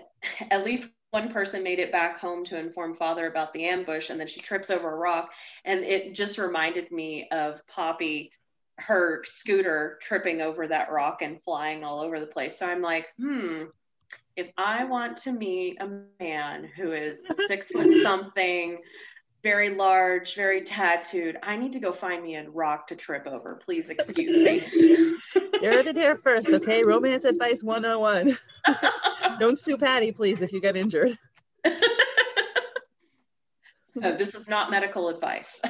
at 0.51 0.65
least 0.65 0.85
one 1.11 1.31
person 1.31 1.63
made 1.63 1.79
it 1.79 1.93
back 1.93 2.19
home 2.19 2.45
to 2.47 2.59
inform 2.59 2.95
father 2.95 3.27
about 3.27 3.53
the 3.53 3.67
ambush 3.67 4.09
and 4.09 4.19
then 4.19 4.27
she 4.27 4.41
trips 4.41 4.71
over 4.71 4.91
a 4.91 4.97
rock 4.97 5.31
and 5.65 5.85
it 5.85 6.15
just 6.15 6.39
reminded 6.39 6.91
me 6.91 7.29
of 7.31 7.63
poppy 7.67 8.33
her 8.79 9.23
scooter 9.27 9.99
tripping 10.01 10.41
over 10.41 10.67
that 10.67 10.91
rock 10.91 11.21
and 11.21 11.43
flying 11.43 11.85
all 11.85 12.01
over 12.01 12.19
the 12.19 12.27
place 12.27 12.59
so 12.59 12.67
i'm 12.67 12.81
like 12.81 13.07
hmm 13.19 13.65
if 14.37 14.51
i 14.57 14.85
want 14.85 15.17
to 15.17 15.33
meet 15.33 15.81
a 15.81 16.01
man 16.21 16.69
who 16.77 16.93
is 16.93 17.23
six 17.47 17.69
foot 17.69 17.89
something 18.03 18.79
very 19.43 19.71
large 19.71 20.37
very 20.37 20.63
tattooed 20.63 21.37
i 21.43 21.57
need 21.57 21.73
to 21.73 21.81
go 21.81 21.93
find 21.93 22.23
me 22.23 22.37
a 22.37 22.49
rock 22.51 22.87
to 22.87 22.95
trip 22.95 23.27
over 23.27 23.57
please 23.57 23.91
excuse 23.91 24.37
me 24.39 24.67
you 24.75 25.19
heard 25.63 25.87
it 25.87 25.97
here 25.97 26.17
first 26.17 26.49
okay 26.49 26.85
romance 26.85 27.25
advice 27.25 27.63
101 27.63 28.39
don't 29.39 29.59
sue 29.59 29.77
Patty, 29.77 30.13
please, 30.13 30.41
if 30.41 30.53
you 30.53 30.61
get 30.61 30.77
injured. 30.77 31.19
Uh, 34.03 34.17
this 34.17 34.35
is 34.35 34.49
not 34.49 34.71
medical 34.71 35.11
advice. 35.11 35.61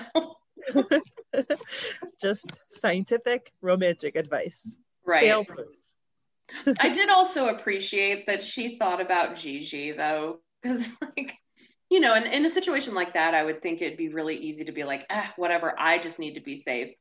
Just 2.21 2.61
scientific, 2.71 3.51
romantic 3.61 4.15
advice. 4.15 4.79
Right. 5.05 5.25
I 6.79 6.89
did 6.89 7.09
also 7.09 7.49
appreciate 7.49 8.27
that 8.27 8.43
she 8.43 8.77
thought 8.79 9.01
about 9.01 9.37
Gigi 9.37 9.93
though, 9.93 10.41
because 10.63 10.91
like, 11.17 11.35
you 11.91 12.01
know, 12.01 12.15
in, 12.15 12.25
in 12.25 12.45
a 12.45 12.51
situation 12.51 12.95
like 12.95 13.15
that, 13.15 13.35
I 13.35 13.43
would 13.43 13.63
think 13.63 13.81
it'd 13.81 13.99
be 13.99 14.09
really 14.09 14.37
easy 14.37 14.65
to 14.65 14.73
be 14.73 14.85
like, 14.85 15.07
ah, 15.11 15.33
whatever, 15.37 15.75
I 15.77 15.99
just 15.99 16.19
need 16.19 16.35
to 16.35 16.41
be 16.41 16.57
safe. 16.57 16.95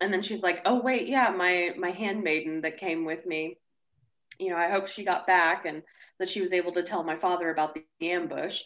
And 0.00 0.12
then 0.12 0.22
she's 0.22 0.42
like, 0.42 0.62
oh 0.64 0.80
wait, 0.80 1.08
yeah, 1.08 1.30
my 1.30 1.74
my 1.78 1.90
handmaiden 1.90 2.62
that 2.62 2.78
came 2.78 3.04
with 3.04 3.24
me, 3.24 3.58
you 4.38 4.50
know, 4.50 4.56
I 4.56 4.68
hope 4.68 4.88
she 4.88 5.04
got 5.04 5.26
back 5.26 5.64
and 5.64 5.82
that 6.18 6.28
she 6.28 6.40
was 6.40 6.52
able 6.52 6.72
to 6.72 6.82
tell 6.82 7.02
my 7.02 7.16
father 7.16 7.50
about 7.50 7.74
the 7.74 7.84
ambush. 8.00 8.62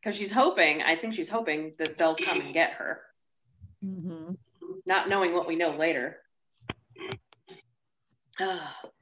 Because 0.00 0.16
she's 0.16 0.32
hoping, 0.32 0.82
I 0.82 0.96
think 0.96 1.12
she's 1.12 1.28
hoping 1.28 1.74
that 1.78 1.98
they'll 1.98 2.16
come 2.16 2.40
and 2.40 2.54
get 2.54 2.72
her. 2.72 3.02
Mm-hmm. 3.84 4.32
Not 4.86 5.10
knowing 5.10 5.34
what 5.34 5.46
we 5.46 5.56
know 5.56 5.76
later. 5.76 6.16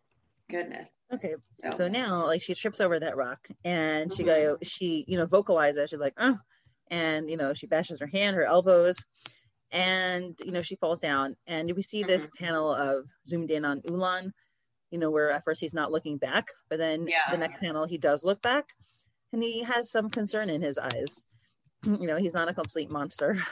Goodness. 0.50 0.90
Okay. 1.12 1.34
So. 1.52 1.70
so, 1.70 1.88
now 1.88 2.26
like 2.26 2.42
she 2.42 2.54
trips 2.54 2.80
over 2.80 2.98
that 2.98 3.16
rock 3.16 3.48
and 3.64 4.12
she 4.12 4.22
mm-hmm. 4.22 4.54
go 4.54 4.58
she, 4.62 5.04
you 5.06 5.18
know, 5.18 5.26
vocalizes, 5.26 5.90
she's 5.90 5.98
like, 5.98 6.14
oh, 6.18 6.38
and 6.90 7.28
you 7.28 7.36
know, 7.36 7.52
she 7.52 7.66
bashes 7.66 8.00
her 8.00 8.06
hand, 8.06 8.34
her 8.36 8.44
elbows, 8.44 9.04
and 9.70 10.38
you 10.42 10.52
know, 10.52 10.62
she 10.62 10.76
falls 10.76 11.00
down. 11.00 11.36
And 11.46 11.70
we 11.74 11.82
see 11.82 12.00
mm-hmm. 12.00 12.10
this 12.10 12.30
panel 12.38 12.72
of 12.72 13.04
zoomed 13.26 13.50
in 13.50 13.64
on 13.64 13.82
Ulaan, 13.82 14.32
you 14.90 14.98
know, 14.98 15.10
where 15.10 15.30
at 15.30 15.44
first 15.44 15.60
he's 15.60 15.74
not 15.74 15.92
looking 15.92 16.16
back, 16.16 16.46
but 16.70 16.78
then 16.78 17.06
yeah. 17.06 17.30
the 17.30 17.36
next 17.36 17.60
panel 17.60 17.86
he 17.86 17.98
does 17.98 18.24
look 18.24 18.40
back 18.40 18.66
and 19.32 19.42
he 19.42 19.62
has 19.62 19.90
some 19.90 20.10
concern 20.10 20.48
in 20.48 20.62
his 20.62 20.78
eyes. 20.78 21.22
You 21.84 22.08
know, 22.08 22.16
he's 22.16 22.34
not 22.34 22.48
a 22.48 22.54
complete 22.54 22.90
monster. 22.90 23.38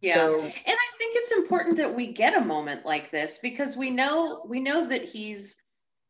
Yeah. 0.00 0.14
So, 0.14 0.40
and 0.40 0.52
I 0.52 0.96
think 0.98 1.14
it's 1.14 1.30
important 1.30 1.76
that 1.76 1.94
we 1.94 2.08
get 2.08 2.36
a 2.36 2.44
moment 2.44 2.84
like 2.84 3.12
this 3.12 3.38
because 3.40 3.76
we 3.76 3.88
know 3.88 4.42
we 4.48 4.58
know 4.58 4.84
that 4.88 5.04
he's 5.04 5.54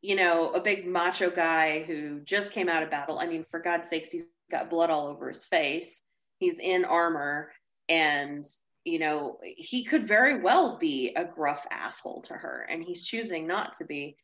you 0.03 0.17
know, 0.17 0.51
a 0.51 0.61
big 0.61 0.87
macho 0.87 1.31
guy 1.31 1.85
who 1.85 2.21
just 2.21 2.51
came 2.51 2.69
out 2.69 2.83
of 2.83 2.91
battle. 2.91 3.19
I 3.19 3.27
mean, 3.27 3.47
for 3.51 3.61
God's 3.61 3.89
sakes, 3.89 4.11
he's 4.11 4.27
got 4.51 4.69
blood 4.69 4.91
all 4.91 5.07
over 5.07 5.29
his 5.29 5.45
face. 5.45 6.03
He's 6.39 6.59
in 6.59 6.85
armor 6.85 7.53
and 7.89 8.45
you 8.85 8.99
know, 8.99 9.39
he 9.45 9.85
could 9.85 10.09
very 10.09 10.41
well 10.41 10.77
be 10.77 11.15
a 11.15 11.25
gruff 11.25 11.65
asshole 11.71 12.23
to 12.23 12.35
her 12.35 12.67
and 12.69 12.83
he's 12.83 13.05
choosing 13.05 13.47
not 13.47 13.77
to 13.79 13.85
be. 13.85 14.17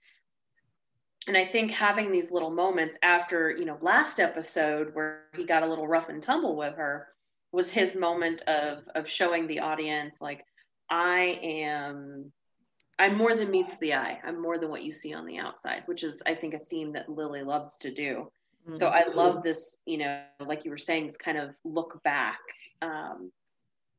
And 1.29 1.37
I 1.37 1.45
think 1.45 1.71
having 1.71 2.11
these 2.11 2.33
little 2.33 2.51
moments 2.51 2.97
after, 3.03 3.51
you 3.51 3.65
know, 3.65 3.79
last 3.81 4.19
episode 4.19 4.95
where 4.95 5.27
he 5.37 5.45
got 5.45 5.63
a 5.63 5.67
little 5.67 5.87
rough 5.87 6.09
and 6.09 6.21
tumble 6.21 6.57
with 6.57 6.75
her 6.75 7.09
was 7.53 7.71
his 7.71 7.95
moment 7.95 8.43
of 8.43 8.89
of 8.95 9.09
showing 9.09 9.47
the 9.47 9.61
audience 9.61 10.21
like 10.21 10.45
I 10.91 11.39
am 11.43 12.33
I'm 12.99 13.17
more 13.17 13.35
than 13.35 13.51
meets 13.51 13.79
the 13.79 13.95
eye. 13.95 14.19
I'm 14.25 14.41
more 14.41 14.59
than 14.59 14.71
what 14.71 14.83
you 14.83 14.91
see 14.91 15.15
on 15.15 15.25
the 15.25 15.39
outside, 15.39 15.83
which 15.87 16.03
is, 16.03 16.23
I 16.27 16.35
think, 16.35 16.55
a 16.55 16.59
theme 16.59 16.93
that 16.95 17.09
Lily 17.09 17.43
loves 17.43 17.77
to 17.79 17.93
do. 17.93 18.31
Mm-hmm. 18.67 18.77
So 18.77 18.89
I 18.89 19.07
love 19.07 19.43
this, 19.43 19.77
you 19.87 19.99
know, 19.99 20.23
like 20.41 20.65
you 20.65 20.71
were 20.71 20.79
saying, 20.79 21.07
this 21.07 21.17
kind 21.17 21.39
of 21.39 21.51
look 21.65 22.03
back. 22.03 22.41
Um, 22.83 23.31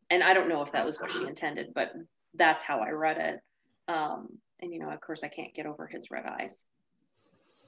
and 0.10 0.22
I 0.24 0.34
don't 0.34 0.50
know 0.50 0.62
if 0.64 0.74
that 0.74 0.86
was 0.86 1.00
what 1.00 1.12
she 1.12 1.26
intended, 1.26 1.74
but 1.74 1.94
that's 2.34 2.62
how 2.62 2.80
I 2.80 2.90
read 2.90 3.18
it. 3.18 3.40
Um, 3.88 4.28
and, 4.60 4.74
you 4.74 4.80
know, 4.80 4.90
of 4.90 5.00
course, 5.00 5.24
I 5.24 5.30
can't 5.30 5.54
get 5.54 5.66
over 5.66 5.88
his 5.88 6.12
red 6.12 6.26
eyes. 6.26 6.66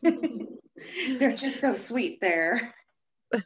They're 1.18 1.36
just 1.36 1.62
so 1.62 1.76
sweet 1.76 2.20
there. 2.20 2.74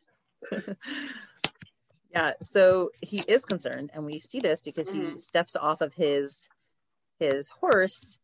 yeah. 2.11 2.31
So 2.41 2.89
he 3.01 3.19
is 3.27 3.45
concerned, 3.45 3.91
and 3.93 4.05
we 4.05 4.19
see 4.19 4.39
this 4.39 4.61
because 4.61 4.89
mm-hmm. 4.89 5.15
he 5.15 5.21
steps 5.21 5.55
off 5.55 5.81
of 5.81 5.93
his 5.93 6.49
his 7.19 7.49
horse 7.49 8.17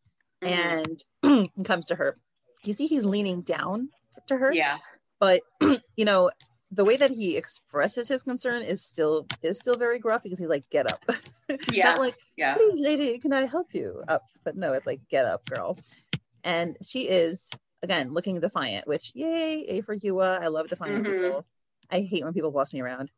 mm-hmm. 0.43 0.93
and 1.23 1.49
comes 1.65 1.85
to 1.87 1.95
her. 1.95 2.17
You 2.63 2.73
see, 2.73 2.87
he's 2.87 3.05
leaning 3.05 3.41
down 3.41 3.89
to 4.27 4.37
her. 4.37 4.53
Yeah. 4.53 4.77
But 5.19 5.41
you 5.95 6.05
know, 6.05 6.31
the 6.71 6.85
way 6.85 6.95
that 6.97 7.11
he 7.11 7.35
expresses 7.35 8.07
his 8.07 8.23
concern 8.23 8.63
is 8.63 8.83
still 8.83 9.27
is 9.41 9.57
still 9.57 9.77
very 9.77 9.99
gruff 9.99 10.23
because 10.23 10.39
he's 10.39 10.47
like, 10.47 10.69
"Get 10.69 10.89
up." 10.89 11.03
Yeah. 11.69 11.91
Not 11.91 11.99
like, 11.99 12.15
yeah. 12.37 12.53
Please, 12.53 12.79
lady, 12.79 13.17
can 13.17 13.33
I 13.33 13.45
help 13.45 13.73
you 13.73 14.01
up? 14.07 14.23
But 14.45 14.55
no, 14.55 14.71
it's 14.71 14.85
like, 14.85 15.01
"Get 15.09 15.25
up, 15.25 15.43
girl." 15.45 15.77
And 16.45 16.77
she 16.81 17.09
is 17.09 17.49
again 17.83 18.13
looking 18.13 18.39
defiant. 18.39 18.87
Which, 18.87 19.11
yay, 19.15 19.65
a 19.67 19.81
for 19.81 19.93
you. 19.93 20.21
I 20.21 20.47
love 20.47 20.69
defiant 20.69 21.03
mm-hmm. 21.03 21.25
people. 21.25 21.45
I 21.89 21.99
hate 21.99 22.23
when 22.23 22.31
people 22.31 22.51
boss 22.51 22.71
me 22.71 22.79
around. 22.79 23.11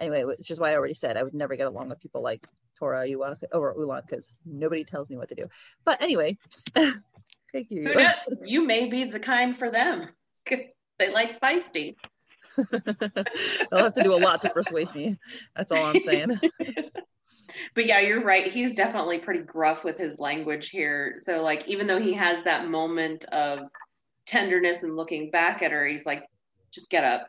Anyway, 0.00 0.24
which 0.24 0.50
is 0.50 0.58
why 0.58 0.72
I 0.72 0.74
already 0.74 0.94
said 0.94 1.16
I 1.16 1.22
would 1.22 1.32
never 1.32 1.54
get 1.54 1.68
along 1.68 1.90
with 1.90 2.00
people 2.00 2.22
like 2.22 2.44
Tora 2.78 3.06
Uwa 3.06 3.36
oh, 3.52 3.58
or 3.58 3.74
Ulaan 3.74 4.02
because 4.08 4.28
nobody 4.44 4.84
tells 4.84 5.10
me 5.10 5.16
what 5.16 5.28
to 5.28 5.34
do. 5.34 5.46
But 5.84 6.02
anyway, 6.02 6.36
thank 6.74 7.70
you. 7.70 7.94
you 8.44 8.64
may 8.64 8.88
be 8.88 9.04
the 9.04 9.20
kind 9.20 9.56
for 9.56 9.70
them. 9.70 10.08
They 10.98 11.12
like 11.12 11.38
feisty. 11.40 11.94
They'll 12.56 13.82
have 13.84 13.92
to 13.94 14.02
do 14.02 14.14
a 14.14 14.16
lot 14.16 14.40
to 14.42 14.48
persuade 14.48 14.94
me. 14.94 15.18
That's 15.54 15.70
all 15.70 15.84
I'm 15.84 16.00
saying. 16.00 16.40
but 17.74 17.84
yeah, 17.84 18.00
you're 18.00 18.22
right. 18.22 18.50
He's 18.50 18.76
definitely 18.76 19.18
pretty 19.18 19.40
gruff 19.40 19.84
with 19.84 19.98
his 19.98 20.18
language 20.18 20.70
here. 20.70 21.16
So 21.22 21.42
like 21.42 21.68
even 21.68 21.86
though 21.86 22.00
he 22.00 22.14
has 22.14 22.42
that 22.44 22.68
moment 22.68 23.24
of 23.26 23.60
tenderness 24.26 24.82
and 24.82 24.96
looking 24.96 25.30
back 25.30 25.60
at 25.60 25.70
her, 25.70 25.86
he's 25.86 26.06
like, 26.06 26.24
just 26.72 26.88
get 26.88 27.04
up. 27.04 27.28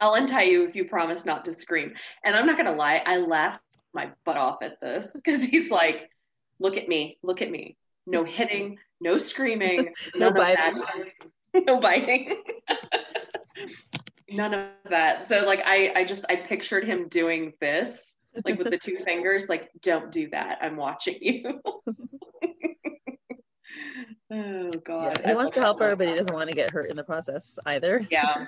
I'll 0.00 0.14
untie 0.14 0.42
you 0.42 0.66
if 0.66 0.74
you 0.74 0.84
promise 0.84 1.24
not 1.24 1.44
to 1.46 1.52
scream. 1.52 1.92
And 2.24 2.36
I'm 2.36 2.46
not 2.46 2.56
gonna 2.56 2.74
lie, 2.74 3.02
I 3.06 3.18
laughed 3.18 3.60
my 3.94 4.10
butt 4.24 4.36
off 4.36 4.62
at 4.62 4.80
this 4.80 5.12
because 5.12 5.44
he's 5.44 5.70
like, 5.70 6.10
look 6.58 6.76
at 6.76 6.88
me, 6.88 7.18
look 7.22 7.42
at 7.42 7.50
me. 7.50 7.76
No 8.06 8.24
hitting, 8.38 8.78
no 9.00 9.18
screaming, 9.18 9.92
no 10.14 10.30
biting. 10.30 10.82
no 11.54 11.80
biting. 11.80 12.42
none 14.30 14.54
of 14.54 14.68
that. 14.90 15.26
So 15.26 15.44
like 15.46 15.62
I 15.64 15.92
I 15.96 16.04
just 16.04 16.24
I 16.28 16.36
pictured 16.36 16.84
him 16.84 17.08
doing 17.08 17.52
this, 17.60 18.16
like 18.44 18.58
with 18.58 18.70
the 18.70 18.78
two 18.78 18.96
fingers, 18.98 19.48
like, 19.48 19.70
don't 19.80 20.12
do 20.12 20.28
that. 20.30 20.58
I'm 20.60 20.76
watching 20.76 21.18
you. 21.20 21.60
oh 24.30 24.70
god. 24.84 25.20
Yeah, 25.20 25.28
he 25.28 25.34
wants 25.34 25.54
to 25.54 25.60
help 25.60 25.80
her, 25.80 25.96
but 25.96 26.08
he 26.08 26.14
doesn't 26.14 26.34
want 26.34 26.48
to 26.48 26.54
get 26.54 26.70
hurt 26.70 26.90
in 26.90 26.96
the 26.96 27.04
process 27.04 27.58
either. 27.66 28.06
Yeah. 28.10 28.46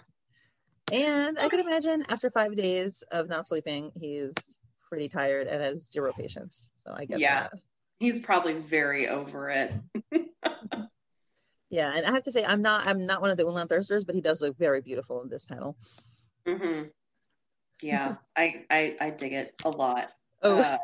and 0.93 1.39
I 1.39 1.49
could 1.49 1.61
imagine 1.61 2.05
after 2.09 2.31
five 2.31 2.55
days 2.55 3.03
of 3.11 3.29
not 3.29 3.47
sleeping, 3.47 3.91
he's 3.99 4.58
pretty 4.89 5.09
tired 5.09 5.47
and 5.47 5.63
has 5.63 5.91
zero 5.91 6.13
patience. 6.13 6.71
So 6.77 6.93
I 6.95 7.05
get 7.05 7.19
yeah, 7.19 7.43
that. 7.43 7.53
he's 7.99 8.21
probably 8.21 8.55
very 8.55 9.09
over 9.09 9.51
it. 9.51 9.73
yeah, 11.71 11.93
and 11.95 12.07
I 12.07 12.11
have 12.11 12.25
to 12.25 12.33
say, 12.33 12.45
I'm 12.45 12.63
not 12.63 12.87
I'm 12.87 13.05
not 13.05 13.21
one 13.21 13.31
of 13.31 13.37
the 13.37 13.45
Ulaan 13.45 13.69
thirsters, 13.69 14.07
but 14.07 14.15
he 14.15 14.21
does 14.21 14.41
look 14.41 14.57
very 14.57 14.81
beautiful 14.81 15.23
in 15.23 15.29
this 15.29 15.45
panel. 15.45 15.77
Mm-hmm. 16.47 16.89
Yeah, 17.83 18.17
I, 18.37 18.65
I 18.71 18.97
I 19.01 19.11
dig 19.11 19.33
it 19.33 19.55
a 19.65 19.71
lot. 19.71 20.11
Oh, 20.43 20.61
um, 20.61 20.79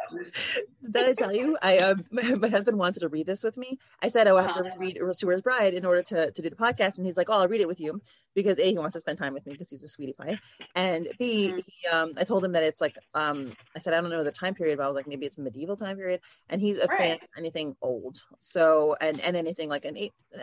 did 0.90 1.04
I 1.04 1.12
tell 1.12 1.34
you? 1.34 1.56
I 1.62 1.78
um, 1.78 2.04
my 2.10 2.48
husband 2.48 2.78
wanted 2.78 3.00
to 3.00 3.08
read 3.08 3.26
this 3.26 3.44
with 3.44 3.56
me. 3.56 3.78
I 4.02 4.08
said, 4.08 4.26
"Oh, 4.26 4.36
I 4.36 4.42
have 4.42 4.54
to 4.54 4.60
uh-huh. 4.60 4.76
read 4.78 4.98
Asura's 4.98 5.42
Bride 5.42 5.74
in 5.74 5.84
order 5.84 6.02
to 6.02 6.30
to 6.30 6.42
do 6.42 6.50
the 6.50 6.56
podcast," 6.56 6.96
and 6.96 7.06
he's 7.06 7.16
like, 7.16 7.28
"Oh, 7.30 7.34
I'll 7.34 7.48
read 7.48 7.60
it 7.60 7.68
with 7.68 7.80
you," 7.80 8.00
because 8.34 8.58
a 8.58 8.70
he 8.70 8.78
wants 8.78 8.94
to 8.94 9.00
spend 9.00 9.18
time 9.18 9.32
with 9.32 9.46
me 9.46 9.52
because 9.52 9.70
he's 9.70 9.82
a 9.82 9.88
sweetie 9.88 10.12
pie, 10.12 10.38
and 10.74 11.08
b 11.18 11.48
mm-hmm. 11.48 11.58
he, 11.66 11.88
um, 11.88 12.12
I 12.16 12.24
told 12.24 12.44
him 12.44 12.52
that 12.52 12.62
it's 12.62 12.80
like 12.80 12.98
um, 13.14 13.52
I 13.76 13.80
said 13.80 13.94
I 13.94 14.00
don't 14.00 14.10
know 14.10 14.24
the 14.24 14.32
time 14.32 14.54
period, 14.54 14.78
but 14.78 14.84
I 14.84 14.88
was 14.88 14.96
like 14.96 15.06
maybe 15.06 15.26
it's 15.26 15.38
a 15.38 15.40
medieval 15.40 15.76
time 15.76 15.96
period, 15.96 16.20
and 16.48 16.60
he's 16.60 16.76
a 16.76 16.86
right. 16.86 16.98
fan 16.98 17.12
of 17.14 17.28
anything 17.38 17.76
old, 17.82 18.22
so 18.40 18.96
and 19.00 19.20
and 19.20 19.36
anything 19.36 19.68
like 19.68 19.84
an 19.84 19.96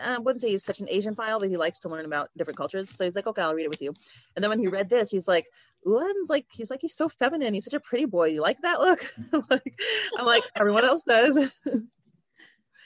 I 0.04 0.18
wouldn't 0.18 0.42
say 0.42 0.50
he's 0.50 0.64
such 0.64 0.80
an 0.80 0.88
Asian 0.90 1.16
file, 1.16 1.40
but 1.40 1.50
he 1.50 1.58
likes 1.58 1.80
to 1.82 1.90
learn 1.90 2.06
about 2.06 2.30
different 2.38 2.58
cultures. 2.58 2.90
So 2.94 3.06
he's 3.06 3.16
like, 3.16 3.28
"Okay, 3.28 3.42
I'll 3.42 3.54
read 3.54 3.66
it 3.66 3.70
with 3.70 3.82
you," 3.82 3.94
and 4.36 4.44
then 4.44 4.50
when 4.50 4.60
he 4.60 4.68
read 4.68 4.90
this, 4.90 5.12
he's 5.12 5.28
like, 5.28 5.48
"Ooh, 5.88 6.00
I'm 6.00 6.28
like," 6.30 6.46
he's 6.52 6.70
like, 6.70 6.82
"He's 6.82 6.96
so 6.96 7.10
feminine. 7.10 7.54
He's 7.54 7.66
such 7.66 7.74
a 7.74 7.80
pretty 7.80 8.06
boy. 8.06 8.28
You 8.28 8.42
like 8.42 8.62
that 8.62 8.80
look?" 8.80 9.02
like, 9.50 9.80
I'm 10.18 10.26
like, 10.26 10.44
everyone 10.56 10.86
else 10.86 11.04
does. 11.04 11.38
Oh, 11.38 11.80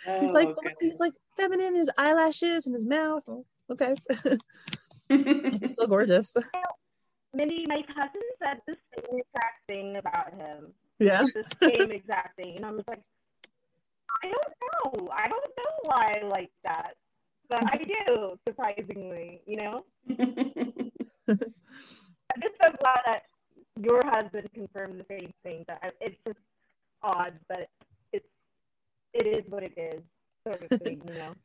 he's 0.22 0.32
like, 0.32 0.50
okay. 0.50 0.74
he's 0.80 1.00
like 1.00 1.14
feminine, 1.38 1.76
his 1.76 1.90
eyelashes 1.98 2.66
and 2.66 2.76
his 2.76 2.86
mouth. 2.86 3.24
Oh, 3.28 3.46
okay. 3.72 3.96
he's 5.62 5.72
still 5.72 5.88
gorgeous. 5.88 6.36
Mindy, 7.34 7.66
my 7.68 7.84
cousin 7.94 8.22
said 8.42 8.62
the 8.66 8.76
same 8.96 9.20
exact 9.20 9.68
thing 9.68 9.98
about 9.98 10.34
him. 10.34 10.74
Yeah. 11.00 11.24
The 11.24 11.74
same 11.76 11.92
exact 11.92 12.38
thing. 12.38 12.56
And 12.56 12.66
I 12.66 12.72
was 12.72 12.84
like, 12.88 13.02
I 14.24 14.28
don't 14.28 14.54
know. 14.96 15.10
I 15.12 15.28
don't 15.28 15.52
know 15.58 15.74
why 15.84 16.16
I 16.22 16.26
like 16.26 16.52
that. 16.64 16.96
But 17.50 17.64
I 17.72 17.78
do, 17.78 18.40
surprisingly, 18.48 19.42
you 19.46 19.58
know? 19.58 19.86
I'm 22.36 22.42
just 22.42 22.56
so 22.64 22.72
glad 22.80 23.02
that 23.06 23.24
your 23.82 24.02
husband 24.06 24.50
confirmed 24.54 25.00
the 25.00 25.06
same 25.10 25.32
thing. 25.44 25.66
That 25.68 25.94
it's 26.02 26.18
just 26.26 26.40
odd, 27.04 27.34
but 27.48 27.70
it's 28.12 28.26
it 29.14 29.28
is 29.28 29.44
what 29.50 29.64
it 29.64 29.74
is, 29.78 30.02
sort 30.44 30.62
of 30.70 30.82
thing, 30.82 31.02
you 31.08 31.14
know. 31.14 31.34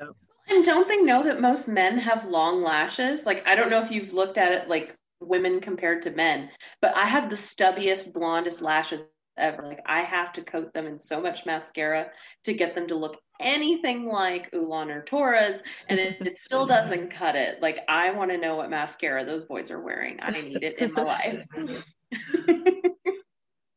Yeah. 0.00 0.08
And 0.48 0.64
don't 0.64 0.88
they 0.88 0.98
know 0.98 1.22
that 1.22 1.40
most 1.40 1.68
men 1.68 1.98
have 1.98 2.26
long 2.26 2.62
lashes? 2.62 3.24
Like 3.24 3.46
I 3.46 3.54
don't 3.54 3.70
know 3.70 3.82
if 3.82 3.90
you've 3.90 4.12
looked 4.12 4.38
at 4.38 4.52
it 4.52 4.68
like 4.68 4.96
women 5.20 5.60
compared 5.60 6.02
to 6.02 6.10
men, 6.10 6.50
but 6.80 6.96
I 6.96 7.04
have 7.04 7.30
the 7.30 7.36
stubbiest, 7.36 8.12
blondest 8.12 8.60
lashes 8.60 9.02
ever. 9.36 9.62
Like 9.62 9.80
I 9.86 10.00
have 10.00 10.32
to 10.34 10.42
coat 10.42 10.72
them 10.74 10.86
in 10.86 10.98
so 10.98 11.20
much 11.20 11.46
mascara 11.46 12.10
to 12.44 12.52
get 12.52 12.74
them 12.74 12.86
to 12.88 12.96
look 12.96 13.18
anything 13.40 14.06
like 14.06 14.50
Ulaan 14.52 14.94
or 14.94 15.02
Tora's, 15.02 15.60
and 15.88 15.98
it, 15.98 16.16
it 16.20 16.36
still 16.36 16.66
doesn't 16.66 17.10
cut 17.10 17.36
it. 17.36 17.60
Like 17.62 17.80
I 17.88 18.10
want 18.10 18.30
to 18.30 18.38
know 18.38 18.56
what 18.56 18.70
mascara 18.70 19.24
those 19.24 19.44
boys 19.44 19.70
are 19.70 19.80
wearing. 19.80 20.18
I 20.22 20.30
need 20.30 20.62
it 20.62 20.78
in 20.78 20.92
my 20.92 21.02
life. 21.02 21.44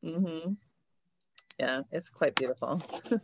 mm-hmm. 0.04 0.54
Yeah, 1.60 1.82
it's 1.92 2.10
quite 2.10 2.36
beautiful. 2.36 2.82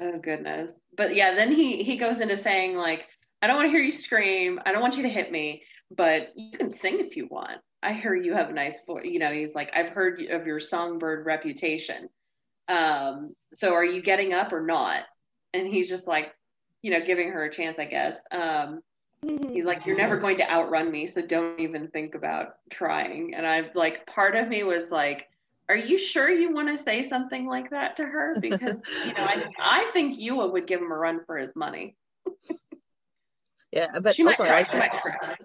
oh 0.00 0.18
goodness. 0.18 0.70
But 0.96 1.14
yeah, 1.14 1.34
then 1.34 1.52
he 1.52 1.82
he 1.82 1.96
goes 1.96 2.20
into 2.20 2.36
saying 2.36 2.76
like, 2.76 3.06
I 3.42 3.46
don't 3.46 3.56
want 3.56 3.66
to 3.66 3.70
hear 3.70 3.82
you 3.82 3.92
scream. 3.92 4.60
I 4.64 4.72
don't 4.72 4.82
want 4.82 4.96
you 4.96 5.02
to 5.04 5.08
hit 5.08 5.32
me, 5.32 5.62
but 5.90 6.32
you 6.36 6.56
can 6.56 6.70
sing 6.70 7.00
if 7.00 7.16
you 7.16 7.26
want. 7.30 7.60
I 7.82 7.94
hear 7.94 8.14
you 8.14 8.34
have 8.34 8.50
a 8.50 8.54
nice 8.54 8.84
voice. 8.84 9.06
You 9.06 9.18
know, 9.18 9.32
he's 9.32 9.54
like, 9.54 9.70
I've 9.74 9.88
heard 9.88 10.20
of 10.30 10.46
your 10.46 10.60
songbird 10.60 11.24
reputation. 11.24 12.08
Um, 12.68 13.34
so 13.54 13.72
are 13.74 13.84
you 13.84 14.02
getting 14.02 14.34
up 14.34 14.52
or 14.52 14.64
not? 14.64 15.04
And 15.54 15.66
he's 15.66 15.88
just 15.88 16.06
like, 16.06 16.32
you 16.82 16.90
know, 16.90 17.00
giving 17.00 17.30
her 17.30 17.44
a 17.44 17.52
chance, 17.52 17.78
I 17.78 17.86
guess. 17.86 18.16
Um, 18.30 18.80
he's 19.52 19.64
like, 19.64 19.86
you're 19.86 19.96
never 19.96 20.18
going 20.18 20.36
to 20.38 20.50
outrun 20.50 20.90
me, 20.90 21.06
so 21.06 21.22
don't 21.22 21.58
even 21.58 21.88
think 21.88 22.14
about 22.14 22.56
trying. 22.70 23.34
And 23.34 23.46
I've 23.46 23.74
like, 23.74 24.06
part 24.06 24.36
of 24.36 24.48
me 24.48 24.62
was 24.62 24.90
like, 24.90 25.29
are 25.70 25.76
you 25.76 25.96
sure 25.98 26.28
you 26.28 26.52
want 26.52 26.68
to 26.68 26.76
say 26.76 27.04
something 27.04 27.46
like 27.46 27.70
that 27.70 27.96
to 27.98 28.04
her? 28.04 28.36
Because 28.40 28.82
you 29.04 29.12
know, 29.16 29.24
I 29.24 29.44
I 29.60 29.90
think 29.92 30.18
Yuwa 30.18 30.52
would 30.52 30.66
give 30.66 30.80
him 30.80 30.90
a 30.90 30.96
run 30.96 31.20
for 31.24 31.38
his 31.38 31.54
money. 31.54 31.96
yeah, 33.72 34.00
but 34.00 34.16
she 34.16 34.24
also, 34.24 34.42
might 34.42 34.48
try. 34.48 34.58
I, 34.58 34.64
She 34.64 34.78
might 34.78 34.98
try. 35.00 35.36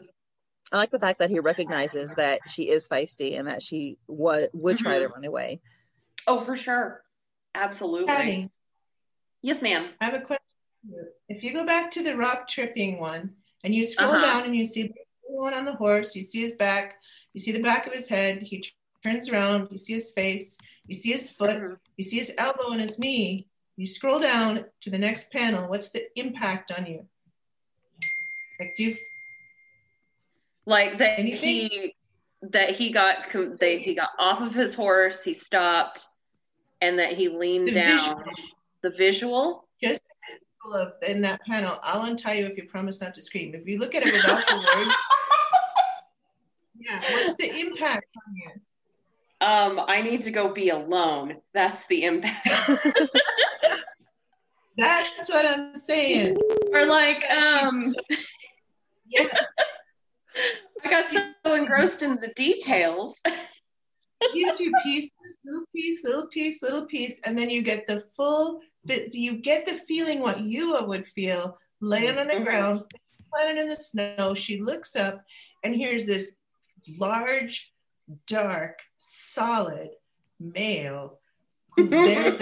I 0.72 0.78
like 0.78 0.90
the 0.90 1.00
fact 1.00 1.20
that 1.20 1.30
he 1.30 1.40
recognizes 1.40 2.12
that 2.16 2.40
she 2.50 2.70
is 2.70 2.88
feisty 2.88 3.38
and 3.38 3.48
that 3.48 3.62
she 3.62 4.00
would 4.08 4.50
would 4.54 4.78
try 4.80 4.98
to 4.98 5.06
Mhm. 5.06 5.12
run 5.14 5.26
away. 5.26 5.62
Oh, 6.26 6.40
for 6.42 6.56
sure. 6.56 7.04
Absolutely. 7.54 8.08
Patty, 8.08 8.50
Yes, 9.44 9.62
ma'am. 9.62 9.90
I 10.02 10.06
have 10.06 10.16
a 10.16 10.22
question. 10.22 10.42
If 11.30 11.44
you 11.44 11.54
go 11.54 11.66
back 11.68 11.92
to 11.92 12.04
the 12.04 12.18
rock 12.18 12.48
tripping 12.48 13.00
one 13.00 13.36
and 13.64 13.76
you 13.76 13.86
scroll 13.86 14.10
Uh-huh. 14.12 14.26
down 14.26 14.44
and 14.46 14.56
you 14.56 14.66
see 14.66 14.84
the 14.88 14.94
one 15.28 15.54
on 15.54 15.66
the 15.66 15.74
horse, 15.74 16.16
you 16.16 16.24
see 16.24 16.42
his 16.42 16.56
back, 16.56 17.00
you 17.34 17.40
see 17.42 17.52
the 17.52 17.62
back 17.62 17.86
of 17.86 17.94
his 17.94 18.08
head, 18.08 18.42
he 18.42 18.62
t- 18.62 18.74
turns 19.06 19.30
around, 19.30 19.68
you 19.72 19.78
see 19.78 19.94
his 19.94 20.12
face, 20.12 20.58
you 20.88 20.96
see 20.96 21.12
his 21.12 21.30
foot, 21.30 21.52
Mhm. 21.62 21.78
you 21.98 22.04
see 22.04 22.18
his 22.18 22.34
elbow 22.38 22.70
and 22.72 22.82
his 22.82 22.98
knee. 22.98 23.48
You 23.78 23.86
scroll 23.88 24.20
down 24.20 24.66
to 24.82 24.90
the 24.90 24.98
next 24.98 25.32
panel. 25.32 25.68
What's 25.70 25.92
the 25.92 26.08
impact 26.20 26.72
on 26.72 26.86
you? 26.88 27.08
Like, 28.60 28.74
do 28.76 28.84
you 28.86 28.98
Like 30.68 30.98
that 30.98 31.20
Anything? 31.20 31.70
he 31.70 31.96
that 32.42 32.72
he 32.72 32.90
got 32.92 33.30
they 33.60 33.78
he 33.80 33.94
got 33.94 34.10
off 34.18 34.42
of 34.42 34.54
his 34.56 34.74
horse, 34.74 35.24
he 35.24 35.34
stopped, 35.34 36.08
and 36.82 36.98
that 36.98 37.14
he 37.14 37.28
leaned 37.30 37.68
The 37.68 37.74
down. 37.74 37.98
visual. 38.00 38.24
The 38.82 38.90
visual. 38.90 39.68
just 39.84 40.02
of 40.74 40.94
in 41.04 41.22
that 41.22 41.40
panel? 41.46 41.78
I'll 41.84 42.06
untie 42.06 42.34
you 42.40 42.48
if 42.48 42.58
you 42.58 42.66
promise 42.68 43.00
not 43.00 43.14
to 43.14 43.22
scream. 43.22 43.54
If 43.54 43.68
you 43.68 43.78
look 43.78 43.94
at 43.94 44.02
it 44.04 44.12
without 44.12 44.48
the 44.48 44.56
words, 44.56 44.96
yeah. 46.80 47.00
What's 47.14 47.36
the 47.36 47.50
impact 47.60 48.08
on 48.26 48.36
you? 48.36 48.50
Um, 49.42 49.82
I 49.88 50.02
need 50.02 50.22
to 50.22 50.32
go 50.32 50.50
be 50.54 50.70
alone. 50.70 51.38
That's 51.54 51.86
the 51.88 52.04
impact. 52.04 52.48
That's 54.78 55.30
what 55.30 55.46
I'm 55.46 55.78
saying. 55.78 56.38
or 56.74 56.86
like, 56.86 57.24
um, 57.32 57.90
so- 57.90 58.18
yes, 59.10 59.34
I 60.84 60.90
got 60.90 61.10
so 61.10 61.54
engrossed 61.54 62.02
in 62.02 62.16
the 62.16 62.28
details. 62.36 63.22
gives 64.34 64.60
you 64.60 64.72
pieces, 64.84 65.12
little 65.46 65.66
piece, 65.74 66.04
little 66.04 66.28
piece, 66.28 66.62
little 66.62 66.86
piece, 66.86 67.20
and 67.22 67.38
then 67.38 67.50
you 67.50 67.62
get 67.62 67.88
the 67.88 68.04
full. 68.16 68.60
You 68.88 69.38
get 69.38 69.66
the 69.66 69.74
feeling 69.88 70.20
what 70.20 70.42
you 70.42 70.76
would 70.86 71.08
feel 71.08 71.58
laying 71.82 72.18
on 72.18 72.28
the 72.28 72.34
Mhm. 72.36 72.44
ground, 72.44 72.82
planted 73.34 73.60
in 73.62 73.70
the 73.70 73.76
snow. 73.76 74.34
She 74.36 74.62
looks 74.62 74.96
up, 74.96 75.24
and 75.64 75.76
here's 75.76 76.06
this 76.06 76.36
large, 77.00 77.72
dark, 78.28 78.80
solid 78.98 79.90
male. 80.40 81.20
There's 81.78 82.36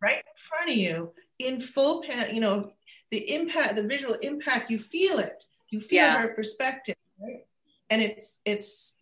right 0.00 0.22
in 0.24 0.36
front 0.36 0.70
of 0.70 0.74
you 0.76 1.12
in 1.38 1.60
full 1.60 2.02
pan. 2.02 2.34
You 2.34 2.40
know 2.40 2.72
the 3.10 3.34
impact, 3.34 3.76
the 3.76 3.82
visual 3.82 4.14
impact. 4.14 4.70
You 4.70 4.78
feel 4.78 5.18
it. 5.18 5.44
You 5.70 5.80
feel 5.80 5.96
Yeah. 6.02 6.18
her 6.22 6.34
perspective, 6.34 6.96
right? 7.20 7.44
And 7.90 8.00
it's 8.02 8.40
it's 8.44 8.96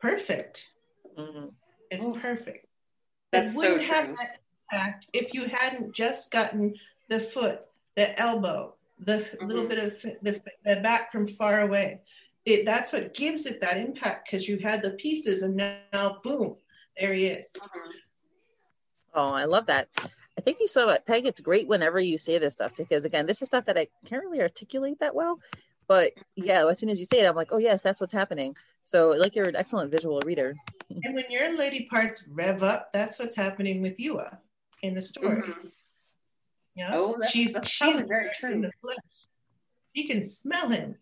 perfect. 0.00 0.68
Mhm. 1.18 1.52
It's 1.90 2.04
Oof. 2.04 2.20
perfect. 2.20 2.66
That's 3.32 3.52
it 3.54 3.56
wouldn't 3.56 3.82
true. 3.82 3.92
have 3.94 4.16
that 4.16 4.38
impact 4.72 5.08
if 5.12 5.34
you 5.34 5.46
hadn't 5.46 5.92
just 5.94 6.30
gotten 6.30 6.74
the 7.08 7.18
foot, 7.20 7.62
the 7.96 8.18
elbow, 8.20 8.74
the 9.00 9.16
f- 9.16 9.34
little 9.42 9.66
bit 9.66 9.78
of 9.78 10.00
the, 10.22 10.40
the 10.64 10.76
back 10.76 11.10
from 11.10 11.26
far 11.26 11.60
away. 11.62 12.00
It, 12.48 12.64
that's 12.64 12.92
what 12.94 13.12
gives 13.14 13.44
it 13.44 13.60
that 13.60 13.76
impact 13.76 14.26
because 14.30 14.48
you 14.48 14.58
had 14.58 14.80
the 14.82 14.92
pieces 14.92 15.42
and 15.42 15.54
now, 15.54 15.76
now 15.92 16.18
boom, 16.24 16.56
there 16.98 17.12
he 17.12 17.26
is. 17.26 17.52
Mhm. 17.54 17.92
Oh, 19.14 19.28
I 19.32 19.44
love 19.44 19.66
that. 19.66 19.88
I 19.98 20.40
think 20.40 20.58
you 20.60 20.66
saw 20.68 20.88
it, 20.90 21.04
Peg. 21.04 21.26
It's 21.26 21.40
great 21.42 21.68
whenever 21.68 22.00
you 22.00 22.16
say 22.16 22.38
this 22.38 22.54
stuff 22.54 22.72
because 22.76 23.04
again, 23.04 23.26
this 23.26 23.42
is 23.42 23.48
stuff 23.48 23.66
that 23.66 23.76
I 23.76 23.88
can't 24.06 24.24
really 24.24 24.40
articulate 24.40 24.98
that 25.00 25.14
well. 25.14 25.40
But 25.88 26.12
yeah, 26.36 26.66
as 26.66 26.78
soon 26.78 26.88
as 26.88 26.98
you 26.98 27.04
say 27.04 27.20
it, 27.20 27.26
I'm 27.26 27.36
like, 27.36 27.48
oh 27.52 27.58
yes, 27.58 27.82
that's 27.82 28.00
what's 28.00 28.12
happening. 28.14 28.56
So 28.84 29.10
like 29.10 29.34
you're 29.36 29.48
an 29.48 29.56
excellent 29.56 29.90
visual 29.90 30.20
reader. 30.24 30.54
And 31.04 31.14
when 31.14 31.30
your 31.30 31.54
lady 31.54 31.84
parts 31.90 32.24
rev 32.28 32.62
up, 32.62 32.94
that's 32.94 33.18
what's 33.18 33.36
happening 33.36 33.82
with 33.82 33.98
Yuwa 33.98 34.38
in 34.82 34.94
the 34.94 35.02
story. 35.02 35.42
Mhm. 35.42 35.70
Yeah, 36.74 36.90
Oh, 36.94 37.12
that's- 37.12 37.30
she's 37.30 37.52
that's 37.52 37.68
she's 37.68 38.00
very 38.00 38.28
in 38.28 38.32
true. 38.40 38.60
the 38.62 38.72
flesh. 38.80 38.96
She 39.94 40.06
can 40.08 40.24
smell 40.24 40.70
him. 40.70 40.96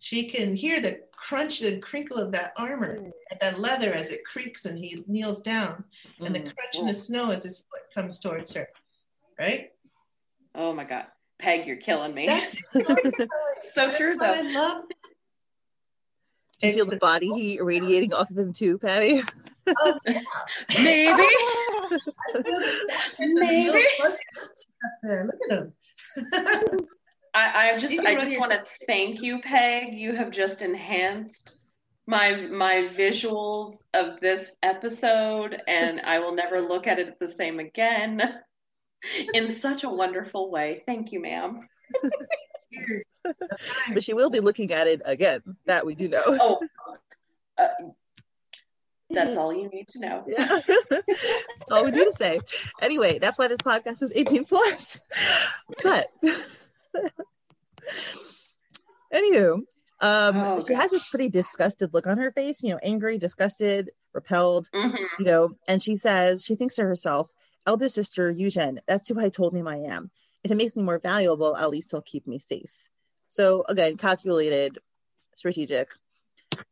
She 0.00 0.24
can 0.30 0.56
hear 0.56 0.80
the 0.80 1.02
crunch 1.12 1.60
and 1.60 1.82
crinkle 1.82 2.16
of 2.16 2.32
that 2.32 2.52
armor 2.56 2.92
and 2.94 3.12
that 3.40 3.58
leather 3.60 3.92
as 3.92 4.10
it 4.10 4.24
creaks 4.24 4.64
and 4.64 4.78
he 4.78 5.04
kneels 5.06 5.42
down, 5.42 5.84
and 6.18 6.34
the 6.34 6.40
Mhm. 6.40 6.54
crunch 6.56 6.74
in 6.74 6.86
the 6.86 6.94
snow 6.94 7.30
as 7.30 7.42
his 7.44 7.58
foot 7.70 7.82
comes 7.94 8.18
towards 8.18 8.54
her. 8.54 8.68
Right? 9.38 9.72
Oh 10.54 10.72
my 10.72 10.84
God. 10.84 11.06
Peg, 11.38 11.66
you're 11.66 11.76
killing 11.76 12.14
me. 12.14 12.26
That's 12.26 12.50
so 13.72 13.86
that's 13.86 13.96
true 13.98 14.16
though. 14.16 14.32
I 14.32 14.40
love. 14.42 14.84
Do 16.60 16.66
you 16.66 16.72
feel 16.74 16.84
It's 16.86 16.94
the 16.94 16.98
body 16.98 17.32
heat 17.32 17.62
radiating 17.62 18.12
off 18.12 18.30
of 18.30 18.36
him 18.38 18.52
too, 18.52 18.76
Patty? 18.78 19.22
oh, 19.66 19.98
yeah. 20.06 20.20
Maybe. 20.82 21.12
I 21.12 21.98
feel 22.32 22.42
the 22.42 22.84
sadness 22.88 23.14
and 23.18 23.36
the 23.36 23.40
Maybe. 23.40 23.86
up 24.04 24.14
there. 25.02 25.24
Look 25.24 25.40
at 25.50 25.58
him. 25.58 26.86
I, 27.34 27.70
I 27.70 27.78
just 27.78 27.98
I 28.00 28.14
just 28.14 28.38
want 28.38 28.52
to 28.52 28.62
thank 28.86 29.22
you, 29.22 29.40
Peg. 29.40 29.94
You 29.94 30.14
have 30.14 30.30
just 30.30 30.62
enhanced 30.62 31.56
my 32.06 32.34
my 32.34 32.90
visuals 32.92 33.78
of 33.94 34.20
this 34.20 34.56
episode, 34.62 35.60
and 35.68 36.00
I 36.00 36.18
will 36.18 36.34
never 36.34 36.60
look 36.60 36.86
at 36.86 36.98
it 36.98 37.18
the 37.20 37.28
same 37.28 37.60
again. 37.60 38.22
In 39.34 39.50
such 39.52 39.84
a 39.84 39.88
wonderful 39.88 40.50
way. 40.50 40.82
Thank 40.86 41.12
you, 41.12 41.20
ma'am. 41.20 41.60
But 43.92 44.04
she 44.04 44.14
will 44.14 44.30
be 44.30 44.38
looking 44.38 44.72
at 44.72 44.86
it 44.86 45.02
again. 45.04 45.42
That 45.66 45.84
we 45.84 45.96
do 45.96 46.08
know. 46.08 46.22
Oh, 46.24 46.60
uh, 47.58 47.66
that's 49.10 49.36
all 49.36 49.52
you 49.52 49.68
need 49.68 49.88
to 49.88 49.98
know. 49.98 50.24
Yeah. 50.28 50.60
that's 50.88 51.70
all 51.70 51.84
we 51.84 51.90
need 51.90 52.04
to 52.04 52.12
say. 52.12 52.40
Anyway, 52.80 53.18
that's 53.18 53.38
why 53.38 53.48
this 53.48 53.58
podcast 53.58 54.02
is 54.02 54.12
18 54.14 54.44
plus. 54.44 55.00
But 55.82 56.12
anywho, 59.12 59.54
um, 60.00 60.36
Oh, 60.36 60.64
she 60.66 60.74
has 60.74 60.90
this 60.90 61.08
pretty 61.08 61.28
disgusted 61.28 61.92
look 61.92 62.06
on 62.06 62.18
her 62.18 62.32
face, 62.32 62.62
you 62.62 62.70
know, 62.70 62.80
angry, 62.82 63.18
disgusted, 63.18 63.90
repelled, 64.14 64.68
Mhm. 64.72 64.98
you 65.18 65.24
know, 65.24 65.50
and 65.68 65.82
she 65.82 65.96
says, 65.96 66.44
she 66.44 66.56
thinks 66.56 66.76
to 66.76 66.82
herself, 66.82 67.32
eldest 67.66 67.94
sister 67.94 68.30
Eugen, 68.30 68.80
that's 68.86 69.08
who 69.08 69.20
I 69.20 69.28
told 69.28 69.54
him 69.54 69.68
I 69.68 69.78
am. 69.78 70.10
If 70.42 70.50
it 70.50 70.56
makes 70.56 70.76
me 70.76 70.82
more 70.82 70.98
valuable, 70.98 71.56
at 71.56 71.70
least 71.70 71.90
he'll 71.90 72.02
keep 72.02 72.26
me 72.26 72.38
safe. 72.38 72.72
So 73.28 73.64
again, 73.68 73.96
calculated, 73.96 74.78
strategic. 75.36 75.90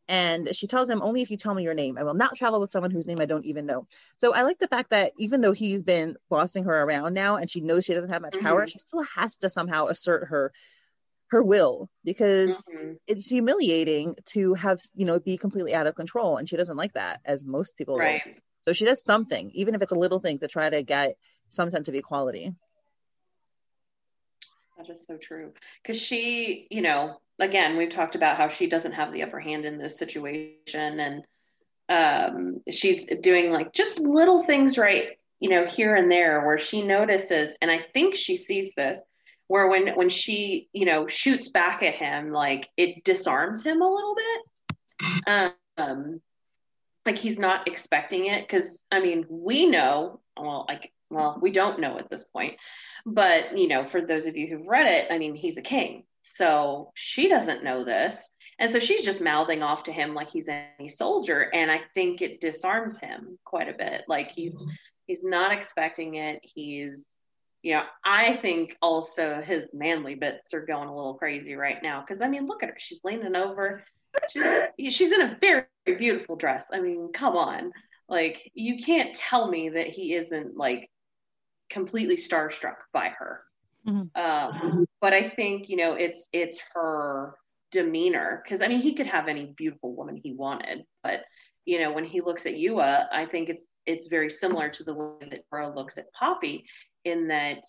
And 0.08 0.54
she 0.54 0.66
tells 0.66 0.88
him, 0.88 1.02
only 1.02 1.20
if 1.20 1.30
you 1.30 1.36
tell 1.36 1.54
me 1.54 1.62
your 1.62 1.74
name, 1.74 1.98
I 1.98 2.02
will 2.02 2.14
not 2.14 2.34
travel 2.34 2.60
with 2.60 2.70
someone 2.70 2.90
whose 2.90 3.06
name 3.06 3.20
I 3.20 3.26
don't 3.26 3.44
even 3.44 3.66
know. 3.66 3.86
So 4.18 4.34
I 4.34 4.42
like 4.42 4.58
the 4.58 4.68
fact 4.68 4.90
that 4.90 5.12
even 5.18 5.42
though 5.42 5.52
he's 5.52 5.82
been 5.82 6.16
bossing 6.30 6.64
her 6.64 6.82
around 6.82 7.12
now 7.14 7.36
and 7.36 7.50
she 7.50 7.60
knows 7.60 7.84
she 7.84 7.94
doesn't 7.94 8.10
have 8.10 8.22
much 8.22 8.38
power, 8.40 8.64
Mhm. 8.64 8.70
she 8.70 8.78
still 8.78 9.02
has 9.02 9.36
to 9.38 9.50
somehow 9.50 9.86
assert 9.86 10.28
her 10.28 10.52
her 11.30 11.42
will 11.42 11.90
because 12.04 12.66
Mhm. 12.72 12.98
it's 13.06 13.26
humiliating 13.28 14.14
to 14.24 14.54
have, 14.54 14.80
you 14.94 15.04
know, 15.04 15.18
be 15.18 15.36
completely 15.36 15.74
out 15.74 15.86
of 15.86 15.94
control. 15.94 16.38
And 16.38 16.48
she 16.48 16.56
doesn't 16.56 16.78
like 16.78 16.94
that, 16.94 17.20
as 17.26 17.44
most 17.44 17.76
people 17.76 17.96
will. 17.96 18.00
Right. 18.00 18.22
So 18.62 18.72
she 18.72 18.86
does 18.86 19.02
something, 19.02 19.50
even 19.50 19.74
if 19.74 19.82
it's 19.82 19.92
a 19.92 19.98
little 19.98 20.20
thing, 20.20 20.38
to 20.38 20.48
try 20.48 20.70
to 20.70 20.82
get 20.82 21.18
some 21.50 21.68
sense 21.68 21.86
of 21.88 21.94
equality. 21.94 22.54
That 24.78 24.88
is 24.88 25.04
so 25.06 25.16
true. 25.16 25.52
Because 25.82 26.00
she, 26.00 26.66
you 26.70 26.80
know, 26.82 27.20
again, 27.38 27.76
we've 27.76 27.90
talked 27.90 28.14
about 28.14 28.36
how 28.36 28.48
she 28.48 28.68
doesn't 28.68 28.92
have 28.92 29.12
the 29.12 29.22
upper 29.22 29.40
hand 29.40 29.64
in 29.64 29.78
this 29.78 29.98
situation, 29.98 31.00
and 31.00 31.24
um, 31.88 32.60
she's 32.70 33.06
doing 33.22 33.52
like 33.52 33.72
just 33.72 33.98
little 33.98 34.42
things 34.42 34.76
right 34.76 35.18
you 35.40 35.50
know, 35.50 35.66
here 35.66 35.94
and 35.94 36.10
there 36.10 36.44
where 36.44 36.58
she 36.58 36.82
notices, 36.82 37.56
and 37.60 37.70
I 37.70 37.78
think 37.78 38.14
she 38.14 38.36
sees 38.36 38.74
this, 38.74 39.00
where 39.46 39.68
when 39.68 39.88
when 39.94 40.08
she, 40.08 40.68
you 40.72 40.84
know, 40.84 41.06
shoots 41.06 41.48
back 41.48 41.82
at 41.82 41.94
him, 41.94 42.32
like 42.32 42.68
it 42.76 43.04
disarms 43.04 43.64
him 43.64 43.80
a 43.80 43.88
little 43.88 44.14
bit. 44.14 45.52
Um, 45.76 46.20
like 47.06 47.16
he's 47.16 47.38
not 47.38 47.68
expecting 47.68 48.26
it 48.26 48.46
because 48.46 48.84
I 48.90 49.00
mean, 49.00 49.26
we 49.28 49.66
know, 49.66 50.20
well, 50.36 50.66
like, 50.68 50.92
well, 51.08 51.38
we 51.40 51.50
don't 51.50 51.80
know 51.80 51.98
at 51.98 52.10
this 52.10 52.24
point, 52.24 52.56
but 53.06 53.56
you 53.56 53.68
know, 53.68 53.86
for 53.86 54.00
those 54.00 54.26
of 54.26 54.36
you 54.36 54.48
who've 54.48 54.66
read 54.66 54.86
it, 54.86 55.06
I 55.10 55.18
mean, 55.18 55.34
he's 55.34 55.56
a 55.56 55.62
king, 55.62 56.04
so 56.36 56.92
she 56.94 57.28
doesn't 57.28 57.64
know 57.64 57.84
this 57.84 58.30
and 58.58 58.70
so 58.70 58.80
she's 58.80 59.04
just 59.04 59.20
mouthing 59.20 59.62
off 59.62 59.84
to 59.84 59.92
him 59.92 60.14
like 60.14 60.30
he's 60.30 60.48
any 60.48 60.88
soldier. 60.88 61.48
And 61.54 61.70
I 61.70 61.80
think 61.94 62.22
it 62.22 62.40
disarms 62.40 62.98
him 62.98 63.38
quite 63.44 63.68
a 63.68 63.76
bit. 63.78 64.04
Like 64.08 64.32
he's 64.32 64.56
mm-hmm. 64.56 64.70
he's 65.06 65.22
not 65.22 65.52
expecting 65.52 66.16
it. 66.16 66.40
He's 66.42 67.08
you 67.62 67.74
know, 67.74 67.84
I 68.04 68.34
think 68.34 68.76
also 68.80 69.40
his 69.40 69.64
manly 69.72 70.14
bits 70.14 70.54
are 70.54 70.64
going 70.64 70.88
a 70.88 70.94
little 70.94 71.14
crazy 71.14 71.54
right 71.54 71.82
now. 71.82 72.04
Cause 72.06 72.20
I 72.20 72.28
mean, 72.28 72.46
look 72.46 72.62
at 72.62 72.68
her. 72.68 72.76
She's 72.78 73.00
leaning 73.04 73.36
over. 73.36 73.84
She's 74.28 74.44
she's 74.90 75.12
in 75.12 75.22
a 75.22 75.38
very 75.40 75.64
beautiful 75.84 76.36
dress. 76.36 76.66
I 76.72 76.80
mean, 76.80 77.10
come 77.12 77.36
on. 77.36 77.72
Like 78.08 78.50
you 78.54 78.82
can't 78.82 79.14
tell 79.14 79.48
me 79.48 79.70
that 79.70 79.86
he 79.86 80.14
isn't 80.14 80.56
like 80.56 80.90
completely 81.70 82.16
starstruck 82.16 82.76
by 82.92 83.10
her. 83.10 83.42
Mm-hmm. 83.88 84.20
Um, 84.20 84.86
but 85.00 85.12
I 85.12 85.22
think 85.22 85.68
you 85.68 85.76
know 85.76 85.94
it's 85.94 86.28
it's 86.32 86.60
her 86.74 87.34
demeanor 87.70 88.42
because 88.44 88.62
i 88.62 88.68
mean 88.68 88.80
he 88.80 88.94
could 88.94 89.06
have 89.06 89.28
any 89.28 89.52
beautiful 89.56 89.94
woman 89.94 90.16
he 90.16 90.32
wanted 90.32 90.84
but 91.02 91.24
you 91.66 91.78
know 91.78 91.92
when 91.92 92.04
he 92.04 92.20
looks 92.20 92.46
at 92.46 92.54
Yuwa, 92.54 93.06
i 93.12 93.26
think 93.26 93.48
it's 93.48 93.66
it's 93.86 94.06
very 94.06 94.30
similar 94.30 94.68
to 94.70 94.84
the 94.84 94.94
way 94.94 95.28
that 95.30 95.44
Tora 95.50 95.74
looks 95.74 95.98
at 95.98 96.12
poppy 96.12 96.64
in 97.04 97.28
that 97.28 97.60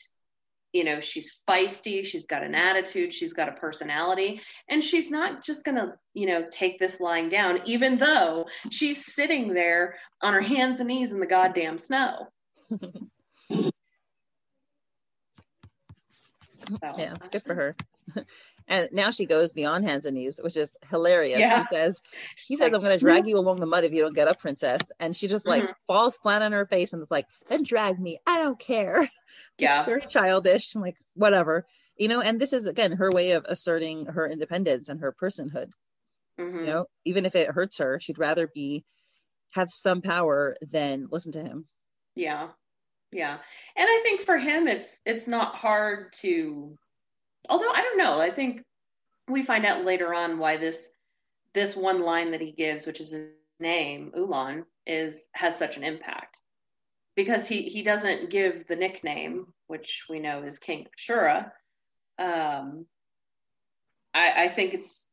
you 0.72 0.84
know 0.84 1.02
she's 1.02 1.42
feisty 1.50 2.06
she's 2.06 2.28
got 2.28 2.44
an 2.44 2.56
attitude 2.56 3.12
she's 3.12 3.34
got 3.34 3.50
a 3.50 3.54
personality 3.54 4.42
and 4.70 4.84
she's 4.84 5.10
not 5.10 5.44
just 5.44 5.66
gonna 5.66 5.96
you 6.14 6.28
know 6.28 6.46
take 6.50 6.80
this 6.80 7.00
lying 7.02 7.28
down 7.28 7.60
even 7.66 7.98
though 7.98 8.46
she's 8.70 9.14
sitting 9.14 9.54
there 9.54 9.96
on 10.22 10.34
her 10.34 10.42
hands 10.42 10.80
and 10.80 10.88
knees 10.88 11.12
in 11.12 11.20
the 11.20 11.26
goddamn 11.26 11.78
snow 11.78 12.28
so, 13.52 13.72
yeah 16.98 17.16
good 17.32 17.44
for 17.44 17.56
her 17.56 17.76
and 18.68 18.90
now 18.92 19.12
she 19.12 19.26
goes 19.26 19.52
beyond 19.52 19.86
hands 19.86 20.06
and 20.06 20.16
knees, 20.16 20.40
which 20.42 20.58
is 20.58 20.76
hilarious. 20.90 21.40
Yeah. 21.40 21.62
He 21.62 21.76
says, 21.76 22.02
he 22.48 22.56
says, 22.56 22.74
I'm 22.74 22.82
going 22.82 22.86
to 22.86 22.98
drag 22.98 23.28
you 23.28 23.38
along 23.38 23.60
the 23.60 23.66
mud 23.66 23.84
if 23.84 23.94
you 23.94 24.02
don't 24.02 24.16
get 24.16 24.28
up, 24.28 24.40
princess. 24.40 24.92
And 25.00 25.16
she 25.16 25.28
just 25.28 25.48
like 25.48 25.64
mm-hmm. 25.64 25.72
falls 25.88 26.18
flat 26.18 26.42
on 26.42 26.52
her 26.52 26.66
face 26.66 26.94
and 26.94 27.02
it's 27.02 27.12
like, 27.12 27.28
then 27.48 27.64
drag 27.64 28.00
me. 28.00 28.18
I 28.26 28.40
don't 28.40 28.60
care. 28.60 29.10
Yeah. 29.60 29.86
Very 29.86 30.02
childish 30.02 30.74
and 30.74 30.84
like, 30.84 30.98
whatever, 31.14 31.68
you 31.98 32.08
know, 32.08 32.20
and 32.20 32.42
this 32.42 32.52
is 32.52 32.66
again, 32.66 32.94
her 32.94 33.12
way 33.12 33.32
of 33.32 33.46
asserting 33.48 34.08
her 34.08 34.28
independence 34.28 34.90
and 34.90 35.02
her 35.02 35.14
personhood. 35.22 35.68
Mm-hmm. 36.40 36.60
You 36.60 36.66
know, 36.66 36.86
even 37.06 37.26
if 37.26 37.36
it 37.36 37.52
hurts 37.52 37.78
her, 37.78 38.00
she'd 38.00 38.18
rather 38.18 38.48
be, 38.48 38.86
have 39.52 39.70
some 39.70 40.02
power 40.02 40.58
than 40.62 41.10
listen 41.12 41.32
to 41.34 41.44
him. 41.44 41.68
Yeah. 42.16 42.48
Yeah. 43.12 43.38
And 43.76 43.88
I 43.90 44.02
think 44.04 44.22
for 44.22 44.38
him, 44.38 44.68
it's, 44.68 45.00
it's 45.06 45.28
not 45.28 45.56
hard 45.56 46.14
to 46.22 46.78
although 47.50 47.72
I 47.72 47.82
don't 47.82 47.98
know, 47.98 48.22
I 48.22 48.32
think 48.32 48.64
we 49.28 49.44
find 49.44 49.66
out 49.66 49.86
later 49.86 50.14
on 50.14 50.38
why 50.38 50.58
this 50.58 50.90
this 51.54 51.76
one 51.76 52.02
line 52.02 52.32
that 52.32 52.42
he 52.42 52.52
gives, 52.52 52.86
which 52.86 53.02
is 53.02 53.12
his 53.12 53.30
name, 53.60 54.12
Ulaan, 54.16 54.66
is 54.86 55.28
has 55.34 55.58
such 55.58 55.78
an 55.78 55.84
impact. 55.84 56.40
Because 57.16 57.48
he 57.48 57.64
he 57.64 57.84
doesn't 57.84 58.30
give 58.30 58.68
the 58.68 58.76
nickname, 58.76 59.48
which 59.68 60.06
we 60.10 60.20
know 60.20 60.44
is 60.44 60.60
King 60.60 60.88
Asura. 60.98 61.52
Um, 62.18 62.86
I, 64.14 64.46
I 64.46 64.48
think 64.50 64.74
it's 64.74 65.10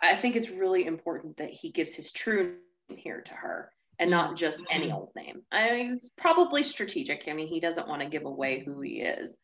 I 0.00 0.14
think 0.16 0.36
it's 0.36 0.50
really 0.50 0.86
important 0.86 1.36
that 1.38 1.50
he 1.50 1.70
gives 1.70 1.94
his 1.94 2.10
true 2.10 2.56
name 2.88 2.98
here 2.98 3.20
to 3.20 3.34
her 3.34 3.72
and 3.98 4.10
not 4.10 4.26
mm-hmm. 4.26 4.36
just 4.36 4.60
any 4.70 4.86
mm-hmm. 4.86 4.96
old 4.96 5.10
name. 5.16 5.42
I 5.52 5.70
mean, 5.72 5.94
it's 5.94 6.10
probably 6.16 6.62
strategic. 6.62 7.28
I 7.28 7.32
mean, 7.32 7.48
he 7.48 7.60
doesn't 7.60 7.88
want 7.88 8.02
to 8.02 8.08
give 8.08 8.24
away 8.24 8.62
who 8.64 8.80
he 8.80 9.00
is 9.00 9.36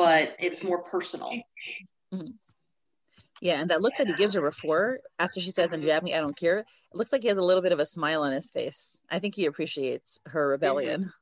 but 0.00 0.34
it's 0.38 0.62
more 0.62 0.82
personal. 0.82 1.28
Mm-hmm. 2.10 2.28
Yeah, 3.42 3.60
and 3.60 3.68
that 3.68 3.82
look 3.82 3.92
that 3.98 4.06
he 4.06 4.14
gives 4.14 4.32
her 4.32 4.40
before, 4.40 5.00
after 5.18 5.42
she 5.42 5.50
says, 5.50 5.68
"Then 5.70 5.82
jab 5.82 6.02
me, 6.02 6.14
I 6.14 6.22
don't 6.22 6.36
care." 6.36 6.60
It 6.60 6.66
looks 6.94 7.12
like 7.12 7.20
he 7.20 7.28
has 7.28 7.36
a 7.36 7.42
little 7.42 7.62
bit 7.62 7.72
of 7.72 7.80
a 7.80 7.84
smile 7.84 8.22
on 8.22 8.32
his 8.32 8.50
face. 8.50 8.98
I 9.10 9.18
think 9.18 9.34
he 9.34 9.44
appreciates 9.44 10.18
her 10.24 10.40
mm-hmm. 10.40 10.50
rebellion. 10.52 11.12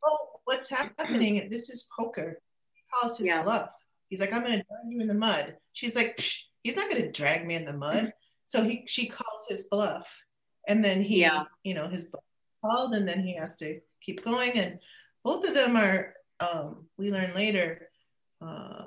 Well, 0.00 0.40
what's 0.44 0.70
happening? 0.70 1.48
This 1.50 1.68
is 1.68 1.88
poker. 1.98 2.38
He 2.74 2.82
calls 2.94 3.18
his 3.18 3.26
yeah. 3.26 3.42
bluff. 3.42 3.70
He's 4.08 4.20
like, 4.20 4.32
"I'm 4.32 4.42
going 4.42 4.58
to 4.58 4.64
drag 4.64 4.92
you 4.92 5.00
in 5.00 5.08
the 5.08 5.14
mud." 5.14 5.56
She's 5.72 5.96
like, 5.96 6.20
"He's 6.62 6.76
not 6.76 6.88
going 6.88 7.02
to 7.02 7.10
drag 7.10 7.44
me 7.44 7.56
in 7.56 7.64
the 7.64 7.76
mud." 7.76 8.12
So 8.44 8.62
he 8.62 8.84
she 8.86 9.08
calls 9.08 9.46
his 9.48 9.66
bluff, 9.66 10.16
and 10.66 10.84
then 10.84 11.02
he, 11.02 11.20
yeah. 11.20 11.44
you 11.62 11.74
know, 11.74 11.88
his 11.88 12.04
bluff 12.04 12.24
called, 12.64 12.94
and 12.94 13.08
then 13.08 13.22
he 13.22 13.34
has 13.34 13.56
to 13.56 13.80
keep 14.00 14.24
going. 14.24 14.52
And 14.52 14.78
both 15.24 15.46
of 15.46 15.54
them 15.54 15.76
are. 15.76 16.14
Um, 16.38 16.84
we 16.98 17.10
learn 17.10 17.32
later 17.34 17.88
uh, 18.40 18.84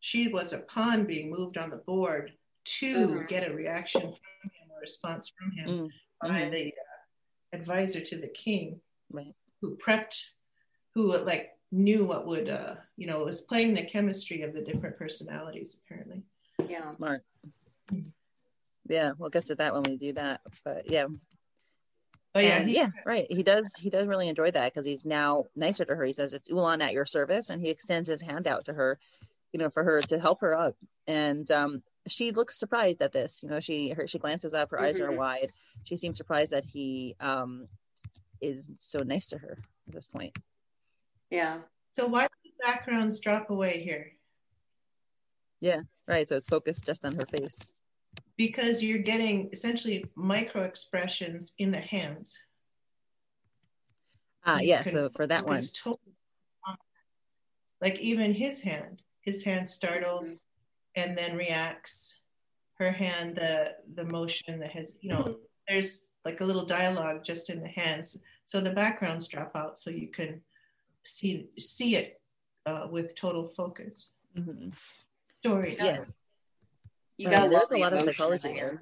she 0.00 0.28
was 0.28 0.52
a 0.52 0.58
pawn 0.58 1.04
being 1.04 1.30
moved 1.30 1.58
on 1.58 1.70
the 1.70 1.76
board 1.76 2.32
to 2.64 2.94
mm-hmm. 2.94 3.26
get 3.26 3.48
a 3.48 3.54
reaction 3.54 4.00
from 4.00 4.10
him, 4.10 4.70
a 4.76 4.80
response 4.80 5.32
from 5.36 5.50
him 5.52 5.68
mm-hmm. 5.68 6.28
by 6.28 6.48
the 6.48 6.68
uh, 6.68 7.56
advisor 7.56 8.00
to 8.00 8.16
the 8.16 8.28
king, 8.28 8.80
right. 9.10 9.34
who 9.60 9.76
prepped, 9.76 10.22
who 10.94 11.16
like 11.18 11.50
knew 11.72 12.04
what 12.04 12.26
would, 12.26 12.48
uh, 12.48 12.74
you 12.96 13.06
know, 13.06 13.24
was 13.24 13.40
playing 13.40 13.74
the 13.74 13.82
chemistry 13.82 14.42
of 14.42 14.54
the 14.54 14.62
different 14.62 14.96
personalities 14.96 15.80
apparently. 15.84 16.22
Yeah. 16.68 16.94
Smart. 16.96 17.24
Yeah, 18.88 19.12
we'll 19.16 19.30
get 19.30 19.46
to 19.46 19.54
that 19.56 19.74
when 19.74 19.84
we 19.84 19.96
do 19.96 20.12
that. 20.14 20.40
But 20.64 20.90
yeah, 20.90 21.06
Oh 22.34 22.40
yeah, 22.40 22.58
and, 22.58 22.70
yeah, 22.70 22.88
right. 23.04 23.26
He 23.28 23.42
does. 23.42 23.70
He 23.78 23.90
does 23.90 24.06
really 24.06 24.28
enjoy 24.28 24.50
that 24.52 24.72
because 24.72 24.86
he's 24.86 25.04
now 25.04 25.44
nicer 25.54 25.84
to 25.84 25.94
her. 25.94 26.04
He 26.04 26.14
says 26.14 26.32
it's 26.32 26.48
Ulaan 26.48 26.82
at 26.82 26.94
your 26.94 27.04
service, 27.04 27.50
and 27.50 27.60
he 27.60 27.68
extends 27.68 28.08
his 28.08 28.22
hand 28.22 28.46
out 28.46 28.64
to 28.66 28.72
her, 28.72 28.98
you 29.52 29.58
know, 29.58 29.68
for 29.68 29.84
her 29.84 30.00
to 30.00 30.18
help 30.18 30.40
her 30.40 30.56
up. 30.56 30.74
And 31.06 31.50
um, 31.50 31.82
she 32.08 32.30
looks 32.30 32.58
surprised 32.58 33.02
at 33.02 33.12
this. 33.12 33.40
You 33.42 33.50
know, 33.50 33.60
she 33.60 33.90
her 33.90 34.08
she 34.08 34.18
glances 34.18 34.54
up, 34.54 34.70
her 34.70 34.78
mm-hmm. 34.78 34.86
eyes 34.86 35.00
are 35.00 35.08
mm-hmm. 35.08 35.18
wide. 35.18 35.52
She 35.84 35.98
seems 35.98 36.16
surprised 36.16 36.52
that 36.52 36.64
he 36.64 37.16
um, 37.20 37.68
is 38.40 38.70
so 38.78 39.00
nice 39.00 39.26
to 39.28 39.38
her 39.38 39.58
at 39.88 39.94
this 39.94 40.06
point. 40.06 40.34
Yeah. 41.28 41.58
So 41.94 42.06
why 42.06 42.22
did 42.22 42.30
the 42.44 42.66
backgrounds 42.66 43.20
drop 43.20 43.50
away 43.50 43.82
here? 43.82 44.12
Yeah, 45.60 45.80
right. 46.08 46.26
So 46.26 46.36
it's 46.36 46.46
focused 46.46 46.86
just 46.86 47.04
on 47.04 47.14
her 47.16 47.26
face 47.26 47.58
because 48.36 48.82
you're 48.82 48.98
getting 48.98 49.50
essentially 49.52 50.04
micro 50.14 50.62
expressions 50.62 51.52
in 51.58 51.70
the 51.70 51.80
hands. 51.80 52.38
Ah, 54.44 54.56
uh, 54.56 54.58
yeah. 54.60 54.82
So 54.82 55.10
for 55.14 55.26
that 55.26 55.46
one, 55.46 55.62
like 57.80 57.98
even 58.00 58.34
his 58.34 58.62
hand, 58.62 59.02
his 59.20 59.44
hand 59.44 59.68
startles 59.68 60.44
and 60.94 61.16
then 61.16 61.36
reacts. 61.36 62.18
Her 62.78 62.90
hand, 62.90 63.36
the 63.36 63.76
the 63.94 64.04
motion 64.04 64.58
that 64.58 64.70
has, 64.72 64.96
you 65.00 65.10
know, 65.10 65.36
there's 65.68 66.06
like 66.24 66.40
a 66.40 66.44
little 66.44 66.64
dialogue 66.64 67.22
just 67.22 67.50
in 67.50 67.60
the 67.62 67.68
hands. 67.68 68.18
So 68.44 68.60
the 68.60 68.72
backgrounds 68.72 69.28
drop 69.28 69.52
out, 69.54 69.78
so 69.78 69.90
you 69.90 70.08
can 70.08 70.40
see 71.04 71.48
see 71.58 71.96
it 71.96 72.20
uh, 72.66 72.88
with 72.90 73.14
total 73.14 73.48
focus. 73.48 74.10
Mm-hmm. 74.36 74.70
Story. 75.44 75.76
Yeah. 75.78 76.04
You 77.16 77.30
got 77.30 77.50
there's 77.50 77.70
a 77.72 77.76
lot 77.76 77.92
of 77.92 78.02
psychology 78.02 78.52
here. 78.52 78.80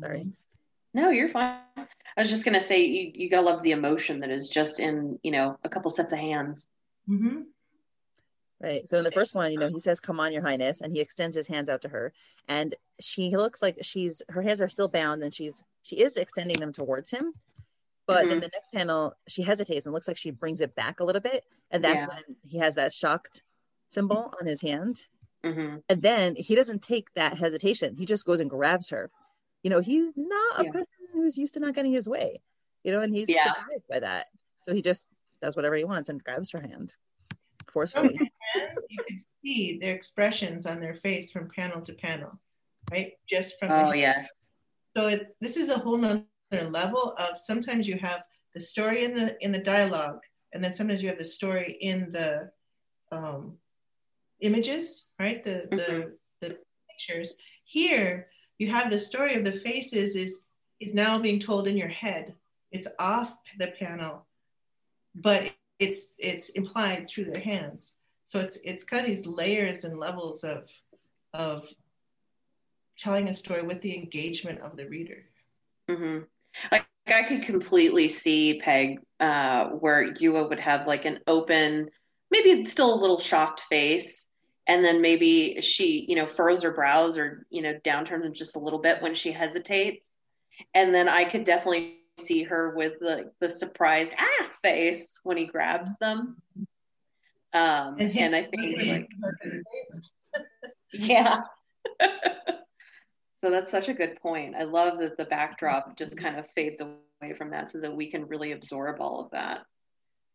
Sorry. 0.00 0.20
Mm-hmm. 0.20 0.30
No, 1.00 1.10
you're 1.10 1.28
fine. 1.28 1.58
I 1.76 2.20
was 2.20 2.30
just 2.30 2.44
gonna 2.44 2.60
say 2.60 2.84
you, 2.84 3.12
you 3.14 3.30
gotta 3.30 3.42
love 3.42 3.62
the 3.62 3.72
emotion 3.72 4.20
that 4.20 4.30
is 4.30 4.48
just 4.48 4.80
in 4.80 5.18
you 5.22 5.30
know 5.30 5.58
a 5.64 5.68
couple 5.68 5.90
sets 5.90 6.12
of 6.12 6.18
hands. 6.18 6.68
Mm-hmm. 7.08 7.42
Right. 8.58 8.88
So 8.88 8.96
in 8.96 9.04
the 9.04 9.10
first 9.10 9.34
one, 9.34 9.52
you 9.52 9.58
know, 9.58 9.68
he 9.68 9.80
says, 9.80 10.00
"Come 10.00 10.18
on, 10.18 10.32
Your 10.32 10.42
Highness," 10.42 10.80
and 10.80 10.92
he 10.92 11.00
extends 11.00 11.36
his 11.36 11.46
hands 11.46 11.68
out 11.68 11.82
to 11.82 11.88
her, 11.88 12.14
and 12.48 12.74
she 13.00 13.36
looks 13.36 13.60
like 13.60 13.76
she's 13.82 14.22
her 14.30 14.40
hands 14.40 14.62
are 14.62 14.68
still 14.70 14.88
bound, 14.88 15.22
and 15.22 15.34
she's 15.34 15.62
she 15.82 15.96
is 15.96 16.16
extending 16.16 16.58
them 16.58 16.72
towards 16.72 17.10
him. 17.10 17.34
But 18.06 18.20
mm-hmm. 18.20 18.28
then 18.30 18.40
the 18.40 18.50
next 18.54 18.72
panel, 18.72 19.14
she 19.28 19.42
hesitates 19.42 19.84
and 19.84 19.92
looks 19.92 20.08
like 20.08 20.16
she 20.16 20.30
brings 20.30 20.60
it 20.60 20.74
back 20.74 21.00
a 21.00 21.04
little 21.04 21.20
bit, 21.20 21.44
and 21.70 21.84
that's 21.84 22.04
yeah. 22.04 22.08
when 22.08 22.36
he 22.44 22.58
has 22.58 22.76
that 22.76 22.94
shocked 22.94 23.42
symbol 23.90 24.32
on 24.40 24.46
his 24.46 24.62
hand, 24.62 25.04
Mm-hmm. 25.46 25.76
And 25.88 26.02
then 26.02 26.34
he 26.36 26.54
doesn't 26.54 26.82
take 26.82 27.08
that 27.14 27.36
hesitation. 27.36 27.96
He 27.96 28.06
just 28.06 28.26
goes 28.26 28.40
and 28.40 28.50
grabs 28.50 28.90
her. 28.90 29.10
You 29.62 29.70
know, 29.70 29.80
he's 29.80 30.12
not 30.16 30.60
a 30.60 30.64
yeah. 30.64 30.70
person 30.70 30.86
who's 31.12 31.38
used 31.38 31.54
to 31.54 31.60
not 31.60 31.74
getting 31.74 31.92
his 31.92 32.08
way, 32.08 32.40
you 32.84 32.92
know, 32.92 33.00
and 33.00 33.14
he's 33.14 33.28
yeah. 33.28 33.44
surprised 33.44 33.88
by 33.88 34.00
that. 34.00 34.26
So 34.62 34.74
he 34.74 34.82
just 34.82 35.08
does 35.42 35.56
whatever 35.56 35.74
he 35.74 35.84
wants 35.84 36.08
and 36.08 36.22
grabs 36.22 36.50
her 36.52 36.60
hand 36.60 36.92
forcefully. 37.76 38.16
Hands, 38.54 38.80
you 38.88 38.98
can 39.06 39.18
see 39.44 39.78
their 39.78 39.94
expressions 39.94 40.64
on 40.64 40.80
their 40.80 40.94
face 40.94 41.30
from 41.30 41.50
panel 41.50 41.82
to 41.82 41.92
panel, 41.92 42.40
right? 42.90 43.12
Just 43.28 43.58
from 43.58 43.70
oh 43.70 43.92
yes. 43.92 44.30
So 44.96 45.08
it, 45.08 45.36
this 45.42 45.58
is 45.58 45.68
a 45.68 45.78
whole 45.78 45.98
nother 45.98 46.24
level 46.50 47.14
of 47.18 47.38
sometimes 47.38 47.86
you 47.86 47.98
have 47.98 48.22
the 48.54 48.60
story 48.60 49.04
in 49.04 49.14
the 49.14 49.36
in 49.44 49.52
the 49.52 49.58
dialogue, 49.58 50.20
and 50.54 50.64
then 50.64 50.72
sometimes 50.72 51.02
you 51.02 51.10
have 51.10 51.18
the 51.18 51.24
story 51.24 51.76
in 51.80 52.10
the 52.12 52.50
um, 53.12 53.58
images, 54.40 55.10
right? 55.18 55.42
The 55.42 55.68
the 55.70 55.76
Mhm. 55.76 56.12
the 56.40 56.58
pictures. 56.88 57.38
Here 57.64 58.30
you 58.58 58.68
have 58.70 58.90
the 58.90 58.98
story 58.98 59.34
of 59.34 59.44
the 59.44 59.52
faces 59.52 60.16
is 60.16 60.46
is 60.80 60.94
now 60.94 61.18
being 61.18 61.40
told 61.40 61.66
in 61.66 61.76
your 61.76 61.88
head. 61.88 62.34
It's 62.70 62.88
off 62.98 63.36
the 63.58 63.68
panel, 63.68 64.26
but 65.14 65.52
it's 65.78 66.14
it's 66.18 66.50
implied 66.50 67.08
through 67.08 67.26
their 67.26 67.40
hands. 67.40 67.94
So 68.24 68.40
it's 68.40 68.58
it's 68.64 68.84
kind 68.84 69.00
of 69.00 69.06
these 69.06 69.26
layers 69.26 69.84
and 69.84 69.98
levels 69.98 70.44
of 70.44 70.70
of 71.32 71.72
telling 72.98 73.28
a 73.28 73.34
story 73.34 73.62
with 73.62 73.80
the 73.82 73.94
engagement 73.96 74.60
of 74.60 74.76
the 74.76 74.88
reader. 74.88 75.28
Mm-hmm. 75.88 76.24
Like 76.72 76.86
I 77.06 77.22
could 77.22 77.42
completely 77.42 78.08
see 78.08 78.60
Peg, 78.60 79.00
uh, 79.20 79.66
where 79.68 80.14
Yuwa 80.14 80.48
would 80.48 80.58
have 80.60 80.86
like 80.86 81.04
an 81.04 81.20
open, 81.26 81.90
maybe 82.30 82.64
still 82.64 82.94
a 82.94 83.00
little 83.00 83.20
shocked 83.20 83.60
face, 83.62 84.25
and 84.66 84.84
then 84.84 85.00
maybe 85.00 85.60
she, 85.60 86.04
you 86.08 86.16
know, 86.16 86.26
furrows 86.26 86.62
her 86.62 86.72
brows 86.72 87.16
or 87.16 87.46
you 87.50 87.62
know, 87.62 87.74
downturns 87.84 88.32
just 88.32 88.56
a 88.56 88.60
little 88.60 88.80
bit 88.80 89.02
when 89.02 89.14
she 89.14 89.32
hesitates, 89.32 90.08
and 90.74 90.94
then 90.94 91.08
I 91.08 91.24
could 91.24 91.44
definitely 91.44 91.98
see 92.18 92.42
her 92.44 92.74
with 92.76 92.98
the 93.00 93.30
the 93.40 93.48
surprised 93.48 94.14
ah 94.18 94.48
face 94.62 95.20
when 95.22 95.36
he 95.36 95.44
grabs 95.46 95.96
them. 95.98 96.36
Um, 97.52 97.96
And, 98.00 98.34
I 98.36 98.42
think 98.42 98.78
like 98.86 99.08
yeah. 100.92 101.40
so 102.00 103.50
that's 103.50 103.70
such 103.70 103.88
a 103.88 103.94
good 103.94 104.16
point. 104.20 104.54
I 104.56 104.64
love 104.64 104.98
that 104.98 105.16
the 105.16 105.24
backdrop 105.24 105.96
just 105.96 106.16
kind 106.16 106.38
of 106.38 106.46
fades 106.50 106.80
away 106.80 107.32
from 107.36 107.50
that 107.50 107.70
so 107.70 107.80
that 107.80 107.94
we 107.94 108.10
can 108.10 108.26
really 108.26 108.52
absorb 108.52 109.00
all 109.00 109.24
of 109.24 109.30
that. 109.30 109.60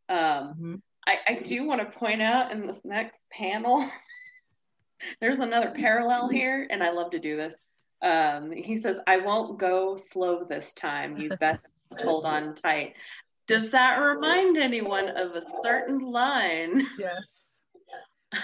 Um, 0.10 0.56
Mhm. 0.60 0.82
I, 1.08 1.18
I 1.28 1.34
do 1.42 1.66
want 1.66 1.82
to 1.82 1.98
point 1.98 2.22
out 2.22 2.52
in 2.52 2.68
this 2.68 2.82
next 2.86 3.26
panel, 3.32 3.84
there's 5.20 5.40
another 5.40 5.72
parallel 5.72 6.28
here, 6.30 6.68
and 6.70 6.84
I 6.84 6.92
love 6.92 7.12
to 7.12 7.20
do 7.20 7.38
this. 7.38 7.56
Um, 8.02 8.52
he 8.52 8.78
says, 8.78 9.00
I 9.08 9.18
won't 9.18 9.60
go 9.60 9.96
slow 9.96 10.44
this 10.44 10.74
time. 10.74 11.18
You 11.18 11.30
best 11.38 11.60
hold 12.04 12.26
on 12.26 12.56
tight. 12.56 12.96
Does 13.48 13.70
that 13.72 13.98
remind 13.98 14.58
anyone 14.58 15.10
of 15.10 15.36
a 15.36 15.42
certain 15.64 16.00
line? 16.00 16.88
Yes. 16.98 17.42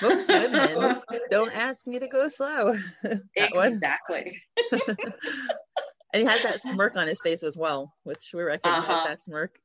Most 0.01 0.27
women 0.27 0.99
don't 1.31 1.53
ask 1.53 1.87
me 1.87 1.97
to 1.99 2.07
go 2.07 2.27
slow. 2.27 2.75
Exactly. 3.35 4.41
and 4.71 6.21
he 6.21 6.25
has 6.25 6.43
that 6.43 6.59
smirk 6.61 6.97
on 6.97 7.07
his 7.07 7.21
face 7.21 7.41
as 7.43 7.57
well, 7.57 7.93
which 8.03 8.31
we 8.33 8.41
recognize 8.43 8.83
Uh-huh. 8.83 9.07
that 9.07 9.21
smirk. 9.21 9.59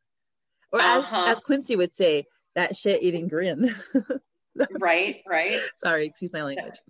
Or 0.73 0.81
as, 0.81 1.03
Uh-huh. 1.05 1.25
as 1.29 1.41
Quincy 1.41 1.75
would 1.77 1.93
say, 1.93 2.25
that 2.55 2.77
shit 2.77 3.03
eating 3.03 3.29
grin. 3.29 3.75
Right, 4.79 5.23
right. 5.29 5.59
Sorry, 5.77 6.07
excuse 6.07 6.33
my 6.33 6.43
language. 6.43 6.81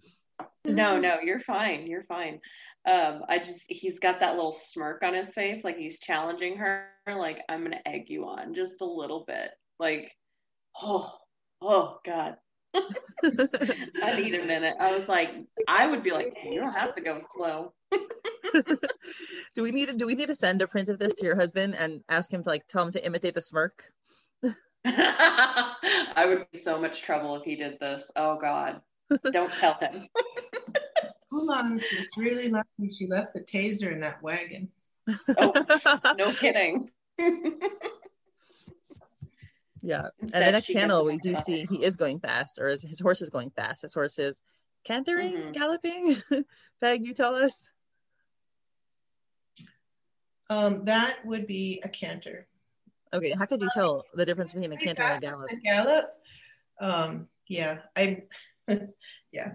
No, 0.64 0.98
no, 0.98 1.20
you're 1.20 1.40
fine. 1.40 1.86
You're 1.86 2.04
fine. 2.04 2.40
Um, 2.88 3.22
I 3.28 3.38
just 3.38 3.60
he's 3.68 4.00
got 4.00 4.20
that 4.20 4.34
little 4.34 4.52
smirk 4.52 5.02
on 5.02 5.14
his 5.14 5.32
face, 5.34 5.62
like 5.62 5.76
he's 5.76 6.00
challenging 6.00 6.56
her, 6.56 6.88
like 7.06 7.40
I'm 7.48 7.62
gonna 7.62 7.80
egg 7.86 8.06
you 8.08 8.24
on 8.24 8.54
just 8.54 8.80
a 8.80 8.84
little 8.84 9.24
bit. 9.26 9.50
Like, 9.78 10.12
oh, 10.80 11.16
oh 11.60 11.98
God. 12.04 12.36
I 12.74 14.20
need 14.20 14.34
a 14.34 14.44
minute. 14.44 14.74
I 14.80 14.96
was 14.96 15.06
like, 15.08 15.30
I 15.68 15.86
would 15.86 16.02
be 16.02 16.10
like, 16.10 16.34
you 16.44 16.60
don't 16.60 16.72
have 16.72 16.94
to 16.94 17.00
go 17.00 17.20
slow. 17.36 17.72
do 19.54 19.62
we 19.62 19.70
need 19.70 19.86
to 19.86 19.94
do 19.94 20.06
we 20.06 20.14
need 20.14 20.28
to 20.28 20.34
send 20.34 20.62
a 20.62 20.66
print 20.66 20.88
of 20.88 20.98
this 20.98 21.14
to 21.14 21.24
your 21.24 21.36
husband 21.36 21.74
and 21.74 22.02
ask 22.08 22.32
him 22.32 22.42
to 22.42 22.48
like 22.48 22.66
tell 22.68 22.84
him 22.84 22.92
to 22.92 23.04
imitate 23.04 23.34
the 23.34 23.42
smirk? 23.42 23.92
I 24.84 26.24
would 26.26 26.46
be 26.50 26.58
so 26.58 26.80
much 26.80 27.02
trouble 27.02 27.36
if 27.36 27.44
he 27.44 27.56
did 27.56 27.78
this. 27.80 28.10
Oh 28.16 28.36
God. 28.38 28.80
Don't 29.30 29.52
tell 29.52 29.74
him. 29.74 30.08
Ulaan's 31.32 31.84
was 31.96 32.06
really 32.16 32.48
lucky 32.50 32.88
she 32.90 33.06
left 33.06 33.34
the 33.34 33.40
taser 33.40 33.92
in 33.92 34.00
that 34.00 34.22
wagon. 34.22 34.68
Oh, 35.38 35.52
no 36.16 36.30
kidding. 36.32 36.90
yeah. 39.82 40.02
And 40.02 40.10
Instead, 40.20 40.46
the 40.46 40.52
next 40.52 40.66
she 40.66 40.72
gets 40.74 40.82
panel, 40.82 41.04
we 41.04 41.16
do 41.18 41.34
see 41.34 41.66
he 41.68 41.82
is 41.84 41.96
going 41.96 42.20
fast, 42.20 42.58
or 42.60 42.68
his, 42.68 42.82
his 42.82 43.00
horse 43.00 43.22
is 43.22 43.28
going 43.30 43.50
fast. 43.50 43.82
His 43.82 43.94
horse 43.94 44.18
is 44.18 44.40
cantering, 44.84 45.32
Mhm. 45.34 45.52
galloping. 45.52 46.22
Peg, 46.80 47.04
you 47.04 47.14
tell 47.14 47.34
us. 47.34 47.70
Um, 50.50 50.84
that 50.84 51.24
would 51.24 51.46
be 51.46 51.80
a 51.84 51.88
canter. 51.88 52.46
Okay, 53.14 53.34
how 53.38 53.44
could 53.46 53.60
you 53.60 53.68
tell 53.74 54.04
the 54.14 54.24
difference 54.24 54.52
between 54.52 54.72
a 54.72 54.76
Pretty 54.76 54.86
canter 54.94 55.02
and 55.02 55.18
a 55.18 55.26
gallop? 55.26 55.50
a 55.50 55.56
gallop. 55.56 56.06
Um, 56.80 57.28
yeah, 57.48 57.78
I, 57.94 58.22
yeah. 59.32 59.52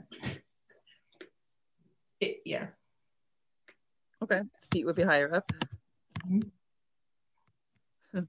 It, 2.19 2.37
yeah. 2.45 2.67
Okay, 4.23 4.41
feet 4.71 4.85
would 4.85 4.95
be 4.95 5.03
higher 5.03 5.33
up. 5.35 5.51
Mhm. 6.29 6.51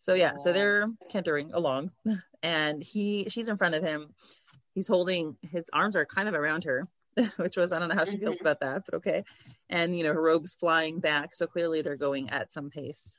So 0.00 0.14
yeah, 0.14 0.36
so 0.36 0.52
they're 0.52 0.86
cantering 1.10 1.50
along, 1.52 1.90
and 2.42 2.82
he 2.82 3.26
she's 3.28 3.48
in 3.48 3.58
front 3.58 3.74
of 3.74 3.82
him. 3.82 4.14
He's 4.74 4.86
holding 4.88 5.36
his 5.42 5.68
arms 5.72 5.96
are 5.96 6.06
kind 6.06 6.28
of 6.28 6.34
around 6.34 6.64
her, 6.64 6.88
which 7.36 7.56
was 7.58 7.72
I 7.72 7.78
don't 7.78 7.88
know 7.88 7.96
how 7.96 8.04
she 8.04 8.16
feels 8.16 8.38
Mhm. 8.38 8.42
about 8.42 8.60
that, 8.60 8.84
but 8.86 8.94
okay. 8.98 9.24
And 9.68 9.98
you 9.98 10.04
know 10.04 10.14
her 10.14 10.22
robe's 10.22 10.54
flying 10.54 11.00
back, 11.00 11.34
so 11.34 11.46
clearly 11.46 11.82
they're 11.82 11.96
going 11.96 12.30
at 12.30 12.50
some 12.52 12.70
pace. 12.70 13.18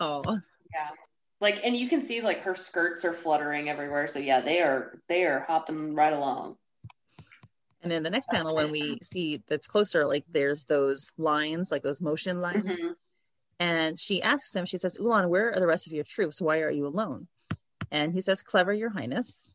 Oh, 0.00 0.22
Yeah. 0.74 0.88
Like 1.40 1.60
and 1.64 1.76
you 1.76 1.88
can 1.88 2.00
see 2.00 2.20
like 2.20 2.40
her 2.42 2.54
skirts 2.54 3.04
are 3.04 3.12
fluttering 3.12 3.68
everywhere. 3.68 4.06
So 4.08 4.18
yeah, 4.20 4.40
they 4.40 4.60
are 4.60 4.98
they 5.08 5.24
are 5.24 5.40
hopping 5.40 5.94
right 5.94 6.12
along. 6.12 6.56
and 7.82 7.92
in 7.92 8.04
the 8.04 8.10
next 8.10 8.28
panel, 8.28 8.54
when 8.54 8.70
we 8.70 8.98
see 9.02 9.42
that's 9.48 9.66
closer, 9.66 10.06
like 10.06 10.24
there's 10.30 10.64
those 10.64 11.10
lines, 11.18 11.72
like 11.72 11.82
those 11.82 12.00
motion 12.00 12.40
lines. 12.40 12.78
Mhm. 12.78 12.94
And 13.58 13.98
she 13.98 14.22
asks 14.22 14.54
him, 14.54 14.66
she 14.66 14.78
says, 14.78 14.96
Ulaan, 14.98 15.28
where 15.28 15.52
are 15.52 15.60
the 15.60 15.66
rest 15.66 15.86
of 15.86 15.92
your 15.92 16.04
troops? 16.04 16.40
Why 16.40 16.58
are 16.60 16.70
you 16.70 16.86
alone? 16.86 17.28
And 17.90 18.12
he 18.12 18.20
says, 18.20 18.42
Clever, 18.42 18.72
your 18.72 18.90
highness. 18.90 19.50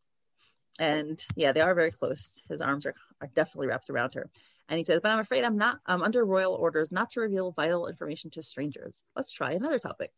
And 0.79 1.23
yeah, 1.35 1.51
they 1.53 1.61
are 1.61 1.73
very 1.73 1.91
close. 1.91 2.41
His 2.49 2.61
arms 2.61 2.85
are, 2.85 2.93
are 3.21 3.29
definitely 3.33 3.67
wrapped 3.67 3.89
around 3.89 4.13
her. 4.13 4.29
And 4.69 4.77
he 4.77 4.83
says, 4.83 4.99
But 5.01 5.11
I'm 5.13 5.19
afraid 5.19 5.43
I'm 5.43 5.57
not, 5.57 5.79
I'm 5.85 6.03
under 6.03 6.25
royal 6.25 6.53
orders 6.53 6.91
not 6.91 7.09
to 7.11 7.21
reveal 7.21 7.51
vital 7.51 7.87
information 7.87 8.29
to 8.31 8.43
strangers. 8.43 9.01
Let's 9.15 9.31
try 9.33 9.51
another 9.53 9.79
topic, 9.79 10.11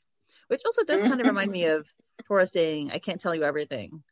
which 0.47 0.61
also 0.65 0.83
does 0.83 1.03
kind 1.03 1.19
of 1.21 1.27
remind 1.27 1.51
me 1.51 1.65
of 1.65 1.87
Tora 2.27 2.45
saying, 2.47 2.91
I 2.91 2.99
can't 2.99 3.19
tell 3.21 3.33
you 3.35 3.43
everything, 3.43 4.03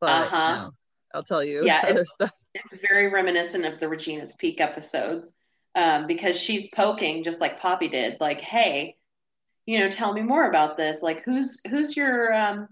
but 0.00 0.10
Uh-huh. 0.26 0.54
no, 0.56 0.70
I'll 1.14 1.22
tell 1.22 1.42
you. 1.44 1.64
Yeah, 1.64 1.86
it's- 1.88 2.30
It's 2.54 2.74
very 2.88 3.08
reminiscent 3.08 3.64
of 3.66 3.80
the 3.80 3.88
Regina's 3.88 4.34
Peak 4.36 4.60
episodes. 4.60 5.32
Um, 5.74 6.06
because 6.06 6.40
she's 6.40 6.68
poking 6.68 7.22
just 7.22 7.38
like 7.38 7.60
Poppy 7.60 7.88
did, 7.88 8.16
like, 8.18 8.40
hey, 8.40 8.96
you 9.66 9.78
know, 9.80 9.90
tell 9.90 10.14
me 10.14 10.22
more 10.22 10.48
about 10.48 10.78
this. 10.78 11.02
Like 11.02 11.22
who's 11.22 11.60
who's 11.68 11.94
your 11.94 12.32
um 12.32 12.68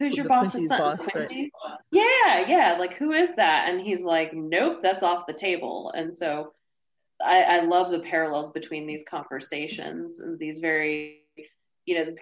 who's 0.00 0.16
your 0.16 0.26
boss's 0.26 0.66
son? 0.66 0.80
boss, 0.80 0.98
right. 1.06 1.12
Quincy? 1.12 1.52
Yeah, 1.92 2.46
yeah. 2.48 2.76
Like 2.76 2.94
who 2.94 3.12
is 3.12 3.36
that? 3.36 3.68
And 3.68 3.80
he's 3.80 4.00
like, 4.00 4.32
Nope, 4.34 4.80
that's 4.82 5.04
off 5.04 5.28
the 5.28 5.34
table. 5.34 5.92
And 5.94 6.12
so 6.12 6.52
I, 7.24 7.44
I 7.44 7.60
love 7.60 7.92
the 7.92 8.00
parallels 8.00 8.50
between 8.50 8.86
these 8.88 9.04
conversations 9.08 10.18
and 10.18 10.36
these 10.36 10.58
very, 10.58 11.20
you 11.88 11.94
know, 11.94 12.14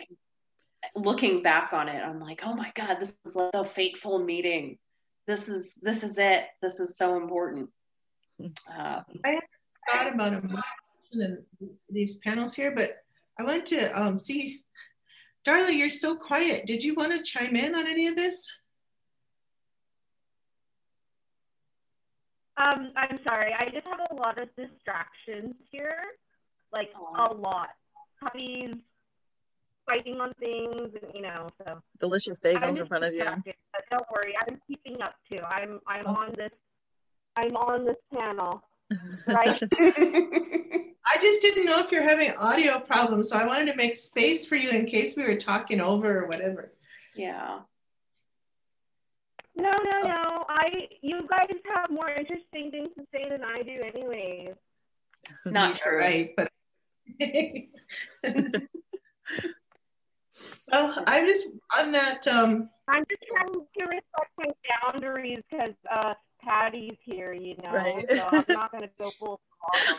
looking 0.94 1.42
back 1.42 1.72
on 1.72 1.88
it, 1.88 2.00
I'm 2.00 2.20
like, 2.20 2.42
oh 2.44 2.54
my 2.54 2.70
God, 2.76 3.00
this 3.00 3.18
is 3.26 3.34
like 3.34 3.50
a 3.52 3.64
fateful 3.64 4.20
meeting. 4.20 4.78
This 5.26 5.48
is 5.48 5.74
this 5.82 6.04
is 6.04 6.18
it. 6.18 6.44
This 6.62 6.78
is 6.78 6.96
so 6.96 7.16
important. 7.16 7.68
Uh, 8.40 9.00
I 9.24 9.40
Thought 9.90 10.14
about 10.14 10.32
emotion 10.34 10.62
in 11.12 11.38
these 11.90 12.18
panels 12.18 12.54
here, 12.54 12.72
but 12.72 12.98
I 13.40 13.42
wanted 13.42 13.66
to 13.66 14.00
um, 14.00 14.18
see, 14.20 14.60
Darla, 15.44 15.76
you're 15.76 15.90
so 15.90 16.14
quiet. 16.14 16.66
Did 16.66 16.84
you 16.84 16.94
want 16.94 17.12
to 17.12 17.22
chime 17.22 17.56
in 17.56 17.74
on 17.74 17.88
any 17.88 18.06
of 18.06 18.14
this? 18.14 18.48
Um, 22.56 22.92
I'm 22.96 23.18
sorry. 23.26 23.52
I 23.52 23.64
just 23.66 23.86
have 23.86 24.00
a 24.10 24.14
lot 24.14 24.40
of 24.40 24.48
distractions 24.56 25.54
here, 25.70 26.02
like 26.72 26.90
Aw. 26.96 27.32
a 27.32 27.34
lot. 27.34 27.70
Puppies 28.22 28.76
fighting 29.88 30.20
on 30.20 30.32
things, 30.34 30.90
and 31.02 31.14
you 31.14 31.22
know. 31.22 31.48
So 31.64 31.80
Delicious 32.00 32.38
bagels 32.40 32.78
in 32.78 32.86
front 32.86 33.04
of 33.04 33.12
you. 33.12 33.20
distracted, 33.20 33.54
don't 33.90 34.06
worry, 34.14 34.34
I'm 34.48 34.60
keeping 34.68 35.00
up 35.02 35.14
too. 35.30 35.38
I'm 35.48 35.80
I'm 35.86 36.06
Oh. 36.06 36.14
on 36.16 36.32
this. 36.36 36.50
I'm 37.36 37.54
on 37.56 37.84
this 37.84 37.96
panel, 38.14 38.62
right? 39.26 39.62
I 41.08 41.18
just 41.20 41.40
didn't 41.42 41.66
know 41.66 41.78
if 41.80 41.92
you're 41.92 42.02
having 42.02 42.32
audio 42.38 42.80
problems, 42.80 43.28
so 43.28 43.36
I 43.36 43.46
wanted 43.46 43.66
to 43.70 43.76
make 43.76 43.94
space 43.94 44.46
for 44.46 44.56
you 44.56 44.70
in 44.70 44.86
case 44.86 45.14
we 45.16 45.22
were 45.24 45.36
talking 45.36 45.80
over 45.80 46.24
or 46.24 46.26
whatever. 46.28 46.72
yeah. 47.14 47.60
no, 49.54 49.70
no, 49.70 50.00
no. 50.08 50.44
I 50.48 50.88
you 51.02 51.26
guys 51.30 51.56
have 51.74 51.90
more 51.90 52.10
interesting 52.10 52.70
things 52.70 52.88
to 52.98 53.04
say 53.12 53.28
than 53.28 53.44
I 53.44 53.56
do, 53.62 53.82
anyways. 53.94 54.54
Not 55.44 55.76
true. 55.76 55.98
Right, 55.98 56.30
but 56.36 56.50
Oh, 60.72 61.02
I'm 61.06 61.26
just 61.26 61.48
on 61.78 61.92
that. 61.92 62.26
Um, 62.26 62.68
I'm 62.88 63.04
just 63.08 63.22
trying 63.30 63.46
to 63.78 63.84
respect 63.84 64.30
my 64.38 64.46
boundaries 64.82 65.40
because 65.50 65.74
uh, 65.90 66.14
Patty's 66.42 66.96
here, 67.02 67.32
you 67.32 67.56
know. 67.62 67.70
Right. 67.72 68.04
So 68.10 68.28
I'm 68.30 68.44
not 68.48 68.72
going 68.72 68.82
to 68.82 68.90
go 68.98 69.10
full. 69.18 69.40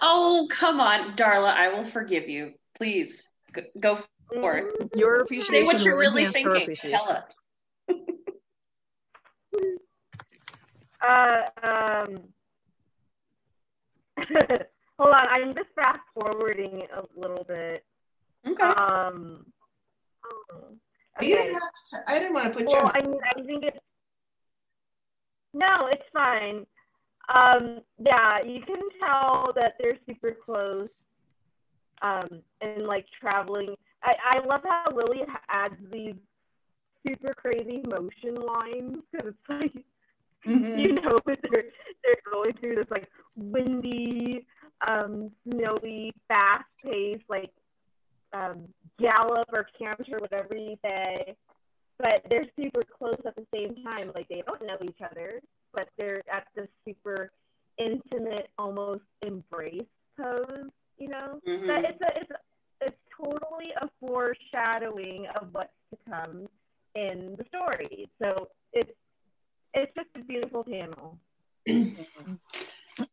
Oh, 0.02 0.48
come 0.50 0.80
on, 0.80 1.16
Darla. 1.18 1.54
I 1.54 1.74
will 1.74 1.84
forgive 1.84 2.30
you. 2.30 2.54
Please 2.76 3.28
go, 3.52 3.64
go 3.80 4.00
for 4.34 4.58
it. 4.58 4.66
Your 4.96 5.18
Say 5.18 5.24
appreciation 5.24 5.66
what 5.66 5.84
you're 5.84 5.98
really 5.98 6.26
thinking. 6.26 6.62
appreciation. 6.62 6.92
Tell 6.92 7.10
us. 7.10 7.34
Uh, 11.00 11.44
um, 11.64 12.20
hold 14.98 15.14
on, 15.14 15.28
I'm 15.30 15.54
just 15.54 15.70
fast 15.76 16.00
forwarding 16.14 16.88
a 16.92 17.04
little 17.20 17.44
bit. 17.48 17.86
Okay. 18.46 18.64
Um, 18.64 19.46
you 21.22 21.36
didn't 21.36 21.54
have 21.54 21.62
to, 22.06 22.12
I 22.12 22.20
didn't 22.20 22.34
want 22.34 22.46
to 22.48 22.52
put 22.54 22.62
you. 22.62 22.68
Well, 22.68 22.86
on- 22.86 22.92
I 22.96 23.08
mean, 23.08 23.20
I 23.36 23.42
think 23.42 23.64
it's 23.64 23.78
no, 25.54 25.88
it's 25.92 26.04
fine. 26.14 26.66
Um, 27.36 27.82
yeah, 27.98 28.38
you 28.46 28.62
can 28.62 28.82
tell 29.02 29.48
that 29.56 29.74
they're 29.80 29.98
super 30.08 30.32
close. 30.46 30.90
Um, 32.04 32.44
and 32.62 32.84
like 32.84 33.08
traveling. 33.20 33.76
I, 34.04 34.14
I 34.24 34.40
love 34.46 34.62
how 34.64 34.86
Lily 34.94 35.24
adds 35.50 35.74
these 35.92 36.14
super 37.08 37.34
crazy 37.34 37.82
motion 37.90 38.36
lines 38.36 38.98
because 39.12 39.34
it's 39.34 39.50
like 39.50 39.84
Mhm. 40.46 40.80
you 40.80 40.94
know 40.94 41.18
they're 41.26 41.66
they're 42.04 42.22
going 42.32 42.54
through 42.54 42.76
this 42.76 42.92
like 42.92 43.10
windy, 43.36 44.46
um, 44.88 45.32
snowy, 45.50 46.14
fast 46.28 46.66
paced 46.86 47.24
like 47.30 47.52
um, 48.34 48.68
gallop 49.00 49.48
or 49.54 49.68
canter, 49.80 50.18
whatever 50.20 50.56
you 50.56 50.76
say. 50.90 51.36
But 52.00 52.22
they're 52.30 52.46
super 52.60 52.82
close 52.98 53.20
at 53.26 53.36
the 53.36 53.46
same 53.54 53.84
time. 53.84 54.12
Like 54.16 54.28
they 54.30 54.44
don't 54.46 54.62
know 54.62 54.78
each 54.84 55.02
other, 55.04 55.42
but 55.74 55.90
they're 55.98 56.22
at 56.32 56.48
this 56.56 56.68
super 56.88 57.32
intimate, 57.78 58.50
almost 58.58 59.02
embrace 59.26 59.82
pose. 60.20 60.70
You 61.00 61.10
know, 61.10 61.40
Mhm. 61.48 61.68
but 61.68 61.86
it's 61.90 62.02
a 62.02 62.22
it's 62.22 62.32
a, 62.32 62.38
it's 62.82 62.98
totally 63.16 63.72
a 63.82 63.88
foreshadowing 64.00 65.28
of 65.40 65.54
what's 65.54 65.74
to 65.92 65.98
come 66.10 66.48
in 66.96 67.36
the 67.38 67.46
story. 67.46 68.10
So 68.22 68.50
it's 68.74 68.92
it's 69.74 69.92
just 69.96 70.10
a 70.16 70.20
beautiful 70.24 70.64
panel. 70.64 71.18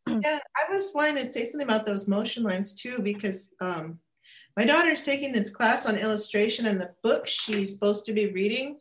Yeah, 0.07 0.39
I 0.57 0.73
was 0.73 0.91
wanting 0.95 1.17
to 1.17 1.25
say 1.25 1.45
something 1.45 1.67
about 1.67 1.85
those 1.85 2.07
motion 2.07 2.41
lines 2.41 2.73
too, 2.73 2.97
because 2.99 3.53
um, 3.61 3.99
my 4.57 4.65
daughter's 4.65 5.01
taking 5.01 5.31
this 5.31 5.49
class 5.49 5.85
on 5.85 5.97
illustration, 5.97 6.65
and 6.65 6.79
the 6.79 6.93
book 7.03 7.27
she's 7.27 7.73
supposed 7.73 8.05
to 8.05 8.13
be 8.13 8.31
reading 8.31 8.79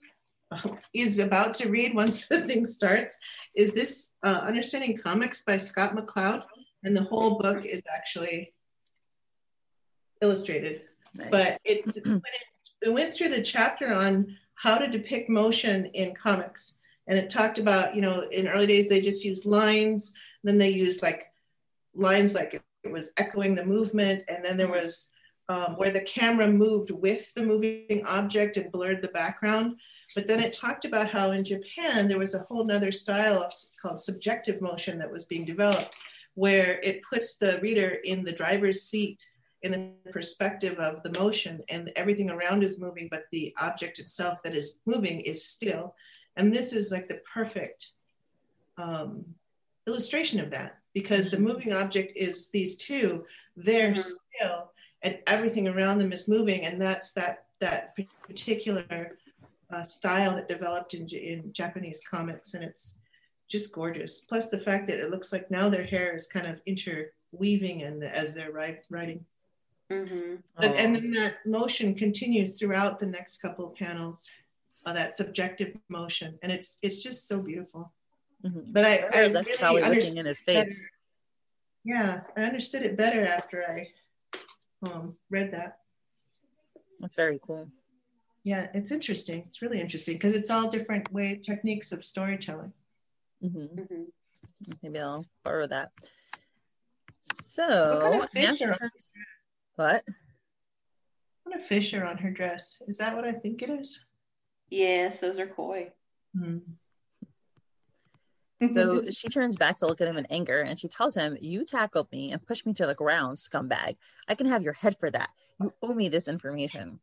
is 0.95 1.19
about 1.19 1.55
to 1.55 1.69
read 1.69 1.95
once 1.95 2.27
the 2.29 2.43
thing 2.43 2.67
starts. 2.67 3.17
Is 3.55 3.75
this 3.75 4.13
uh, 4.23 4.43
Understanding 4.45 4.97
Comics 4.97 5.43
by 5.43 5.59
Scott 5.59 5.97
McCloud? 5.97 6.45
And 6.83 6.95
the 6.95 7.05
whole 7.05 7.39
book 7.39 7.65
is 7.65 7.83
actually 7.93 8.53
illustrated. 10.21 10.83
Nice. 11.15 11.31
but 11.31 11.61
it, 11.65 11.85
it, 11.95 12.23
it 12.83 12.93
went 12.93 13.15
through 13.15 13.29
the 13.29 13.43
chapter 13.43 13.93
on 13.93 14.37
how 14.57 14.79
to 14.79 14.89
depict 14.89 15.29
motion 15.29 15.87
in 15.87 16.15
comics 16.15 16.79
and 17.07 17.19
it 17.19 17.31
talked 17.31 17.59
about 17.59 17.95
you 17.95 18.01
know 18.01 18.25
in 18.31 18.49
early 18.49 18.67
days 18.67 18.89
they 18.89 19.01
just 19.01 19.25
used 19.25 19.45
lines 19.45 20.13
then 20.43 20.59
they 20.59 20.71
used 20.71 21.03
like 21.03 21.27
lines 21.95 22.35
like 22.35 22.61
it 22.83 22.93
was 22.93 23.13
echoing 23.17 23.55
the 23.55 23.65
movement 23.65 24.25
and 24.29 24.45
then 24.45 24.57
there 24.57 24.69
was 24.69 25.11
um, 25.49 25.77
where 25.77 25.91
the 25.91 26.01
camera 26.01 26.49
moved 26.49 26.91
with 26.91 27.33
the 27.35 27.43
moving 27.43 28.03
object 28.07 28.57
and 28.57 28.73
blurred 28.73 29.03
the 29.03 29.09
background. 29.09 29.77
But 30.15 30.27
then 30.27 30.41
it 30.41 30.53
talked 30.53 30.85
about 30.85 31.11
how 31.11 31.33
in 31.33 31.45
japan 31.45 32.09
there 32.09 32.19
was 32.19 32.35
a 32.35 32.41
whole 32.49 32.65
nother 32.65 32.93
style 32.93 33.43
of 33.43 33.53
called 33.81 34.01
subjective 34.01 34.61
motion 34.61 34.99
that 34.99 35.11
was 35.11 35.25
being 35.27 35.45
developed 35.45 35.95
where 36.35 36.81
it 36.83 37.01
puts 37.11 37.37
the 37.37 37.61
reader 37.61 37.91
in 38.05 38.25
the 38.25 38.33
driver's 38.33 38.83
seat 38.83 39.25
in 39.63 39.71
the 39.73 40.11
perspective 40.11 40.79
of 40.79 41.03
the 41.03 41.19
motion 41.19 41.63
and 41.69 41.91
everything 41.97 42.29
around 42.29 42.63
is 42.63 42.79
moving 42.79 43.09
but 43.11 43.25
the 43.31 43.55
object 43.61 43.99
itself 43.99 44.43
that 44.43 44.55
is 44.55 44.81
moving 44.85 45.21
is 45.21 45.45
still. 45.45 45.95
And 46.37 46.53
this 46.55 46.73
is 46.73 46.91
like 46.91 47.09
the 47.09 47.21
perfect 47.33 47.91
um, 48.77 49.25
illustration 49.87 50.41
of 50.41 50.51
that 50.51 50.79
because 50.93 51.31
the 51.31 51.39
moving 51.39 51.73
object 51.73 52.13
is 52.17 52.49
these 52.49 52.77
two 52.77 53.25
they're 53.57 53.93
Mhm. 53.95 54.15
still 54.37 54.73
and 55.05 55.19
everything 55.27 55.69
around 55.69 55.99
them 55.99 56.13
is 56.13 56.27
moving 56.27 56.65
and 56.65 56.81
that's 56.81 57.13
that 57.13 57.45
that 57.61 57.97
particular 58.27 59.17
uh, 59.71 59.83
style 59.85 60.35
that 60.35 60.49
developed 60.49 60.95
in, 60.95 61.07
in 61.09 61.53
japanese 61.53 62.01
comics 62.11 62.55
and 62.55 62.65
it's 62.65 62.99
just 63.49 63.73
gorgeous 63.73 64.23
plus 64.23 64.49
the 64.49 64.59
fact 64.59 64.87
that 64.89 64.99
it 64.99 65.11
looks 65.11 65.31
like 65.33 65.51
now 65.51 65.69
their 65.69 65.85
hair 65.85 66.15
is 66.17 66.27
kind 66.27 66.47
of 66.47 66.61
interweaving 66.67 67.83
and 67.83 68.03
as 68.03 68.35
they're 68.35 68.51
write, 68.53 68.85
writing 68.91 69.25
Mhm. 69.91 70.39
but, 70.57 70.75
and 70.77 70.97
then 70.97 71.11
that 71.11 71.45
motion 71.45 71.95
continues 71.95 72.59
throughout 72.59 72.99
the 72.99 73.07
next 73.07 73.43
couple 73.43 73.67
of 73.67 73.75
panels, 73.75 74.27
uh, 74.87 74.95
that 74.95 75.15
subjective 75.15 75.77
motion, 75.91 76.39
and 76.43 76.51
it's 76.51 76.79
it's 76.81 77.03
just 77.03 77.29
so 77.29 77.39
beautiful. 77.39 77.93
Mhm. 78.43 78.73
But 78.73 78.87
I, 78.87 78.95
I 79.13 79.29
That's 79.29 79.35
really 79.35 79.59
probably 79.59 79.83
looking 79.83 80.17
in 80.17 80.25
his 80.25 80.43
better. 80.43 80.65
face. 80.65 80.83
Yeah, 81.85 82.23
I 82.35 82.45
understood 82.45 82.83
it 82.83 82.97
better 82.97 83.27
after 83.27 83.63
I 83.69 83.89
um, 84.83 85.17
read 85.31 85.53
that. 85.53 85.79
That's 87.01 87.17
very 87.17 87.39
cool. 87.43 87.69
Yeah, 88.43 88.69
it's 88.75 88.91
interesting. 88.91 89.45
It's 89.47 89.63
really 89.63 89.81
interesting 89.81 90.15
because 90.17 90.35
it's 90.35 90.51
all 90.51 90.69
different 90.69 91.11
way 91.13 91.37
techniques 91.37 91.93
of 91.93 92.05
storytelling. 92.05 92.73
hmm 93.41 93.67
Mhm. 93.67 94.07
Maybe 94.83 94.99
I'll 94.99 95.27
borrow 95.43 95.67
that. 95.67 95.91
What 95.99 97.43
So, 97.43 98.01
kind 98.03 98.15
of 98.23 98.35
now 98.35 98.51
fish 98.51 98.59
she 98.59 98.65
are- 98.65 98.79
turns- 98.79 98.93
what? 99.77 100.05
What 101.43 101.57
a 101.57 101.59
fish 101.63 101.93
are 101.95 102.05
on 102.05 102.19
her 102.19 102.31
dress? 102.31 102.81
Is 102.87 102.97
that 102.99 103.15
what 103.15 103.25
I 103.25 103.33
think 103.33 103.63
it 103.63 103.71
is? 103.71 104.05
Yes, 104.71 105.19
those 105.19 105.39
are 105.39 105.47
koi. 105.47 105.93
Hmm. 106.37 106.59
So 108.73 109.03
she 109.11 109.29
turns 109.29 109.57
back 109.57 109.79
to 109.79 109.87
look 109.87 110.01
at 110.01 110.09
him 110.09 110.17
in 110.17 110.27
anger 110.27 110.61
and 110.61 110.79
she 110.79 110.89
tells 110.89 111.15
him, 111.15 111.37
You 111.41 111.65
tackled 111.65 112.11
me 112.13 112.33
and 112.33 112.45
pushed 112.45 112.67
me 112.67 112.75
to 112.75 112.87
the 112.87 112.95
ground, 112.95 113.37
scumbag. 113.37 113.97
I 114.29 114.35
can 114.35 114.47
have 114.47 114.63
your 114.63 114.73
head 114.73 114.97
for 114.99 115.11
that. 115.11 115.31
You 115.61 115.73
owe 115.83 115.95
me 115.95 116.09
this 116.09 116.29
information. 116.29 117.01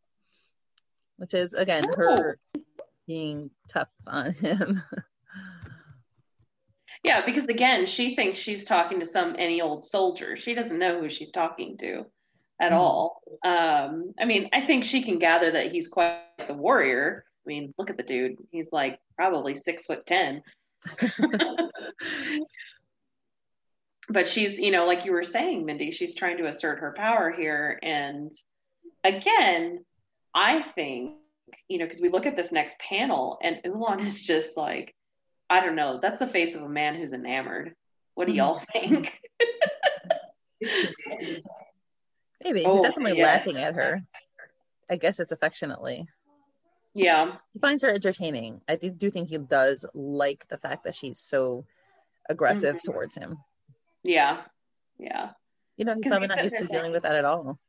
Which 1.18 1.34
is, 1.34 1.54
again, 1.54 1.86
her 1.96 2.38
being 3.08 3.52
tough 3.68 3.90
on 4.08 4.34
him. 4.34 4.82
Yeah, 7.04 7.26
because 7.26 7.48
again, 7.48 7.88
she 7.88 8.16
thinks 8.16 8.38
she's 8.38 8.66
talking 8.66 9.00
to 9.00 9.06
some 9.08 9.36
any 9.40 9.60
old 9.60 9.86
soldier. 9.86 10.36
She 10.36 10.54
doesn't 10.54 10.78
know 10.78 11.00
who 11.00 11.10
she's 11.10 11.32
talking 11.32 11.78
to 11.80 12.06
at 12.60 12.72
Mhm. 12.72 12.76
all. 12.76 13.22
Um, 13.44 14.14
I 14.20 14.26
mean, 14.26 14.50
I 14.54 14.62
think 14.62 14.84
she 14.84 15.02
can 15.02 15.18
gather 15.18 15.50
that 15.50 15.72
he's 15.72 15.88
quite 15.88 16.22
the 16.48 16.54
warrior. 16.54 17.26
I 17.44 17.48
mean, 17.48 17.74
look 17.80 17.90
at 17.90 17.98
the 17.98 18.04
dude. 18.04 18.38
He's 18.52 18.72
like 18.72 19.00
probably 19.16 19.56
six 19.56 19.86
foot 19.88 20.06
ten. 20.06 20.44
but 24.10 24.28
she's, 24.28 24.60
you 24.60 24.72
know, 24.72 24.86
like 24.86 25.06
you 25.06 25.12
were 25.12 25.24
saying, 25.24 25.66
Mindy, 25.66 25.92
she's 25.92 26.16
trying 26.16 26.38
to 26.38 26.48
assert 26.48 26.80
her 26.80 26.94
power 26.96 27.32
here. 27.32 27.80
And 27.82 28.32
again, 29.04 29.84
I 30.34 30.62
think, 30.62 31.16
you 31.68 31.78
know, 31.78 31.86
because 31.86 32.02
we 32.02 32.10
look 32.10 32.26
at 32.26 32.36
this 32.36 32.52
next 32.52 32.80
panel 32.80 33.38
and 33.42 33.62
Ulan 33.66 34.00
is 34.00 34.26
just 34.26 34.58
like, 34.58 34.96
I 35.50 35.60
don't 35.60 35.76
know, 35.76 36.00
that's 36.02 36.20
the 36.20 36.28
face 36.28 36.56
of 36.56 36.64
a 36.64 36.70
man 36.70 36.96
who's 36.96 37.14
enamored. 37.14 37.76
What 38.16 38.28
do 38.28 38.34
y'all 38.34 38.60
mm-hmm. 38.60 39.04
think? 39.04 39.22
Maybe. 42.44 42.66
Oh, 42.66 42.78
He's 42.78 42.88
definitely 42.88 43.20
yeah. 43.20 43.26
laughing 43.26 43.58
at 43.58 43.76
her. 43.76 44.02
I 44.90 44.96
guess 44.96 45.20
it's 45.20 45.32
affectionately. 45.32 46.08
Yeah. 46.94 47.38
He 47.54 47.60
finds 47.60 47.84
her 47.84 47.90
entertaining. 47.90 48.62
I 48.68 48.76
do 48.76 48.90
do 48.90 49.10
think 49.10 49.30
he 49.30 49.38
does 49.38 49.86
like 49.94 50.48
the 50.50 50.58
fact 50.58 50.84
that 50.84 50.96
she's 50.96 51.20
so 51.20 51.66
aggressive 52.30 52.76
Mhm. 52.78 52.84
towards 52.84 53.16
him. 53.16 53.38
Yeah. 54.04 54.44
Yeah. 54.98 55.32
You 55.78 55.86
know, 55.86 55.96
he's 55.96 56.04
'Cause 56.04 56.12
probably 56.12 56.28
he 56.28 56.36
not 56.36 56.44
used 56.44 56.56
to 56.58 56.60
there's 56.64 56.70
dealing 56.70 56.92
with 56.92 57.04
that 57.04 57.16
at 57.16 57.26
all. 57.26 57.60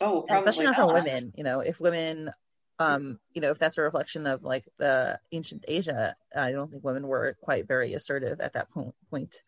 Oh, 0.00 0.22
probably 0.22 0.38
especially 0.48 0.64
not, 0.66 0.76
not. 0.78 0.86
for 0.88 0.94
women 0.94 1.32
you 1.36 1.44
know 1.44 1.60
if 1.60 1.78
women 1.78 2.30
um 2.80 3.20
you 3.32 3.40
know 3.40 3.50
if 3.50 3.58
that's 3.60 3.78
a 3.78 3.82
reflection 3.82 4.26
of 4.26 4.42
like 4.42 4.68
the 4.78 5.20
ancient 5.30 5.64
asia 5.68 6.16
i 6.34 6.50
don't 6.50 6.68
think 6.72 6.82
women 6.82 7.06
were 7.06 7.36
quite 7.40 7.68
very 7.68 7.94
assertive 7.94 8.40
at 8.40 8.54
that 8.54 8.68
po- 8.70 8.92
point 9.08 9.44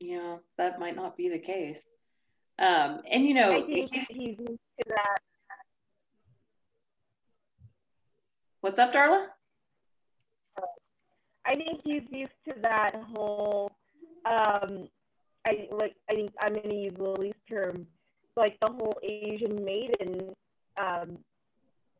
Yeah, 0.00 0.38
that 0.58 0.80
might 0.80 0.96
not 0.96 1.16
be 1.16 1.28
the 1.28 1.38
case. 1.38 1.84
Um, 2.58 3.02
and 3.08 3.24
you 3.24 3.34
know, 3.34 3.64
he's, 3.64 3.88
he's 3.90 4.36
used 4.38 4.38
to 4.80 4.84
that. 4.88 5.18
What's 8.62 8.78
up, 8.78 8.92
Darla? 8.92 9.26
I 11.44 11.56
think 11.56 11.80
he's 11.84 12.02
used 12.10 12.30
to 12.48 12.54
that 12.62 12.94
whole. 13.14 13.70
Um, 14.24 14.88
I 15.46 15.68
like. 15.72 15.94
I 16.08 16.14
think 16.14 16.30
I'm 16.40 16.54
going 16.54 16.70
to 16.70 16.76
use 16.76 16.94
Lily's 16.96 17.34
term, 17.50 17.86
like 18.36 18.56
the 18.60 18.72
whole 18.72 18.94
Asian 19.02 19.62
maiden 19.64 20.32
um, 20.80 21.18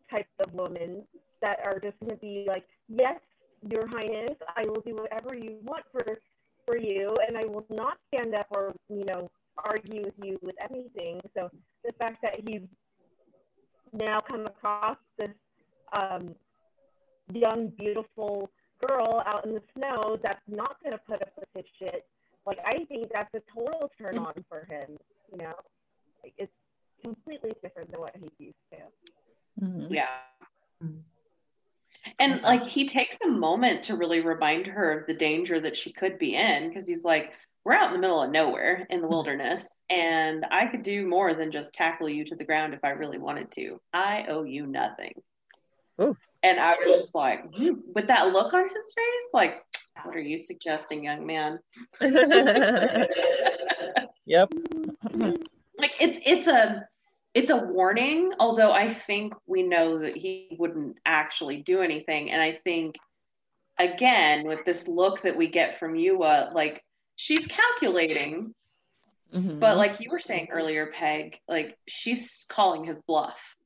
types 0.09 0.31
of 0.47 0.55
women 0.55 1.03
that 1.43 1.59
are 1.67 1.81
just 1.81 1.99
going 1.99 2.11
to 2.11 2.17
be 2.17 2.45
like, 2.47 2.65
yes, 2.89 3.19
your 3.69 3.87
highness, 3.89 4.37
I 4.57 4.63
will 4.67 4.81
do 4.87 4.95
whatever 4.95 5.35
you 5.35 5.59
want 5.63 5.85
for 5.91 6.19
for 6.65 6.79
you, 6.79 7.13
and 7.27 7.37
I 7.37 7.45
will 7.47 7.67
not 7.69 7.99
stand 8.15 8.37
up 8.37 8.47
or 8.53 8.73
you 8.89 9.05
know 9.07 9.29
argue 9.57 10.03
with 10.05 10.15
you 10.23 10.39
with 10.41 10.55
anything. 10.71 11.21
So 11.37 11.51
the 11.85 11.93
fact 11.99 12.23
that 12.23 12.37
he's 12.47 12.63
now 13.93 14.21
come 14.21 14.47
across 14.47 14.97
this 15.19 15.31
um, 16.01 16.37
young, 17.33 17.69
beautiful 17.69 18.51
girl 18.87 19.23
out 19.27 19.47
in 19.47 19.55
the 19.55 19.63
snow 19.77 20.19
that's 20.23 20.41
not 20.49 20.77
going 20.83 20.93
to 20.93 21.01
put 21.07 21.23
up 21.23 21.33
with 21.39 21.49
his 21.55 21.65
shit, 21.79 22.05
like 22.47 22.59
I 22.65 22.85
think 22.85 23.11
that's 23.15 23.33
a 23.35 23.41
total 23.55 23.91
turn 23.99 24.19
on 24.19 24.33
for 24.49 24.67
him. 24.69 24.97
You 25.31 25.39
know, 25.39 25.55
like, 26.23 26.35
it's 26.39 26.53
completely 27.03 27.53
different 27.63 27.91
than 27.91 28.01
what 28.01 28.15
he's 28.19 28.31
used 28.39 28.57
to. 28.73 29.65
Mm-hmm. 29.65 29.95
Yeah. 29.95 30.07
And 32.19 32.43
like 32.43 32.65
he 32.65 32.87
takes 32.87 33.21
a 33.21 33.29
moment 33.29 33.85
to 33.85 33.97
really 33.97 34.21
remind 34.21 34.67
her 34.67 34.93
of 34.93 35.07
the 35.07 35.15
danger 35.15 35.61
that 35.61 35.77
she 35.77 35.93
could 35.93 36.19
be 36.19 36.35
in 36.35 36.69
because 36.69 36.87
he's 36.87 37.05
like, 37.05 37.33
we're 37.65 37.75
out 37.75 37.89
in 37.89 37.93
the 37.93 38.01
middle 38.01 38.21
of 38.21 38.31
nowhere 38.31 38.87
in 38.91 39.01
the 39.01 39.07
mm-hmm. 39.07 39.13
wilderness, 39.15 39.79
and 39.89 40.45
I 40.51 40.67
could 40.67 40.83
do 40.83 41.07
more 41.07 41.33
than 41.35 41.53
just 41.53 41.73
tackle 41.73 42.09
you 42.09 42.25
to 42.25 42.35
the 42.35 42.45
ground 42.45 42.75
if 42.75 42.81
I 42.83 42.91
really 42.91 43.19
wanted 43.19 43.53
to. 43.53 43.81
I 43.93 44.27
owe 44.29 44.43
you 44.43 44.67
nothing. 44.67 45.13
Ooh. 46.01 46.17
And 46.43 46.59
I 46.59 46.71
was 46.71 46.79
just 47.03 47.15
like, 47.15 47.45
hmm, 47.55 47.75
with 47.95 48.09
that 48.09 48.33
look 48.33 48.53
on 48.53 48.63
his 48.63 48.95
face, 48.95 49.29
like, 49.33 49.65
what 50.03 50.17
are 50.17 50.21
you 50.21 50.39
suggesting, 50.39 51.05
young 51.05 51.27
man? 51.27 51.59
yep. 54.25 54.53
like 55.79 55.93
it's 56.01 56.19
it's 56.25 56.47
a 56.49 56.89
it's 57.35 57.51
a 57.51 57.57
warning, 57.57 58.33
although 58.41 58.73
I 58.73 58.93
think 58.93 59.35
we 59.47 59.63
know 59.63 59.99
that 59.99 60.17
he 60.17 60.57
wouldn't 60.59 60.99
actually 61.05 61.63
do 61.63 61.83
anything. 61.83 62.31
And 62.31 62.43
I 62.43 62.53
think 62.65 62.97
again, 63.79 64.47
with 64.47 64.65
this 64.65 64.89
look 64.89 65.23
that 65.23 65.37
we 65.37 65.49
get 65.49 65.79
from 65.79 65.95
Yuwa, 65.95 66.53
like 66.55 66.83
she's 67.17 67.47
calculating, 67.47 68.55
mm-hmm. 69.35 69.59
but 69.59 69.77
like 69.77 70.01
you 70.01 70.11
were 70.11 70.19
saying 70.19 70.49
earlier, 70.51 70.87
Peg, 70.87 71.39
like 71.49 71.79
she's 71.87 72.47
calling 72.49 72.85
his 72.85 73.01
bluff. 73.03 73.57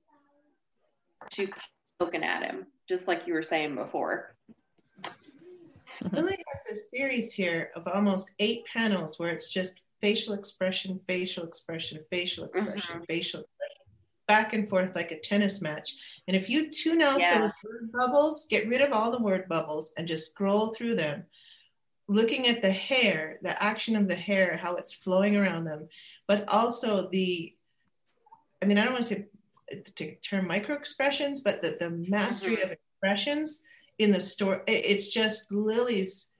She's 1.33 1.51
poking 1.99 2.24
at 2.24 2.42
him, 2.42 2.66
just 2.88 3.09
like 3.09 3.26
you 3.26 3.34
were 3.34 3.42
saying 3.42 3.74
before. 3.74 4.34
Lily 6.12 6.36
has 6.53 6.64
this 6.68 6.90
series 6.90 7.32
here 7.32 7.70
of 7.74 7.88
almost 7.88 8.30
eight 8.38 8.64
panels 8.72 9.18
where 9.18 9.30
it's 9.30 9.51
just 9.51 9.80
facial 10.01 10.34
expression, 10.34 11.01
facial 11.09 11.44
expression, 11.44 11.99
facial 12.11 12.44
expression, 12.44 12.97
mm-hmm. 12.97 13.05
facial 13.09 13.40
expression, 13.40 13.82
back 14.28 14.53
and 14.53 14.68
forth 14.68 14.94
like 14.94 15.11
a 15.11 15.20
tennis 15.20 15.62
match. 15.62 15.97
And 16.28 16.36
if 16.36 16.51
you 16.51 16.70
tune 16.70 17.01
out 17.01 17.18
yeah. 17.18 17.38
those 17.38 17.53
word 17.64 17.90
bubbles, 17.92 18.47
get 18.49 18.68
rid 18.68 18.82
of 18.82 18.92
all 18.92 19.11
the 19.11 19.22
word 19.22 19.49
bubbles 19.49 19.92
and 19.97 20.07
just 20.07 20.30
scroll 20.30 20.74
through 20.74 20.97
them, 20.97 21.24
looking 22.09 22.47
at 22.47 22.62
the 22.62 22.70
hair, 22.70 23.38
the 23.42 23.61
action 23.62 23.97
of 23.97 24.07
the 24.07 24.14
hair, 24.14 24.57
how 24.57 24.76
it's 24.76 24.92
flowing 24.92 25.36
around 25.36 25.64
them, 25.64 25.88
but 26.28 26.49
also 26.49 27.09
the, 27.11 27.55
I 28.62 28.66
mean, 28.66 28.78
I 28.78 28.84
don't 28.84 28.92
want 28.92 29.05
to 29.07 29.14
say 29.14 29.26
to 29.97 30.14
term 30.17 30.47
micro 30.47 30.77
expressions, 30.77 31.43
but 31.43 31.62
the, 31.62 31.77
the 31.79 31.91
mastery 31.91 32.57
mm-hmm. 32.57 32.67
of 32.67 32.73
expressions 32.73 33.62
in 33.99 34.12
the 34.12 34.21
story. 34.21 34.61
It's 34.67 35.09
just 35.09 35.51
Lily's. 35.51 36.31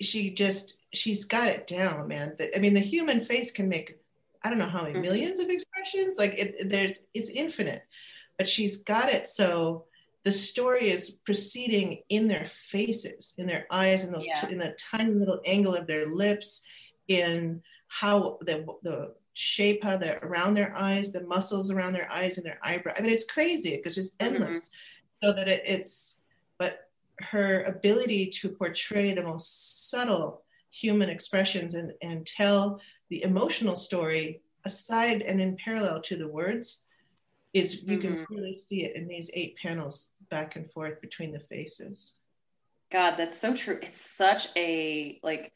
She 0.00 0.30
just 0.30 0.80
she's 0.94 1.24
got 1.24 1.48
it 1.48 1.66
down, 1.66 2.06
man. 2.08 2.36
I 2.54 2.58
mean, 2.58 2.74
the 2.74 2.80
human 2.80 3.20
face 3.20 3.50
can 3.50 3.68
make 3.68 3.98
I 4.42 4.50
don't 4.50 4.58
know 4.58 4.66
how 4.66 4.82
many 4.82 4.94
mm-hmm. 4.94 5.02
millions 5.02 5.40
of 5.40 5.50
expressions. 5.50 6.16
Like 6.16 6.38
it, 6.38 6.68
there's 6.68 7.04
it's 7.14 7.30
infinite, 7.30 7.82
but 8.36 8.48
she's 8.48 8.82
got 8.82 9.12
it 9.12 9.26
so 9.26 9.86
the 10.24 10.32
story 10.32 10.90
is 10.90 11.10
proceeding 11.24 12.02
in 12.08 12.28
their 12.28 12.44
faces, 12.44 13.34
in 13.38 13.46
their 13.46 13.66
eyes, 13.70 14.04
in 14.04 14.12
those 14.12 14.26
yeah. 14.26 14.40
t- 14.40 14.52
in 14.52 14.58
the 14.58 14.76
tiny 14.78 15.14
little 15.14 15.40
angle 15.46 15.74
of 15.74 15.86
their 15.86 16.06
lips, 16.06 16.64
in 17.08 17.62
how 17.88 18.38
the 18.42 18.66
the 18.82 19.14
shape 19.38 19.84
how 19.84 19.96
they're 19.96 20.18
around 20.22 20.54
their 20.54 20.76
eyes, 20.76 21.12
the 21.12 21.22
muscles 21.22 21.70
around 21.70 21.92
their 21.92 22.10
eyes 22.10 22.38
and 22.38 22.44
their 22.44 22.58
eyebrow. 22.62 22.92
I 22.96 23.00
mean, 23.00 23.12
it's 23.12 23.24
crazy 23.24 23.76
because 23.76 23.96
it's 23.96 24.16
mm-hmm. 24.16 24.34
endless. 24.34 24.70
Mm-hmm. 24.70 25.26
So 25.28 25.32
that 25.32 25.48
it, 25.48 25.62
it's, 25.64 26.18
but 26.58 26.88
her 27.20 27.62
ability 27.64 28.30
to 28.30 28.48
portray 28.48 29.12
the 29.12 29.22
most 29.22 29.90
subtle 29.90 30.42
human 30.70 31.08
expressions 31.08 31.74
and, 31.74 31.92
and 32.02 32.26
tell 32.26 32.80
the 33.10 33.22
emotional 33.22 33.76
story 33.76 34.42
aside 34.64 35.22
and 35.22 35.40
in 35.40 35.56
parallel 35.56 36.02
to 36.02 36.16
the 36.16 36.28
words 36.28 36.82
is 37.52 37.82
you 37.82 37.98
mm-hmm. 37.98 38.00
can 38.00 38.26
really 38.30 38.54
see 38.54 38.84
it 38.84 38.96
in 38.96 39.06
these 39.06 39.30
eight 39.34 39.56
panels 39.60 40.10
back 40.30 40.56
and 40.56 40.70
forth 40.72 41.00
between 41.00 41.32
the 41.32 41.40
faces. 41.40 42.14
God, 42.90 43.16
that's 43.16 43.40
so 43.40 43.54
true. 43.54 43.78
It's 43.82 44.00
such 44.00 44.48
a 44.56 45.20
like 45.22 45.52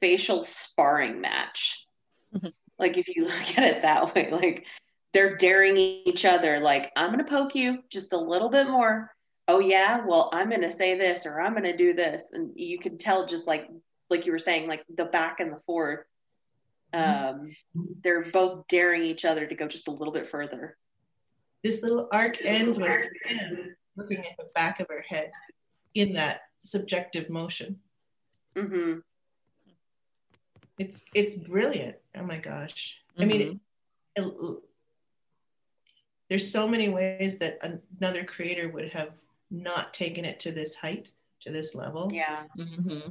facial 0.00 0.44
sparring 0.44 1.20
match. 1.20 1.84
Mm-hmm. 2.34 2.48
Like 2.78 2.96
if 2.96 3.08
you 3.08 3.24
look 3.24 3.58
at 3.58 3.64
it 3.64 3.82
that 3.82 4.14
way, 4.14 4.30
like 4.30 4.64
they're 5.12 5.36
daring 5.36 5.76
each 5.76 6.24
other, 6.24 6.60
like, 6.60 6.92
I'm 6.96 7.10
gonna 7.10 7.24
poke 7.24 7.54
you 7.54 7.82
just 7.90 8.12
a 8.12 8.18
little 8.18 8.48
bit 8.48 8.68
more. 8.68 9.14
Oh 9.46 9.60
yeah, 9.60 10.04
well, 10.04 10.30
I'm 10.32 10.50
gonna 10.50 10.70
say 10.70 10.98
this 10.98 11.26
or 11.26 11.40
I'm 11.40 11.54
gonna 11.54 11.76
do 11.76 11.94
this. 11.94 12.24
And 12.32 12.52
you 12.54 12.78
can 12.78 12.98
tell 12.98 13.26
just 13.26 13.46
like 13.46 13.68
like 14.10 14.26
you 14.26 14.32
were 14.32 14.38
saying, 14.38 14.68
like 14.68 14.84
the 14.94 15.04
back 15.04 15.40
and 15.40 15.52
the 15.52 15.60
forth. 15.66 16.00
Um, 16.94 17.54
they're 18.02 18.30
both 18.30 18.66
daring 18.68 19.02
each 19.02 19.26
other 19.26 19.46
to 19.46 19.54
go 19.54 19.68
just 19.68 19.88
a 19.88 19.90
little 19.90 20.12
bit 20.12 20.26
further. 20.26 20.76
This 21.62 21.82
little 21.82 22.08
arc 22.12 22.38
ends 22.42 22.78
with 22.78 22.90
looking 23.96 24.18
at 24.18 24.36
the 24.38 24.48
back 24.54 24.80
of 24.80 24.86
her 24.88 25.04
head 25.06 25.30
in 25.94 26.14
that 26.14 26.42
subjective 26.64 27.28
motion. 27.28 27.80
Mm-hmm. 28.56 29.00
It's 30.78 31.04
it's 31.14 31.36
brilliant. 31.36 31.96
Oh 32.16 32.22
my 32.22 32.38
gosh. 32.38 32.98
Mm-hmm. 33.12 33.22
I 33.22 33.26
mean, 33.26 33.40
it, 33.40 34.22
mm-hmm. 34.22 34.54
it, 34.54 34.58
there's 36.28 36.50
so 36.50 36.68
many 36.68 36.88
ways 36.88 37.38
that 37.38 37.58
another 38.00 38.24
creator 38.24 38.68
would 38.68 38.90
have 38.90 39.12
not 39.50 39.94
taken 39.94 40.24
it 40.24 40.40
to 40.40 40.52
this 40.52 40.74
height, 40.74 41.10
to 41.40 41.50
this 41.50 41.74
level. 41.74 42.10
Yeah. 42.12 42.42
Mm-hmm. 42.56 43.10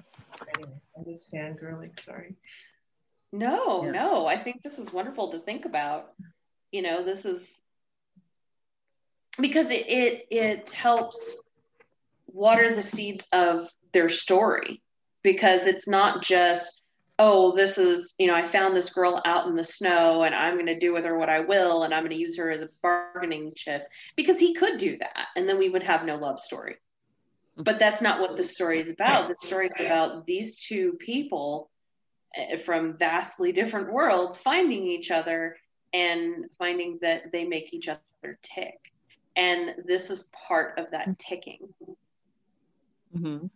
Anyways, 0.56 0.88
I'm 0.96 1.06
just 1.06 1.32
fangirling. 1.32 2.00
Sorry. 2.00 2.36
No, 3.34 3.84
yeah. 3.86 3.92
no. 3.92 4.26
I 4.26 4.38
think 4.38 4.62
this 4.64 4.80
is 4.80 4.94
wonderful 4.94 5.32
to 5.32 5.40
think 5.40 5.66
about. 5.66 6.14
You 6.72 6.82
know, 6.82 7.04
this 7.04 7.26
is 7.26 7.62
because 9.40 9.72
it 9.72 9.88
it 9.88 10.28
it 10.32 10.72
helps 10.72 11.38
water 12.28 12.76
the 12.76 12.84
seeds 12.84 13.28
of 13.34 13.68
their 13.94 14.10
story 14.10 14.82
because 15.24 15.66
it's 15.66 15.88
not 15.88 16.22
just 16.22 16.77
oh, 17.20 17.56
this 17.56 17.78
is, 17.78 18.14
you 18.20 18.28
know, 18.28 18.36
I 18.36 18.44
found 18.44 18.76
this 18.76 18.92
girl 18.92 19.22
out 19.26 19.48
in 19.48 19.56
the 19.56 19.64
snow 19.64 20.24
and 20.24 20.36
I'm 20.36 20.54
going 20.54 20.68
to 20.68 20.78
do 20.78 20.94
with 20.94 21.06
her 21.06 21.18
what 21.18 21.30
I 21.30 21.40
will 21.40 21.84
and 21.84 21.94
I'm 21.94 22.04
going 22.04 22.14
to 22.14 22.20
use 22.20 22.38
her 22.38 22.52
as 22.52 22.62
a 22.62 22.70
bargaining 22.84 23.54
chip 23.56 23.88
because 24.16 24.40
he 24.40 24.54
could 24.54 24.78
do 24.78 24.98
that 24.98 25.28
and 25.36 25.50
then 25.50 25.58
we 25.58 25.70
would 25.70 25.84
have 25.84 26.06
no 26.06 26.18
love 26.18 26.40
story. 26.40 26.76
But 27.56 27.80
that's 27.80 28.02
not 28.04 28.20
what 28.20 28.38
the 28.38 28.44
story 28.44 28.80
is 28.80 28.90
about. 28.90 29.30
The 29.30 29.36
story 29.36 29.68
is 29.68 29.84
about 29.84 30.28
these 30.28 30.62
two 30.62 30.94
people 31.00 31.72
eh, 32.36 32.58
from 32.58 32.98
vastly 32.98 33.52
different 33.52 33.92
worlds 33.92 34.38
finding 34.38 34.86
each 34.86 35.10
other 35.10 35.58
and 35.94 36.46
finding 36.60 37.00
that 37.02 37.32
they 37.32 37.46
make 37.46 37.74
each 37.74 37.90
other 37.90 38.38
tick. 38.44 38.78
And 39.36 39.74
this 39.86 40.12
is 40.12 40.30
part 40.48 40.78
of 40.78 40.92
that 40.92 41.18
ticking. 41.18 41.74
Mm-hmm. 43.16 43.48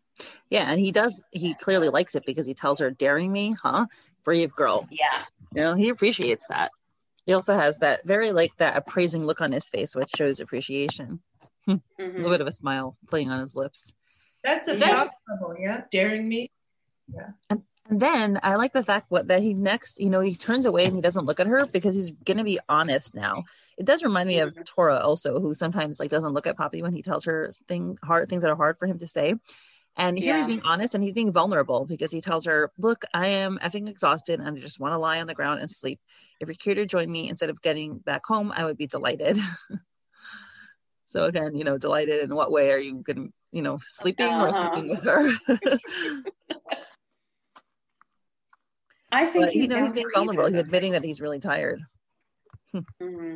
Yeah, 0.50 0.70
and 0.70 0.80
he 0.80 0.92
does. 0.92 1.24
He 1.32 1.54
clearly 1.54 1.90
likes 1.90 2.16
it 2.16 2.26
because 2.26 2.46
he 2.46 2.54
tells 2.54 2.80
her, 2.80 2.92
"Daring 2.92 3.32
me, 3.32 3.56
huh? 3.62 3.88
Brave 4.24 4.54
girl." 4.56 4.88
Yeah, 4.90 5.24
you 5.54 5.62
know, 5.62 5.74
he 5.74 5.90
appreciates 5.90 6.46
that. 6.50 6.72
He 7.26 7.34
also 7.34 7.56
has 7.56 7.78
that 7.80 8.06
very 8.06 8.32
like 8.32 8.56
that 8.58 8.76
appraising 8.76 9.26
look 9.26 9.42
on 9.42 9.52
his 9.52 9.70
face, 9.70 9.96
which 9.96 10.12
shows 10.16 10.40
appreciation. 10.40 11.22
Mm-hmm. 11.70 12.02
a 12.02 12.08
little 12.08 12.32
bit 12.32 12.42
of 12.42 12.48
a 12.48 12.52
smile 12.52 12.98
playing 13.08 13.30
on 13.30 13.40
his 13.40 13.56
lips. 13.56 13.94
That's 14.44 14.68
a 14.68 14.76
yeah. 14.76 15.08
level, 15.30 15.56
yeah. 15.60 15.84
Daring 15.92 16.28
me. 16.28 16.50
Yeah. 17.14 17.30
And, 17.52 17.62
and 17.88 18.00
then 18.00 18.40
I 18.42 18.56
like 18.56 18.74
the 18.74 18.84
fact 18.84 19.08
what 19.10 19.28
that 19.28 19.42
he 19.42 19.54
next, 19.54 20.00
you 20.00 20.10
know, 20.10 20.22
he 20.22 20.36
turns 20.36 20.66
away 20.66 20.86
and 20.86 20.96
he 20.96 21.02
doesn't 21.02 21.26
look 21.26 21.40
at 21.40 21.48
her 21.48 21.66
because 21.66 21.94
he's 21.94 22.10
gonna 22.10 22.44
be 22.44 22.60
honest 22.68 23.14
now. 23.14 23.44
It 23.78 23.86
does 23.86 24.02
remind 24.02 24.30
me 24.30 24.40
of 24.40 24.56
Tora 24.66 25.00
also, 25.00 25.40
who 25.40 25.54
sometimes 25.54 26.00
like 26.00 26.10
doesn't 26.10 26.34
look 26.34 26.48
at 26.48 26.58
Poppy 26.58 26.82
when 26.82 26.94
he 26.94 27.02
tells 27.02 27.26
her 27.26 27.52
thing 27.68 27.98
hard 28.04 28.30
things 28.30 28.42
that 28.42 28.52
are 28.52 28.56
hard 28.56 28.78
for 28.80 28.88
him 28.88 28.98
to 29.00 29.08
say. 29.08 29.36
And 29.98 30.18
here 30.18 30.34
yeah. 30.34 30.38
he's 30.38 30.48
being 30.48 30.62
honest 30.64 30.96
and 30.96 31.04
he's 31.04 31.14
being 31.14 31.34
vulnerable 31.34 31.86
because 31.86 32.12
he 32.12 32.22
tells 32.22 32.46
her, 32.46 32.72
Look, 32.78 33.04
I 33.14 33.28
am 33.28 33.60
effing 33.62 33.90
exhausted 33.90 34.40
and 34.40 34.58
I 34.58 34.60
just 34.60 34.80
want 34.80 34.94
to 34.94 34.98
lie 34.98 35.20
on 35.20 35.28
the 35.28 35.34
ground 35.34 35.60
and 35.60 35.70
sleep. 35.70 36.00
If 36.40 36.48
you're 36.48 36.56
here 36.62 36.76
to 36.76 36.86
join 36.86 37.12
me 37.12 37.28
instead 37.30 37.50
of 37.50 37.62
getting 37.62 37.98
back 37.98 38.26
home, 38.26 38.54
I 38.56 38.64
would 38.66 38.78
be 38.78 38.88
delighted. 38.88 39.38
so 41.06 41.26
again, 41.26 41.56
you 41.56 41.64
know, 41.64 41.78
delighted 41.78 42.24
in 42.24 42.34
what 42.34 42.52
way 42.52 42.72
are 42.72 42.78
you 42.78 43.04
gonna, 43.06 43.28
you 43.52 43.62
know, 43.62 43.80
sleeping 43.90 44.28
uh-huh. 44.28 44.48
or 44.48 44.54
sleeping 44.54 44.90
with 44.90 45.04
her? 45.04 45.30
I 49.12 49.26
think 49.26 49.46
but, 49.46 49.52
he's, 49.52 49.64
you 49.64 49.68
know, 49.68 49.84
he's 49.84 49.92
being 49.92 50.10
vulnerable. 50.14 50.50
He's 50.50 50.60
admitting 50.68 50.94
that 50.94 51.04
he's 51.04 51.20
really 51.20 51.40
tired. 51.40 51.82
Mm-hmm. 52.74 53.36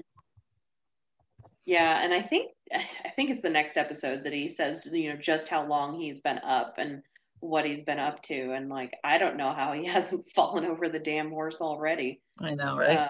Yeah, 1.65 2.01
and 2.01 2.13
I 2.13 2.21
think 2.21 2.51
I 2.73 3.09
think 3.15 3.29
it's 3.29 3.41
the 3.41 3.49
next 3.49 3.77
episode 3.77 4.23
that 4.23 4.33
he 4.33 4.47
says, 4.47 4.87
you 4.91 5.09
know, 5.09 5.19
just 5.19 5.47
how 5.47 5.65
long 5.65 5.99
he's 5.99 6.19
been 6.19 6.39
up 6.39 6.75
and 6.77 7.03
what 7.39 7.65
he's 7.65 7.83
been 7.83 7.99
up 7.99 8.23
to, 8.23 8.51
and 8.53 8.69
like 8.69 8.93
I 9.03 9.17
don't 9.17 9.37
know 9.37 9.53
how 9.53 9.73
he 9.73 9.85
hasn't 9.85 10.29
fallen 10.31 10.65
over 10.65 10.89
the 10.89 10.99
damn 10.99 11.29
horse 11.29 11.61
already. 11.61 12.21
I 12.41 12.55
know, 12.55 12.77
right? 12.77 12.97
Uh, 12.97 13.07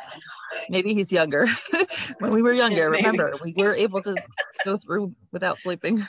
Maybe 0.70 0.94
he's 0.94 1.12
younger. 1.12 1.48
when 2.20 2.32
we 2.32 2.42
were 2.42 2.52
younger, 2.54 2.90
remember, 2.92 3.34
we 3.44 3.54
were 3.56 3.74
able 3.74 4.02
to 4.02 4.16
go 4.66 4.78
through 4.78 5.16
without 5.32 5.60
sleeping. 5.60 6.06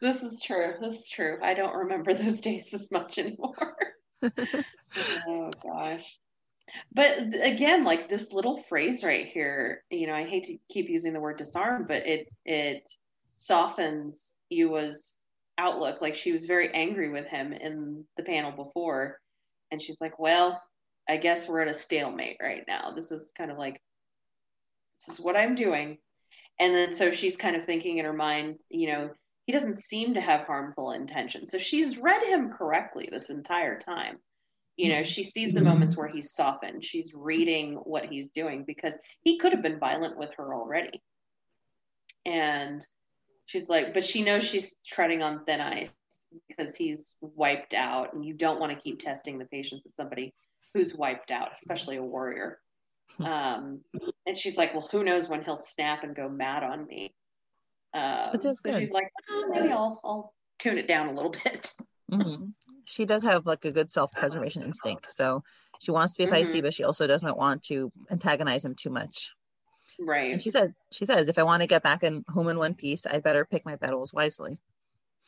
this 0.00 0.22
is 0.22 0.40
true. 0.40 0.74
This 0.80 1.00
is 1.00 1.10
true. 1.10 1.38
I 1.42 1.54
don't 1.54 1.74
remember 1.74 2.14
those 2.14 2.40
days 2.40 2.72
as 2.72 2.90
much 2.90 3.18
anymore. 3.18 3.76
oh 5.26 5.50
gosh 5.62 6.18
but 6.92 7.18
again 7.42 7.84
like 7.84 8.08
this 8.08 8.32
little 8.32 8.62
phrase 8.62 9.04
right 9.04 9.26
here 9.26 9.82
you 9.90 10.06
know 10.06 10.14
i 10.14 10.24
hate 10.24 10.44
to 10.44 10.56
keep 10.68 10.88
using 10.88 11.12
the 11.12 11.20
word 11.20 11.36
disarm 11.36 11.84
but 11.86 12.06
it 12.06 12.28
it 12.44 12.90
softens 13.36 14.32
Yuwa's 14.52 15.16
outlook. 15.58 16.00
Like 16.00 16.14
she 16.14 16.32
was 16.32 16.46
very 16.46 16.72
angry 16.72 17.10
with 17.10 17.26
him 17.26 17.52
in 17.52 18.04
the 18.16 18.22
panel 18.22 18.52
before 18.52 19.18
and 19.70 19.80
she's 19.80 19.96
like 20.00 20.18
well 20.18 20.60
i 21.08 21.16
guess 21.16 21.48
we're 21.48 21.62
at 21.62 21.68
a 21.68 21.74
stalemate 21.74 22.38
right 22.40 22.64
now. 22.66 22.92
This 22.92 23.10
is 23.10 23.32
kind 23.36 23.50
of 23.50 23.58
like 23.58 23.80
this 25.00 25.18
is 25.18 25.24
what 25.24 25.36
i'm 25.36 25.54
doing. 25.54 25.98
And 26.60 26.74
then 26.74 26.94
so 26.94 27.12
she's 27.12 27.36
kind 27.36 27.56
of 27.56 27.64
thinking 27.64 27.98
in 27.98 28.04
her 28.04 28.12
mind 28.12 28.58
you 28.70 28.92
know 28.92 29.10
he 29.46 29.52
doesn't 29.52 29.80
seem 29.80 30.14
to 30.14 30.20
have 30.20 30.46
harmful 30.46 30.92
intentions. 30.92 31.50
So 31.50 31.58
she's 31.58 31.98
read 31.98 32.22
him 32.22 32.50
correctly 32.50 33.08
this 33.10 33.28
entire 33.28 33.78
time 33.78 34.18
you 34.82 34.88
know 34.88 35.04
she 35.04 35.22
sees 35.22 35.52
the 35.52 35.60
moments 35.60 35.96
where 35.96 36.08
he's 36.08 36.32
softened. 36.32 36.84
She's 36.84 37.12
reading 37.14 37.74
what 37.84 38.06
he's 38.06 38.30
doing 38.30 38.64
because 38.66 38.94
he 39.20 39.38
could 39.38 39.52
have 39.52 39.62
been 39.62 39.78
violent 39.78 40.18
with 40.18 40.34
her 40.38 40.52
already. 40.52 41.00
And 42.26 42.84
she's 43.46 43.68
like 43.68 43.94
but 43.94 44.04
she 44.04 44.22
knows 44.22 44.42
she's 44.42 44.74
treading 44.84 45.22
on 45.22 45.44
thin 45.44 45.60
ice 45.60 45.92
because 46.48 46.74
he's 46.74 47.14
wiped 47.20 47.74
out 47.74 48.12
and 48.12 48.24
you 48.24 48.34
don't 48.34 48.58
want 48.58 48.72
to 48.72 48.82
keep 48.82 48.98
testing 48.98 49.38
the 49.38 49.44
patience 49.44 49.82
of 49.86 49.92
somebody 49.96 50.34
who's 50.74 50.96
wiped 50.96 51.30
out 51.30 51.50
especially 51.52 51.96
a 51.96 52.02
warrior. 52.02 52.58
Hmm. 53.18 53.24
um, 53.24 53.80
and 54.26 54.36
she's 54.36 54.56
like 54.56 54.74
well 54.74 54.88
who 54.90 55.04
knows 55.04 55.28
when 55.28 55.44
he'll 55.44 55.58
snap 55.58 56.02
and 56.02 56.16
go 56.16 56.28
mad 56.28 56.64
on 56.64 56.88
me? 56.88 57.14
Um, 57.94 58.40
so 58.40 58.52
she's 58.76 58.90
like 58.90 59.12
oh, 59.30 59.46
maybe 59.48 59.70
I'll, 59.70 60.00
I'll 60.02 60.34
tune 60.58 60.78
it 60.78 60.88
down 60.88 61.06
a 61.06 61.12
little 61.12 61.30
bit. 61.44 61.72
Mm-hmm 62.10 62.46
she 62.84 63.04
does 63.04 63.22
have 63.22 63.46
like 63.46 63.64
a 63.64 63.70
good 63.70 63.90
self-preservation 63.90 64.62
instinct 64.62 65.10
so 65.12 65.42
she 65.80 65.90
wants 65.90 66.14
to 66.14 66.24
be 66.24 66.30
feisty 66.30 66.46
mm-hmm. 66.46 66.62
but 66.62 66.74
she 66.74 66.84
also 66.84 67.06
doesn't 67.06 67.36
want 67.36 67.62
to 67.64 67.90
antagonize 68.10 68.64
him 68.64 68.74
too 68.74 68.90
much. 68.90 69.32
Right. 70.00 70.32
and 70.32 70.42
she 70.42 70.50
said 70.50 70.74
she 70.90 71.04
says 71.04 71.28
if 71.28 71.38
i 71.38 71.42
want 71.42 71.60
to 71.60 71.66
get 71.66 71.82
back 71.82 72.02
in 72.02 72.24
home 72.28 72.48
in 72.48 72.58
one 72.58 72.74
piece 72.74 73.06
i 73.06 73.18
better 73.18 73.44
pick 73.44 73.64
my 73.64 73.76
battles 73.76 74.12
wisely. 74.12 74.58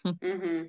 Mm-hmm. 0.06 0.64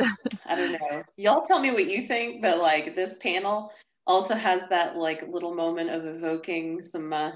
i 0.46 0.54
don't 0.54 0.72
know. 0.72 1.02
Y'all 1.16 1.42
tell 1.42 1.60
me 1.60 1.70
what 1.70 1.86
you 1.86 2.02
think 2.02 2.40
but 2.42 2.58
like 2.58 2.94
this 2.94 3.16
panel 3.18 3.72
also 4.06 4.34
has 4.34 4.68
that 4.68 4.96
like 4.96 5.26
little 5.28 5.54
moment 5.54 5.90
of 5.90 6.04
evoking 6.06 6.80
some 6.80 7.12
uh, 7.12 7.32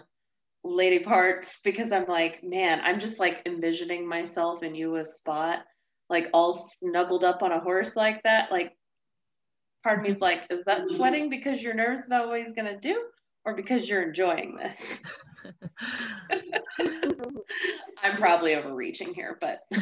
lady 0.65 0.99
parts 0.99 1.61
because 1.65 1.93
i'm 1.93 2.07
like 2.07 2.43
man 2.43 2.81
i'm 2.83 3.01
just 3.01 3.19
like 3.19 3.43
envisioning 3.47 4.07
myself 4.07 4.63
in 4.63 4.75
Yuwa's 4.75 5.17
spot 5.17 5.65
like 6.11 6.29
all 6.33 6.71
snuggled 6.79 7.25
up 7.25 7.43
on 7.43 7.53
a 7.53 7.61
horse 7.61 7.97
like 7.97 8.23
that, 8.23 8.51
like 8.51 8.73
part 9.83 9.99
of 9.99 10.05
me 10.05 10.11
is 10.11 10.15
mm-hmm. 10.17 10.25
like, 10.25 10.43
is 10.51 10.65
that 10.65 10.83
mm-hmm. 10.83 10.95
sweating 10.95 11.31
because 11.31 11.63
you're 11.63 11.75
nervous 11.75 12.07
about 12.07 12.29
what 12.29 12.41
he's 12.41 12.53
gonna 12.53 12.79
do, 12.79 13.03
or 13.45 13.55
because 13.55 13.89
you're 13.89 14.03
enjoying 14.03 14.57
this? 14.57 15.03
I'm 18.03 18.17
probably 18.17 18.55
overreaching 18.55 19.15
here, 19.15 19.39
but 19.41 19.61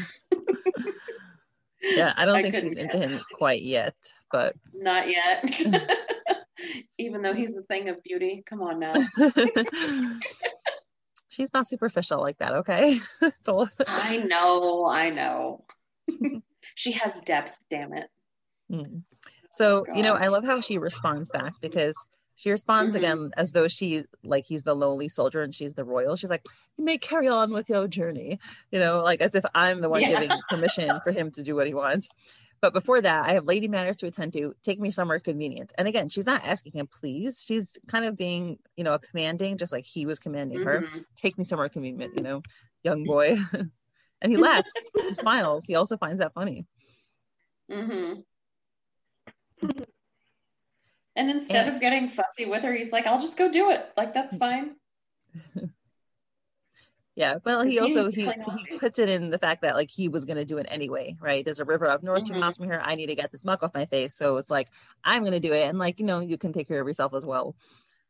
yeah, 1.82 2.12
I 2.16 2.24
don't 2.24 2.36
I 2.36 2.42
think 2.42 2.54
she's 2.54 2.76
into 2.76 2.98
him 2.98 3.20
quite 3.34 3.62
yet, 3.62 3.94
but 4.30 4.54
not 4.74 5.08
yet. 5.08 5.44
Even 6.98 7.20
though 7.22 7.34
he's 7.34 7.54
a 7.54 7.62
thing 7.62 7.90
of 7.90 8.02
beauty, 8.02 8.42
come 8.46 8.62
on 8.62 8.80
now. 8.80 8.94
she's 11.28 11.52
not 11.52 11.68
superficial 11.68 12.18
like 12.20 12.38
that, 12.38 12.54
okay? 12.54 12.98
I 13.86 14.16
know, 14.18 14.86
I 14.86 15.10
know. 15.10 15.66
she 16.74 16.92
has 16.92 17.20
depth, 17.22 17.58
damn 17.70 17.92
it. 17.92 18.08
Mm. 18.70 19.02
So, 19.52 19.86
oh, 19.88 19.94
you 19.96 20.02
know, 20.02 20.14
I 20.14 20.28
love 20.28 20.44
how 20.44 20.60
she 20.60 20.78
responds 20.78 21.28
back 21.28 21.54
because 21.60 21.96
she 22.36 22.50
responds 22.50 22.94
mm-hmm. 22.94 23.04
again 23.04 23.30
as 23.36 23.52
though 23.52 23.68
she 23.68 24.04
like 24.22 24.44
he's 24.46 24.62
the 24.62 24.74
lowly 24.74 25.08
soldier 25.08 25.42
and 25.42 25.54
she's 25.54 25.72
the 25.72 25.84
royal. 25.84 26.16
She's 26.16 26.30
like, 26.30 26.44
You 26.76 26.84
may 26.84 26.98
carry 26.98 27.28
on 27.28 27.52
with 27.52 27.68
your 27.68 27.88
journey, 27.88 28.38
you 28.70 28.78
know, 28.78 29.02
like 29.02 29.20
as 29.22 29.34
if 29.34 29.44
I'm 29.54 29.80
the 29.80 29.88
one 29.88 30.02
yeah. 30.02 30.20
giving 30.20 30.30
permission 30.50 30.90
for 31.02 31.12
him 31.12 31.30
to 31.32 31.42
do 31.42 31.54
what 31.54 31.66
he 31.66 31.74
wants. 31.74 32.08
But 32.60 32.72
before 32.72 33.00
that, 33.00 33.26
I 33.26 33.32
have 33.32 33.44
lady 33.44 33.68
matters 33.68 33.96
to 33.98 34.06
attend 34.06 34.32
to. 34.34 34.54
Take 34.62 34.80
me 34.80 34.90
somewhere 34.90 35.20
convenient. 35.20 35.72
And 35.76 35.86
again, 35.86 36.08
she's 36.08 36.26
not 36.26 36.44
asking 36.46 36.72
him, 36.72 36.86
please. 36.86 37.44
She's 37.46 37.74
kind 37.86 38.04
of 38.04 38.16
being, 38.16 38.58
you 38.76 38.84
know, 38.84 38.98
commanding, 38.98 39.58
just 39.58 39.72
like 39.72 39.84
he 39.84 40.06
was 40.06 40.18
commanding 40.18 40.58
mm-hmm. 40.58 40.84
her. 40.84 41.02
Take 41.16 41.36
me 41.36 41.44
somewhere 41.44 41.68
convenient, 41.68 42.14
you 42.16 42.22
know, 42.22 42.42
young 42.82 43.04
boy. 43.04 43.36
and 44.26 44.32
he 44.32 44.42
laughs, 44.42 44.72
he 45.06 45.14
smiles. 45.14 45.64
He 45.64 45.76
also 45.76 45.96
finds 45.96 46.18
that 46.18 46.34
funny. 46.34 46.66
Mm-hmm. 47.70 48.20
And 51.14 51.30
instead 51.30 51.66
and, 51.66 51.76
of 51.76 51.80
getting 51.80 52.08
fussy 52.08 52.44
with 52.44 52.64
her, 52.64 52.74
he's 52.74 52.90
like, 52.90 53.06
"I'll 53.06 53.20
just 53.20 53.38
go 53.38 53.50
do 53.50 53.70
it. 53.70 53.86
Like 53.96 54.12
that's 54.14 54.36
fine." 54.44 54.74
yeah, 57.14 57.36
well, 57.44 57.62
he 57.62 57.78
also 57.78 58.10
he, 58.10 58.28
he 58.68 58.78
puts 58.78 58.98
it 58.98 59.08
in 59.08 59.30
the 59.30 59.38
fact 59.38 59.62
that 59.62 59.76
like 59.76 59.90
he 59.90 60.08
was 60.08 60.24
gonna 60.24 60.44
do 60.44 60.58
it 60.58 60.66
anyway, 60.70 61.16
right? 61.20 61.44
There's 61.44 61.60
a 61.60 61.64
river 61.64 61.86
up 61.86 62.02
north, 62.02 62.24
mm-hmm. 62.24 62.34
two 62.34 62.40
miles 62.40 62.56
from 62.56 62.66
here. 62.66 62.82
I 62.84 62.96
need 62.96 63.06
to 63.06 63.14
get 63.14 63.30
this 63.30 63.44
muck 63.44 63.62
off 63.62 63.74
my 63.74 63.86
face, 63.86 64.16
so 64.16 64.38
it's 64.38 64.50
like 64.50 64.68
I'm 65.04 65.22
gonna 65.22 65.38
do 65.38 65.52
it, 65.52 65.68
and 65.68 65.78
like 65.78 66.00
you 66.00 66.04
know, 66.04 66.18
you 66.18 66.36
can 66.36 66.52
take 66.52 66.66
care 66.66 66.80
of 66.80 66.86
yourself 66.88 67.14
as 67.14 67.24
well. 67.24 67.54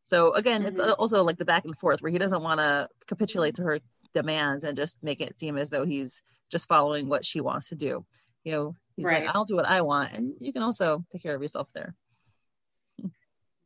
So 0.04 0.32
again, 0.34 0.62
mm-hmm. 0.62 0.80
it's 0.80 0.92
also 0.94 1.22
like 1.24 1.36
the 1.36 1.44
back 1.44 1.66
and 1.66 1.76
forth 1.76 2.00
where 2.00 2.12
he 2.12 2.18
doesn't 2.18 2.42
want 2.42 2.60
to 2.60 2.88
capitulate 3.06 3.56
to 3.56 3.62
her 3.64 3.80
demands 4.16 4.64
and 4.64 4.76
just 4.76 4.96
make 5.02 5.20
it 5.20 5.38
seem 5.38 5.58
as 5.58 5.70
though 5.70 5.84
he's 5.84 6.22
just 6.50 6.66
following 6.66 7.08
what 7.08 7.24
she 7.24 7.40
wants 7.40 7.68
to 7.68 7.74
do. 7.74 8.04
You 8.44 8.52
know, 8.52 8.76
he's 8.96 9.04
right. 9.04 9.26
like, 9.26 9.36
I'll 9.36 9.44
do 9.44 9.56
what 9.56 9.68
I 9.68 9.82
want. 9.82 10.12
And 10.14 10.34
you 10.40 10.52
can 10.52 10.62
also 10.62 11.04
take 11.12 11.22
care 11.22 11.34
of 11.34 11.42
yourself 11.42 11.68
there. 11.74 11.94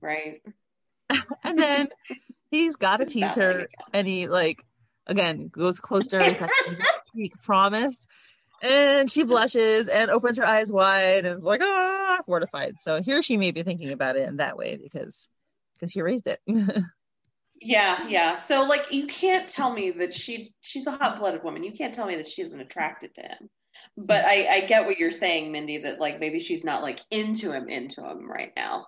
Right. 0.00 0.42
and 1.44 1.58
then 1.58 1.88
he's 2.50 2.76
got 2.86 2.96
to 2.96 3.06
tease 3.06 3.34
her. 3.34 3.68
And 3.92 4.08
he, 4.08 4.26
like, 4.26 4.64
again, 5.06 5.48
goes 5.48 5.78
close 5.78 6.08
to 6.08 6.18
her. 6.18 6.24
He's 6.24 6.40
like, 6.40 7.32
promise. 7.42 8.06
And 8.62 9.10
she 9.10 9.22
blushes 9.22 9.88
and 9.88 10.10
opens 10.10 10.36
her 10.38 10.46
eyes 10.46 10.70
wide 10.70 11.24
and 11.24 11.38
is 11.38 11.44
like, 11.44 11.62
ah, 11.62 12.20
mortified. 12.26 12.76
So 12.80 13.00
here 13.00 13.22
she 13.22 13.36
may 13.36 13.52
be 13.52 13.62
thinking 13.62 13.92
about 13.92 14.16
it 14.16 14.28
in 14.28 14.36
that 14.36 14.56
way 14.56 14.78
because 14.82 15.28
because 15.78 15.92
he 15.92 16.02
raised 16.02 16.26
it. 16.26 16.40
Yeah, 17.60 18.08
yeah. 18.08 18.38
So 18.38 18.64
like 18.64 18.92
you 18.92 19.06
can't 19.06 19.48
tell 19.48 19.72
me 19.72 19.90
that 19.90 20.14
she 20.14 20.54
she's 20.60 20.86
a 20.86 20.92
hot-blooded 20.92 21.44
woman. 21.44 21.62
You 21.62 21.72
can't 21.72 21.92
tell 21.92 22.06
me 22.06 22.16
that 22.16 22.26
she 22.26 22.42
isn't 22.42 22.60
attracted 22.60 23.14
to 23.16 23.22
him. 23.22 23.50
But 23.96 24.24
I 24.24 24.46
I 24.46 24.60
get 24.62 24.86
what 24.86 24.98
you're 24.98 25.10
saying, 25.10 25.52
Mindy, 25.52 25.78
that 25.78 26.00
like 26.00 26.20
maybe 26.20 26.40
she's 26.40 26.64
not 26.64 26.82
like 26.82 27.00
into 27.10 27.52
him 27.52 27.68
into 27.68 28.02
him 28.02 28.30
right 28.30 28.52
now. 28.56 28.86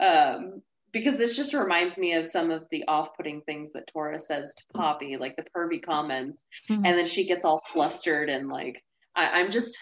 Um 0.00 0.62
because 0.92 1.18
this 1.18 1.36
just 1.36 1.52
reminds 1.52 1.98
me 1.98 2.14
of 2.14 2.24
some 2.24 2.50
of 2.50 2.64
the 2.70 2.84
off-putting 2.88 3.42
things 3.42 3.72
that 3.74 3.86
Tora 3.88 4.18
says 4.18 4.54
to 4.54 4.64
Poppy, 4.72 5.18
like 5.18 5.36
the 5.36 5.44
pervy 5.54 5.82
comments, 5.82 6.42
mm-hmm. 6.70 6.86
and 6.86 6.96
then 6.96 7.04
she 7.04 7.26
gets 7.26 7.44
all 7.44 7.60
flustered 7.66 8.30
and 8.30 8.48
like 8.48 8.82
I, 9.14 9.40
I'm 9.40 9.50
just 9.50 9.76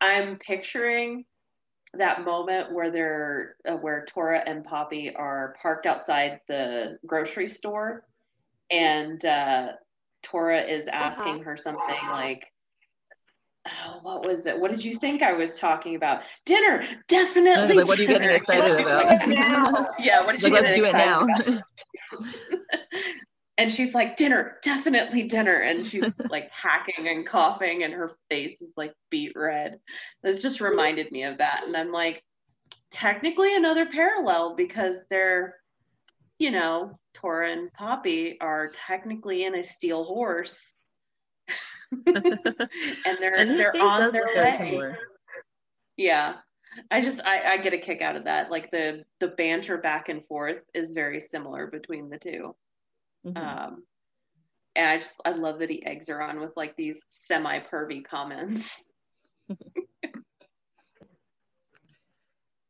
I'm 0.00 0.38
picturing 0.38 1.24
that 1.98 2.24
moment 2.24 2.72
where 2.72 2.90
they're 2.90 3.56
uh, 3.68 3.76
where 3.76 4.04
Tora 4.06 4.42
and 4.46 4.64
Poppy 4.64 5.14
are 5.14 5.54
parked 5.60 5.86
outside 5.86 6.40
the 6.48 6.98
grocery 7.06 7.48
store, 7.48 8.04
and 8.70 9.24
uh, 9.24 9.72
Tora 10.22 10.60
is 10.60 10.88
uh-huh. 10.88 10.96
asking 10.96 11.42
her 11.42 11.56
something 11.56 11.96
like, 12.10 12.52
oh, 13.66 13.98
"What 14.02 14.24
was 14.24 14.46
it? 14.46 14.58
What 14.58 14.70
did 14.70 14.84
you 14.84 14.96
think 14.96 15.22
I 15.22 15.32
was 15.32 15.58
talking 15.58 15.96
about? 15.96 16.22
Dinner, 16.44 16.86
definitely." 17.08 17.76
Like, 17.76 17.86
what 17.86 17.98
are 17.98 18.02
you 18.02 18.08
getting 18.08 18.30
excited 18.30 18.80
about? 18.80 19.90
yeah, 19.98 20.24
what 20.24 20.36
did 20.36 20.42
you 20.42 20.50
Let's 20.50 20.76
do 20.76 20.84
it 20.84 20.92
now. 20.92 21.26
and 23.58 23.72
she's 23.72 23.94
like 23.94 24.16
dinner 24.16 24.58
definitely 24.62 25.24
dinner. 25.24 25.58
And 25.60 25.86
she's 25.86 26.12
like 26.30 26.50
hacking 26.50 27.08
and 27.08 27.26
coughing 27.26 27.84
and 27.84 27.92
her 27.92 28.12
face 28.30 28.60
is 28.60 28.74
like 28.76 28.92
beet 29.10 29.32
red. 29.34 29.80
This 30.22 30.42
just 30.42 30.60
reminded 30.60 31.10
me 31.12 31.24
of 31.24 31.38
that. 31.38 31.64
And 31.66 31.76
i'm 31.76 31.92
like 31.92 32.22
technically 32.90 33.54
another 33.56 33.86
parallel 33.86 34.54
because 34.54 35.04
they're 35.10 35.56
you 36.38 36.50
know 36.50 36.98
tora 37.14 37.50
and 37.50 37.72
poppy 37.72 38.38
are 38.40 38.70
technically 38.86 39.44
in 39.44 39.54
a 39.54 39.62
steel 39.62 40.04
horse. 40.04 40.74
And 42.04 43.18
they're 43.20 43.38
and 43.38 43.50
they're 43.50 43.72
on 43.80 44.10
their 44.10 44.26
way. 44.26 44.96
yeah. 45.96 46.34
I 46.90 47.00
just 47.00 47.20
I, 47.24 47.52
I 47.52 47.56
get 47.58 47.74
a 47.74 47.78
kick 47.78 48.02
out 48.02 48.16
of 48.16 48.24
that. 48.24 48.50
Like 48.50 48.72
the 48.72 49.04
the 49.20 49.28
banter 49.28 49.78
back 49.78 50.08
and 50.08 50.26
forth 50.26 50.62
is 50.74 50.94
very 50.94 51.20
similar 51.20 51.68
between 51.68 52.10
the 52.10 52.18
2 52.18 52.54
Mhm. 53.26 53.36
Um, 53.36 53.82
and 54.76 54.88
I 54.88 54.96
just 54.98 55.20
I 55.24 55.30
love 55.30 55.58
that 55.58 55.70
he 55.70 55.84
eggs 55.84 56.08
her 56.08 56.22
on 56.22 56.40
with 56.40 56.56
like 56.56 56.76
these 56.76 57.02
semi 57.08 57.58
pervy 57.60 58.04
comments. 58.04 58.84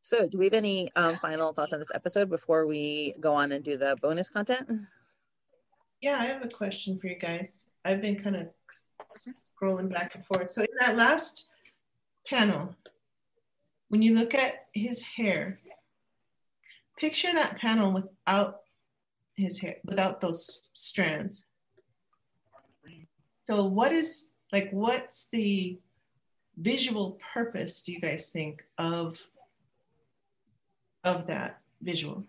So, 0.09 0.25
do 0.29 0.39
we 0.39 0.45
have 0.45 0.55
any 0.55 0.89
um, 0.95 1.17
final 1.17 1.53
thoughts 1.53 1.73
on 1.73 1.81
this 1.81 1.91
episode 1.93 2.31
before 2.31 2.65
we 2.65 3.13
go 3.19 3.35
on 3.35 3.51
and 3.51 3.65
do 3.65 3.77
the 3.77 3.97
bonus 4.01 4.31
content? 4.31 4.69
Yeah, 6.01 6.17
I 6.21 6.27
have 6.27 6.45
a 6.45 6.49
question 6.49 6.97
for 7.01 7.09
you 7.09 7.19
guys. 7.19 7.67
I've 7.85 8.01
been 8.01 8.15
kind 8.15 8.37
of 8.37 8.47
scrolling 9.13 9.93
back 9.93 10.15
and 10.15 10.25
forth. 10.25 10.53
So 10.53 10.63
in 10.63 10.69
that 10.79 10.97
last 10.97 11.49
panel, 12.29 12.77
when 13.89 14.01
you 14.01 14.15
look 14.15 14.33
at 14.33 14.67
his 14.73 15.03
hair, 15.03 15.59
picture 16.97 17.33
that 17.33 17.59
panel 17.59 17.91
without 17.91 18.61
his 19.37 19.59
hair, 19.61 19.77
without 19.85 20.21
those 20.21 20.63
strands. 20.73 21.45
So 23.43 23.65
what 23.65 23.93
is 23.93 24.29
like 24.53 24.71
what's 24.71 25.29
the 25.29 25.79
visual 26.57 27.19
purpose 27.35 27.83
do 27.83 27.93
you 27.93 28.01
guys 28.01 28.31
think 28.31 28.65
of 28.79 29.29
of 31.05 31.27
that 31.27 31.61
visual? 31.81 32.25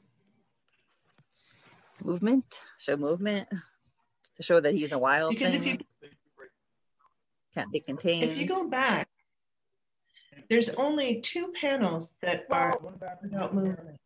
Movement, 2.04 2.62
show 2.78 2.96
movement 2.96 3.48
to 4.36 4.44
show 4.44 4.60
that 4.60 4.76
he's 4.76 4.92
a 4.92 5.00
wild 5.00 5.32
Because 5.32 5.54
if 5.54 5.66
you 5.66 5.80
can't 7.54 7.72
be 7.72 7.80
contained. 7.80 8.24
if 8.24 8.38
you 8.38 8.46
go 8.46 8.68
back, 8.70 9.10
there's 10.50 10.70
only 10.76 11.20
two 11.22 11.52
panels 11.60 12.16
that 12.22 12.46
are 12.52 12.78
without 13.24 13.56
movement. 13.56 13.98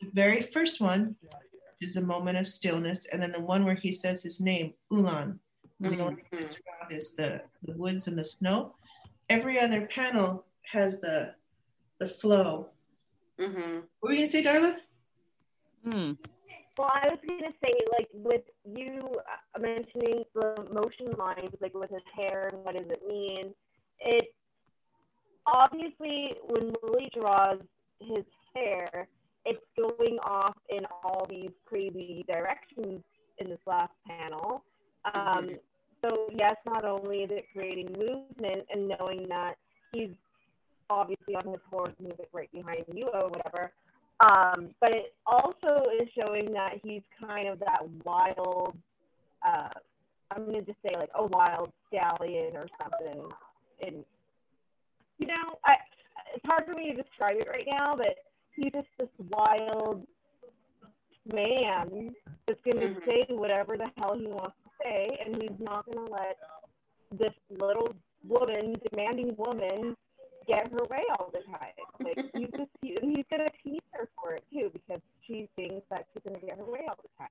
The 0.00 0.10
very 0.12 0.40
first 0.42 0.80
one 0.80 1.14
is 1.80 1.96
a 1.96 2.02
moment 2.02 2.38
of 2.38 2.48
stillness, 2.48 3.06
and 3.06 3.22
then 3.22 3.32
the 3.32 3.40
one 3.40 3.64
where 3.64 3.74
he 3.74 3.92
says 3.92 4.22
his 4.22 4.40
name, 4.40 4.74
Ulaan. 4.92 5.38
And 5.82 5.94
the 5.94 6.00
only 6.00 6.22
thing 6.30 6.40
that's 6.40 6.54
around 6.54 6.92
is 6.92 7.12
the, 7.12 7.40
the 7.62 7.72
woods 7.72 8.06
and 8.06 8.18
the 8.18 8.24
snow. 8.24 8.74
Every 9.30 9.58
other 9.58 9.86
panel 9.86 10.44
has 10.72 11.00
the 11.00 11.34
the 11.98 12.08
flow. 12.08 12.68
hmm 13.38 13.80
What 14.00 14.08
were 14.08 14.12
you 14.12 14.18
gonna 14.18 14.26
say, 14.26 14.42
Darla? 14.42 14.76
Hmm. 15.84 16.12
Well, 16.78 16.90
I 16.92 17.08
was 17.10 17.18
gonna 17.28 17.52
say, 17.62 17.72
like, 17.92 18.08
with 18.12 18.42
you 18.64 19.00
uh, 19.54 19.58
mentioning 19.60 20.24
the 20.34 20.66
motion 20.72 21.12
lines, 21.18 21.50
like 21.60 21.74
with 21.74 21.90
his 21.90 22.02
hair 22.14 22.48
and 22.52 22.64
what 22.64 22.76
does 22.76 22.86
it 22.90 23.02
mean? 23.06 23.54
It 24.00 24.34
obviously 25.46 26.34
when 26.48 26.72
Lily 26.82 27.10
draws 27.14 27.60
his 28.00 28.24
hair, 28.54 29.08
it's 29.44 29.64
going 29.76 30.18
off 30.24 30.56
in 30.68 30.80
all 31.02 31.26
these 31.28 31.50
crazy 31.66 32.24
directions 32.28 33.02
in 33.38 33.48
this 33.48 33.60
last 33.66 33.92
panel. 34.06 34.64
Um, 35.14 35.48
Mhm. 35.48 35.60
So 36.02 36.28
yes, 36.38 36.54
not 36.64 36.84
only 36.84 37.24
is 37.24 37.30
it 37.30 37.46
creating 37.52 37.92
movement 37.92 38.66
and 38.70 38.88
knowing 38.88 39.28
that 39.28 39.58
he's 39.92 40.10
obviously 40.88 41.36
on 41.36 41.46
his 41.52 41.60
horse 41.70 41.94
like 42.00 42.28
right 42.32 42.50
behind 42.52 42.84
you 42.94 43.06
or 43.08 43.28
whatever, 43.28 43.72
um, 44.20 44.74
but 44.80 44.94
it 44.94 45.14
also 45.26 45.82
is 46.00 46.08
showing 46.18 46.52
that 46.52 46.80
he's 46.82 47.02
kind 47.18 47.48
of 47.48 47.58
that 47.60 47.82
wild, 48.04 48.76
uh, 49.46 49.68
I'm 50.30 50.44
going 50.44 50.64
to 50.64 50.72
just 50.72 50.78
say 50.82 50.94
like 50.98 51.10
a 51.14 51.26
wild 51.26 51.72
stallion 51.88 52.56
or 52.56 52.66
something. 52.82 53.28
And, 53.82 54.04
you 55.18 55.26
know, 55.26 55.58
I, 55.64 55.76
it's 56.34 56.44
hard 56.46 56.64
for 56.66 56.74
me 56.74 56.92
to 56.92 57.02
describe 57.02 57.36
it 57.36 57.48
right 57.48 57.66
now, 57.78 57.94
but 57.96 58.16
he's 58.60 58.72
just 58.72 58.88
this 58.98 59.08
wild 59.32 60.06
man 61.32 62.14
that's 62.46 62.60
going 62.62 62.80
to 62.80 63.00
Mhm. 63.00 63.10
say 63.10 63.26
whatever 63.34 63.76
the 63.76 63.90
hell 63.98 64.16
he 64.18 64.26
wants 64.26 64.56
to 64.64 64.70
say, 64.82 65.08
and 65.24 65.40
he's 65.42 65.58
not 65.58 65.86
going 65.86 66.06
to 66.06 66.12
let 66.12 66.36
this 67.12 67.34
little 67.50 67.94
woman, 68.24 68.74
demanding 68.90 69.34
woman, 69.36 69.96
get 70.46 70.68
her 70.72 70.84
way 70.90 71.02
all 71.18 71.30
the 71.32 71.40
time. 71.44 71.72
Like 72.00 72.18
he's 72.34 72.50
just 72.56 72.70
he, 72.82 72.96
and 73.00 73.16
he's 73.16 73.26
gonna 73.30 73.46
tease 73.62 73.80
her 73.92 74.08
for 74.20 74.34
it 74.34 74.44
too 74.52 74.70
because 74.72 75.00
she 75.24 75.48
thinks 75.54 75.86
that 75.90 76.06
she's 76.12 76.22
gonna 76.24 76.40
get 76.40 76.56
her 76.58 76.64
way 76.64 76.80
all 76.88 76.96
the 77.02 77.08
time. 77.18 77.28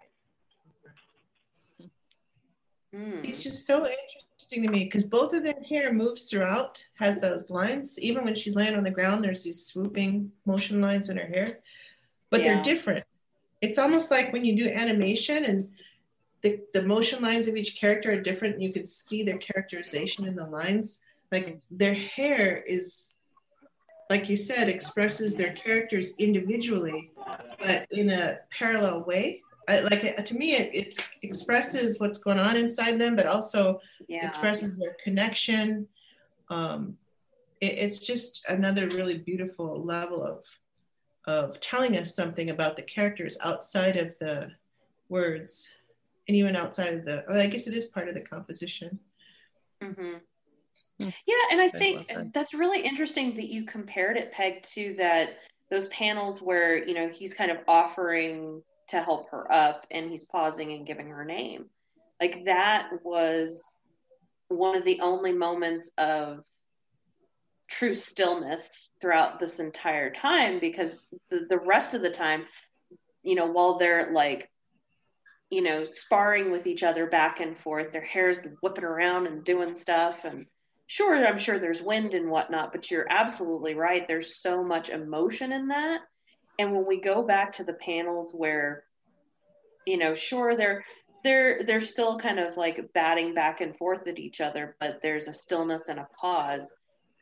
Mm. 2.93 3.27
It's 3.27 3.43
just 3.43 3.65
so 3.67 3.85
interesting 3.85 4.58
to 4.58 4.58
me 4.71 4.83
because 4.85 5.03
both 5.03 5.33
of 5.33 5.43
their 5.43 5.61
hair 5.67 5.91
moves 5.93 6.29
throughout, 6.29 6.83
has 6.95 7.19
those 7.19 7.49
lines. 7.49 7.99
Even 7.99 8.23
when 8.23 8.35
she's 8.35 8.55
laying 8.55 8.75
on 8.75 8.83
the 8.83 8.91
ground, 8.91 9.23
there's 9.23 9.43
these 9.43 9.65
swooping 9.65 10.31
motion 10.45 10.81
lines 10.81 11.09
in 11.09 11.17
her 11.17 11.27
hair, 11.27 11.59
but 12.29 12.41
Yeah. 12.41 12.55
they're 12.55 12.63
different. 12.63 13.05
It's 13.61 13.77
almost 13.77 14.09
like 14.09 14.31
when 14.31 14.45
you 14.45 14.55
do 14.55 14.69
animation 14.69 15.43
and 15.45 15.69
the, 16.41 16.61
the 16.73 16.83
motion 16.83 17.21
lines 17.21 17.47
of 17.47 17.57
each 17.57 17.75
character 17.75 18.11
are 18.11 18.21
different. 18.21 18.55
And 18.55 18.63
you 18.63 18.71
can 18.71 18.85
see 18.85 19.23
their 19.23 19.37
characterization 19.37 20.25
in 20.25 20.35
the 20.35 20.45
lines. 20.45 21.01
Like 21.31 21.47
mm-hmm. 21.47 21.57
their 21.69 21.93
hair 21.93 22.57
is, 22.57 23.15
like 24.09 24.29
you 24.29 24.37
said, 24.37 24.69
expresses 24.69 25.35
their 25.35 25.51
characters 25.53 26.13
individually, 26.17 27.11
but 27.61 27.85
in 27.91 28.09
a 28.09 28.39
parallel 28.57 29.03
way. 29.03 29.41
I, 29.69 29.81
like 29.81 30.25
to 30.25 30.35
me, 30.35 30.55
it, 30.55 30.75
it 30.75 31.09
expresses 31.21 31.99
what's 31.99 32.17
going 32.17 32.39
on 32.39 32.57
inside 32.57 32.99
them, 32.99 33.15
but 33.15 33.27
also 33.27 33.79
Yeah. 34.07 34.27
expresses 34.27 34.77
their 34.77 34.97
connection. 35.03 35.87
Um, 36.49 36.97
it, 37.61 37.73
it's 37.77 37.99
just 37.99 38.41
another 38.49 38.87
really 38.87 39.19
beautiful 39.19 39.83
level 39.83 40.23
of 40.23 40.43
of 41.25 41.59
telling 41.59 41.95
us 41.97 42.15
something 42.15 42.49
about 42.49 42.75
the 42.75 42.81
characters 42.81 43.37
outside 43.43 43.97
of 43.97 44.15
the 44.19 44.49
words, 45.09 45.69
and 46.27 46.35
even 46.35 46.55
outside 46.55 46.93
of 46.95 47.05
the. 47.05 47.23
Well, 47.27 47.39
I 47.39 47.47
guess 47.47 47.67
it 47.67 47.75
is 47.75 47.85
part 47.85 48.09
of 48.09 48.15
the 48.15 48.21
composition. 48.21 48.99
hmm 49.81 50.15
Hmm. 50.99 51.09
Yeah, 51.25 51.43
and 51.51 51.61
I 51.61 51.69
think 51.69 51.95
well 51.95 52.05
said. 52.09 52.31
that's 52.33 52.53
really 52.53 52.81
interesting 52.81 53.33
that 53.35 53.47
you 53.47 53.65
compared 53.65 54.17
it, 54.17 54.33
Peg, 54.33 54.63
to 54.63 54.95
that 54.97 55.37
those 55.69 55.87
panels 55.89 56.41
where 56.41 56.83
you 56.85 56.93
know 56.93 57.07
he's 57.07 57.33
kind 57.33 57.51
of 57.51 57.59
offering 57.67 58.61
to 58.89 59.01
help 59.01 59.29
her 59.31 59.51
up, 59.51 59.85
and 59.91 60.09
he's 60.09 60.23
pausing 60.23 60.73
and 60.73 60.85
giving 60.85 61.09
her 61.09 61.25
name. 61.25 61.65
Like 62.21 62.45
that 62.45 62.89
was 63.03 63.63
one 64.49 64.75
of 64.75 64.83
the 64.83 64.99
only 65.01 65.31
moments 65.31 65.91
of 65.97 66.43
true 67.67 67.93
stillness 67.93 68.89
throughout 68.99 69.39
this 69.39 69.59
entire 69.59 70.11
time 70.11 70.59
because 70.59 70.99
the, 71.29 71.45
the 71.49 71.59
rest 71.59 71.93
of 71.93 72.01
the 72.01 72.09
time, 72.09 72.45
you 73.21 73.35
know, 73.35 73.45
while 73.45 73.77
they're 73.77 74.11
like 74.11 74.49
you 75.49 75.63
know, 75.63 75.83
sparring 75.83 76.51
with 76.51 76.67
each 76.67 76.83
other 76.83 77.07
back 77.07 77.39
and 77.39 77.57
forth. 77.57 77.91
Their 77.91 78.01
hair's 78.01 78.39
whipping 78.61 78.83
around 78.83 79.27
and 79.27 79.43
doing 79.43 79.75
stuff. 79.75 80.23
And 80.23 80.45
sure, 80.87 81.25
I'm 81.25 81.39
sure 81.39 81.57
there's 81.57 81.81
wind 81.81 82.13
and 82.13 82.29
whatnot, 82.29 82.71
but 82.71 82.89
you're 82.91 83.07
absolutely 83.09 83.73
right. 83.73 84.07
There's 84.07 84.37
so 84.37 84.63
much 84.63 84.89
emotion 84.89 85.51
in 85.51 85.69
that. 85.69 86.01
And 86.59 86.73
when 86.73 86.85
we 86.85 86.99
go 86.99 87.23
back 87.23 87.53
to 87.53 87.63
the 87.63 87.73
panels 87.73 88.33
where, 88.33 88.83
you 89.87 89.97
know, 89.97 90.13
sure, 90.13 90.55
they're 90.57 90.83
they're 91.23 91.63
they're 91.63 91.81
still 91.81 92.19
kind 92.19 92.37
of 92.37 92.57
like 92.57 92.93
batting 92.93 93.33
back 93.33 93.61
and 93.61 93.75
forth 93.75 94.07
at 94.07 94.19
each 94.19 94.41
other, 94.41 94.75
but 94.79 94.99
there's 95.01 95.27
a 95.27 95.33
stillness 95.33 95.87
and 95.87 95.99
a 95.99 96.07
pause 96.19 96.71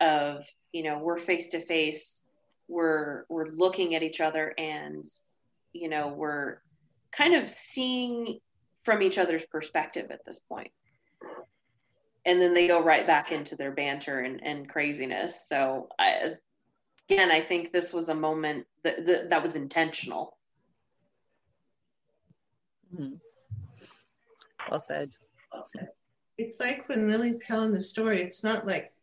of, 0.01 0.43
you 0.73 0.83
know, 0.83 0.99
we're 0.99 1.17
face 1.17 1.49
to 1.49 1.61
face, 1.61 2.21
we're 2.67 3.25
we're 3.29 3.47
looking 3.47 3.93
at 3.93 4.03
each 4.03 4.21
other 4.21 4.53
and, 4.57 5.05
you 5.71 5.87
know, 5.87 6.07
we're 6.09 6.57
kind 7.11 7.35
of 7.35 7.47
seeing 7.47 8.39
from 8.83 9.03
each 9.03 9.19
other's 9.19 9.45
perspective 9.45 10.07
at 10.09 10.25
this. 10.25 10.39
And 12.25 12.41
then 12.41 12.53
they 12.53 12.67
go 12.67 12.83
right 12.83 13.05
back 13.05 13.31
into 13.31 13.55
their 13.55 13.71
banter 13.71 14.19
and, 14.19 14.43
and 14.43 14.67
craziness. 14.67 15.47
So 15.47 15.89
I, 15.99 16.33
again, 17.09 17.31
I 17.31 17.41
think 17.41 17.71
this 17.71 17.93
was 17.93 18.09
a 18.09 18.15
moment 18.15 18.65
that, 18.83 19.05
that, 19.05 19.29
that 19.29 19.41
was 19.41 19.55
intentional. 19.55 20.37
Mhm. 22.93 23.19
Well 24.69 24.79
said. 24.79 25.15
It's 26.37 26.59
like 26.59 26.87
when 26.87 27.09
Lily's 27.09 27.45
telling 27.45 27.73
the 27.73 27.81
story, 27.81 28.21
it's 28.21 28.43
not 28.43 28.67
like 28.67 28.93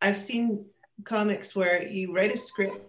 I've 0.00 0.18
seen 0.18 0.66
comics 1.04 1.54
where 1.54 1.86
you 1.86 2.12
write 2.12 2.34
a 2.34 2.38
script 2.38 2.88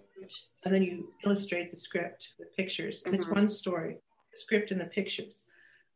and 0.64 0.74
then 0.74 0.82
you 0.84 1.14
illustrate 1.26 1.70
the 1.70 1.76
script 1.76 2.34
with 2.40 2.56
pictures, 2.56 3.04
and 3.06 3.14
it's 3.14 3.26
Mhm. 3.26 3.36
one 3.36 3.50
story, 3.50 4.00
the 4.32 4.38
script 4.38 4.72
and 4.72 4.80
the 4.80 4.86
pictures. 4.86 5.50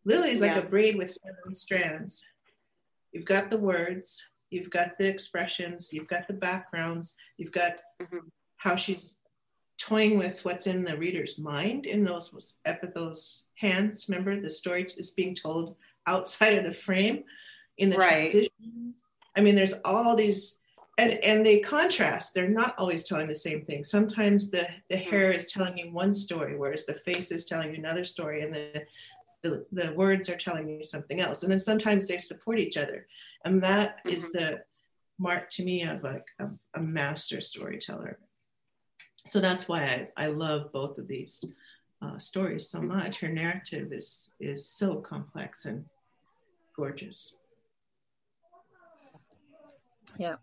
Lily's 0.04 0.42
like 0.42 0.52
Yeah. 0.56 0.60
a 0.60 0.70
braid 0.70 0.96
with 0.98 1.12
seven 1.12 1.52
strands. 1.54 2.26
You've 3.14 3.26
got 3.26 3.50
the 3.50 3.58
words, 3.58 4.24
you've 4.50 4.70
got 4.70 4.98
the 4.98 5.08
expressions, 5.08 5.92
you've 5.94 6.08
got 6.08 6.28
the 6.28 6.34
backgrounds, 6.34 7.16
you've 7.38 7.52
got 7.52 7.78
Mhm. 8.02 8.30
how 8.58 8.76
she's 8.76 9.22
toying 9.78 10.18
with 10.18 10.44
what's 10.44 10.68
in 10.68 10.84
the 10.84 10.98
reader's 10.98 11.38
mind 11.38 11.86
in 11.86 12.04
those 12.04 12.34
those 12.96 13.48
hands. 13.56 14.10
Remember, 14.10 14.40
the 14.40 14.50
story 14.50 14.84
is 14.98 15.12
being 15.12 15.36
told 15.36 15.76
outside 16.08 16.58
of 16.58 16.64
the 16.64 16.74
frame 16.74 17.24
in 17.78 17.90
the 17.90 17.98
Right. 17.98 18.32
transitions. 18.32 19.08
I 19.36 19.42
mean, 19.42 19.56
there's 19.56 19.80
all 19.86 20.16
these 20.16 20.58
and 20.98 21.14
and 21.24 21.46
they 21.46 21.60
contrast 21.60 22.34
they're 22.34 22.50
not 22.50 22.74
always 22.80 23.08
telling 23.08 23.28
the 23.28 23.36
same 23.36 23.64
thing 23.66 23.86
sometimes 23.86 24.50
the 24.50 24.68
the 24.90 24.98
hair 24.98 25.32
is 25.32 25.52
telling 25.52 25.78
you 25.78 25.92
one 25.92 26.14
story 26.14 26.58
whereas 26.58 26.88
the 26.88 26.94
face 26.94 27.32
is 27.32 27.46
telling 27.46 27.72
you 27.72 27.78
another 27.78 28.04
story 28.04 28.42
and 28.42 28.56
the 28.56 28.84
the, 29.44 29.66
the 29.72 29.94
words 29.94 30.30
are 30.30 30.38
telling 30.38 30.68
you 30.70 30.84
something 30.84 31.20
else. 31.20 31.44
And 31.44 31.52
then 31.52 31.60
sometimes 31.60 32.08
they 32.08 32.18
support 32.18 32.60
each 32.60 32.78
other. 32.78 33.08
And 33.46 33.62
that 33.64 34.00
mm-hmm. 34.00 34.10
is 34.10 34.32
the 34.32 34.62
mark 35.20 35.50
to 35.52 35.64
me 35.64 35.84
of 35.84 36.04
like 36.04 36.26
a, 36.40 36.50
a, 36.76 36.82
master 36.82 37.42
storyteller. 37.42 38.20
So 39.26 39.40
that's 39.40 39.68
why 39.68 40.10
I, 40.18 40.26
I 40.26 40.28
love 40.28 40.72
both 40.72 40.98
of 40.98 41.08
these 41.08 41.44
uh, 42.02 42.18
stories 42.20 42.70
so 42.70 42.82
much. 42.82 43.20
Her 43.20 43.30
narrative 43.30 43.92
is 43.92 44.34
is 44.40 44.70
so 44.70 44.98
complex 44.98 45.66
and 45.66 45.86
gorgeous. 46.76 47.36
Yeah. 50.18 50.36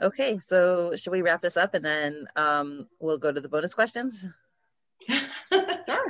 Okay, 0.00 0.40
so 0.46 0.94
should 0.96 1.10
we 1.10 1.22
wrap 1.22 1.40
this 1.40 1.56
up 1.56 1.74
and 1.74 1.84
then 1.84 2.26
um, 2.36 2.88
we'll 2.98 3.18
go 3.18 3.30
to 3.30 3.40
the 3.40 3.48
bonus 3.48 3.74
questions? 3.74 4.26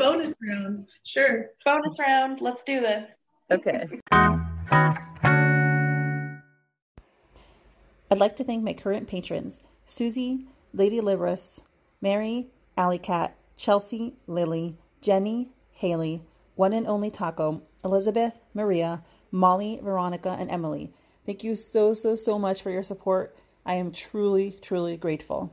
Sure. 0.00 0.12
bonus 0.12 0.34
round, 0.42 0.88
sure. 1.04 1.50
Bonus 1.64 1.98
round, 1.98 2.40
let's 2.40 2.62
do 2.62 2.80
this. 2.80 3.10
Okay. 3.50 3.86
I'd 8.10 8.18
like 8.18 8.36
to 8.36 8.44
thank 8.44 8.62
my 8.62 8.72
current 8.72 9.08
patrons 9.08 9.62
Susie, 9.86 10.46
Lady 10.72 11.00
Libris, 11.00 11.60
Mary, 12.00 12.48
Alley 12.76 12.98
Cat, 12.98 13.34
Chelsea, 13.56 14.14
Lily, 14.26 14.76
Jenny, 15.00 15.50
Haley, 15.72 16.22
One 16.54 16.72
and 16.72 16.86
Only 16.86 17.10
Taco, 17.10 17.62
Elizabeth, 17.84 18.38
Maria, 18.54 19.02
Molly, 19.30 19.80
Veronica, 19.82 20.36
and 20.38 20.50
Emily. 20.50 20.92
Thank 21.24 21.44
you 21.44 21.54
so, 21.54 21.94
so, 21.94 22.14
so 22.14 22.38
much 22.38 22.62
for 22.62 22.70
your 22.70 22.82
support. 22.82 23.36
I 23.64 23.74
am 23.74 23.92
truly, 23.92 24.56
truly 24.60 24.96
grateful. 24.96 25.52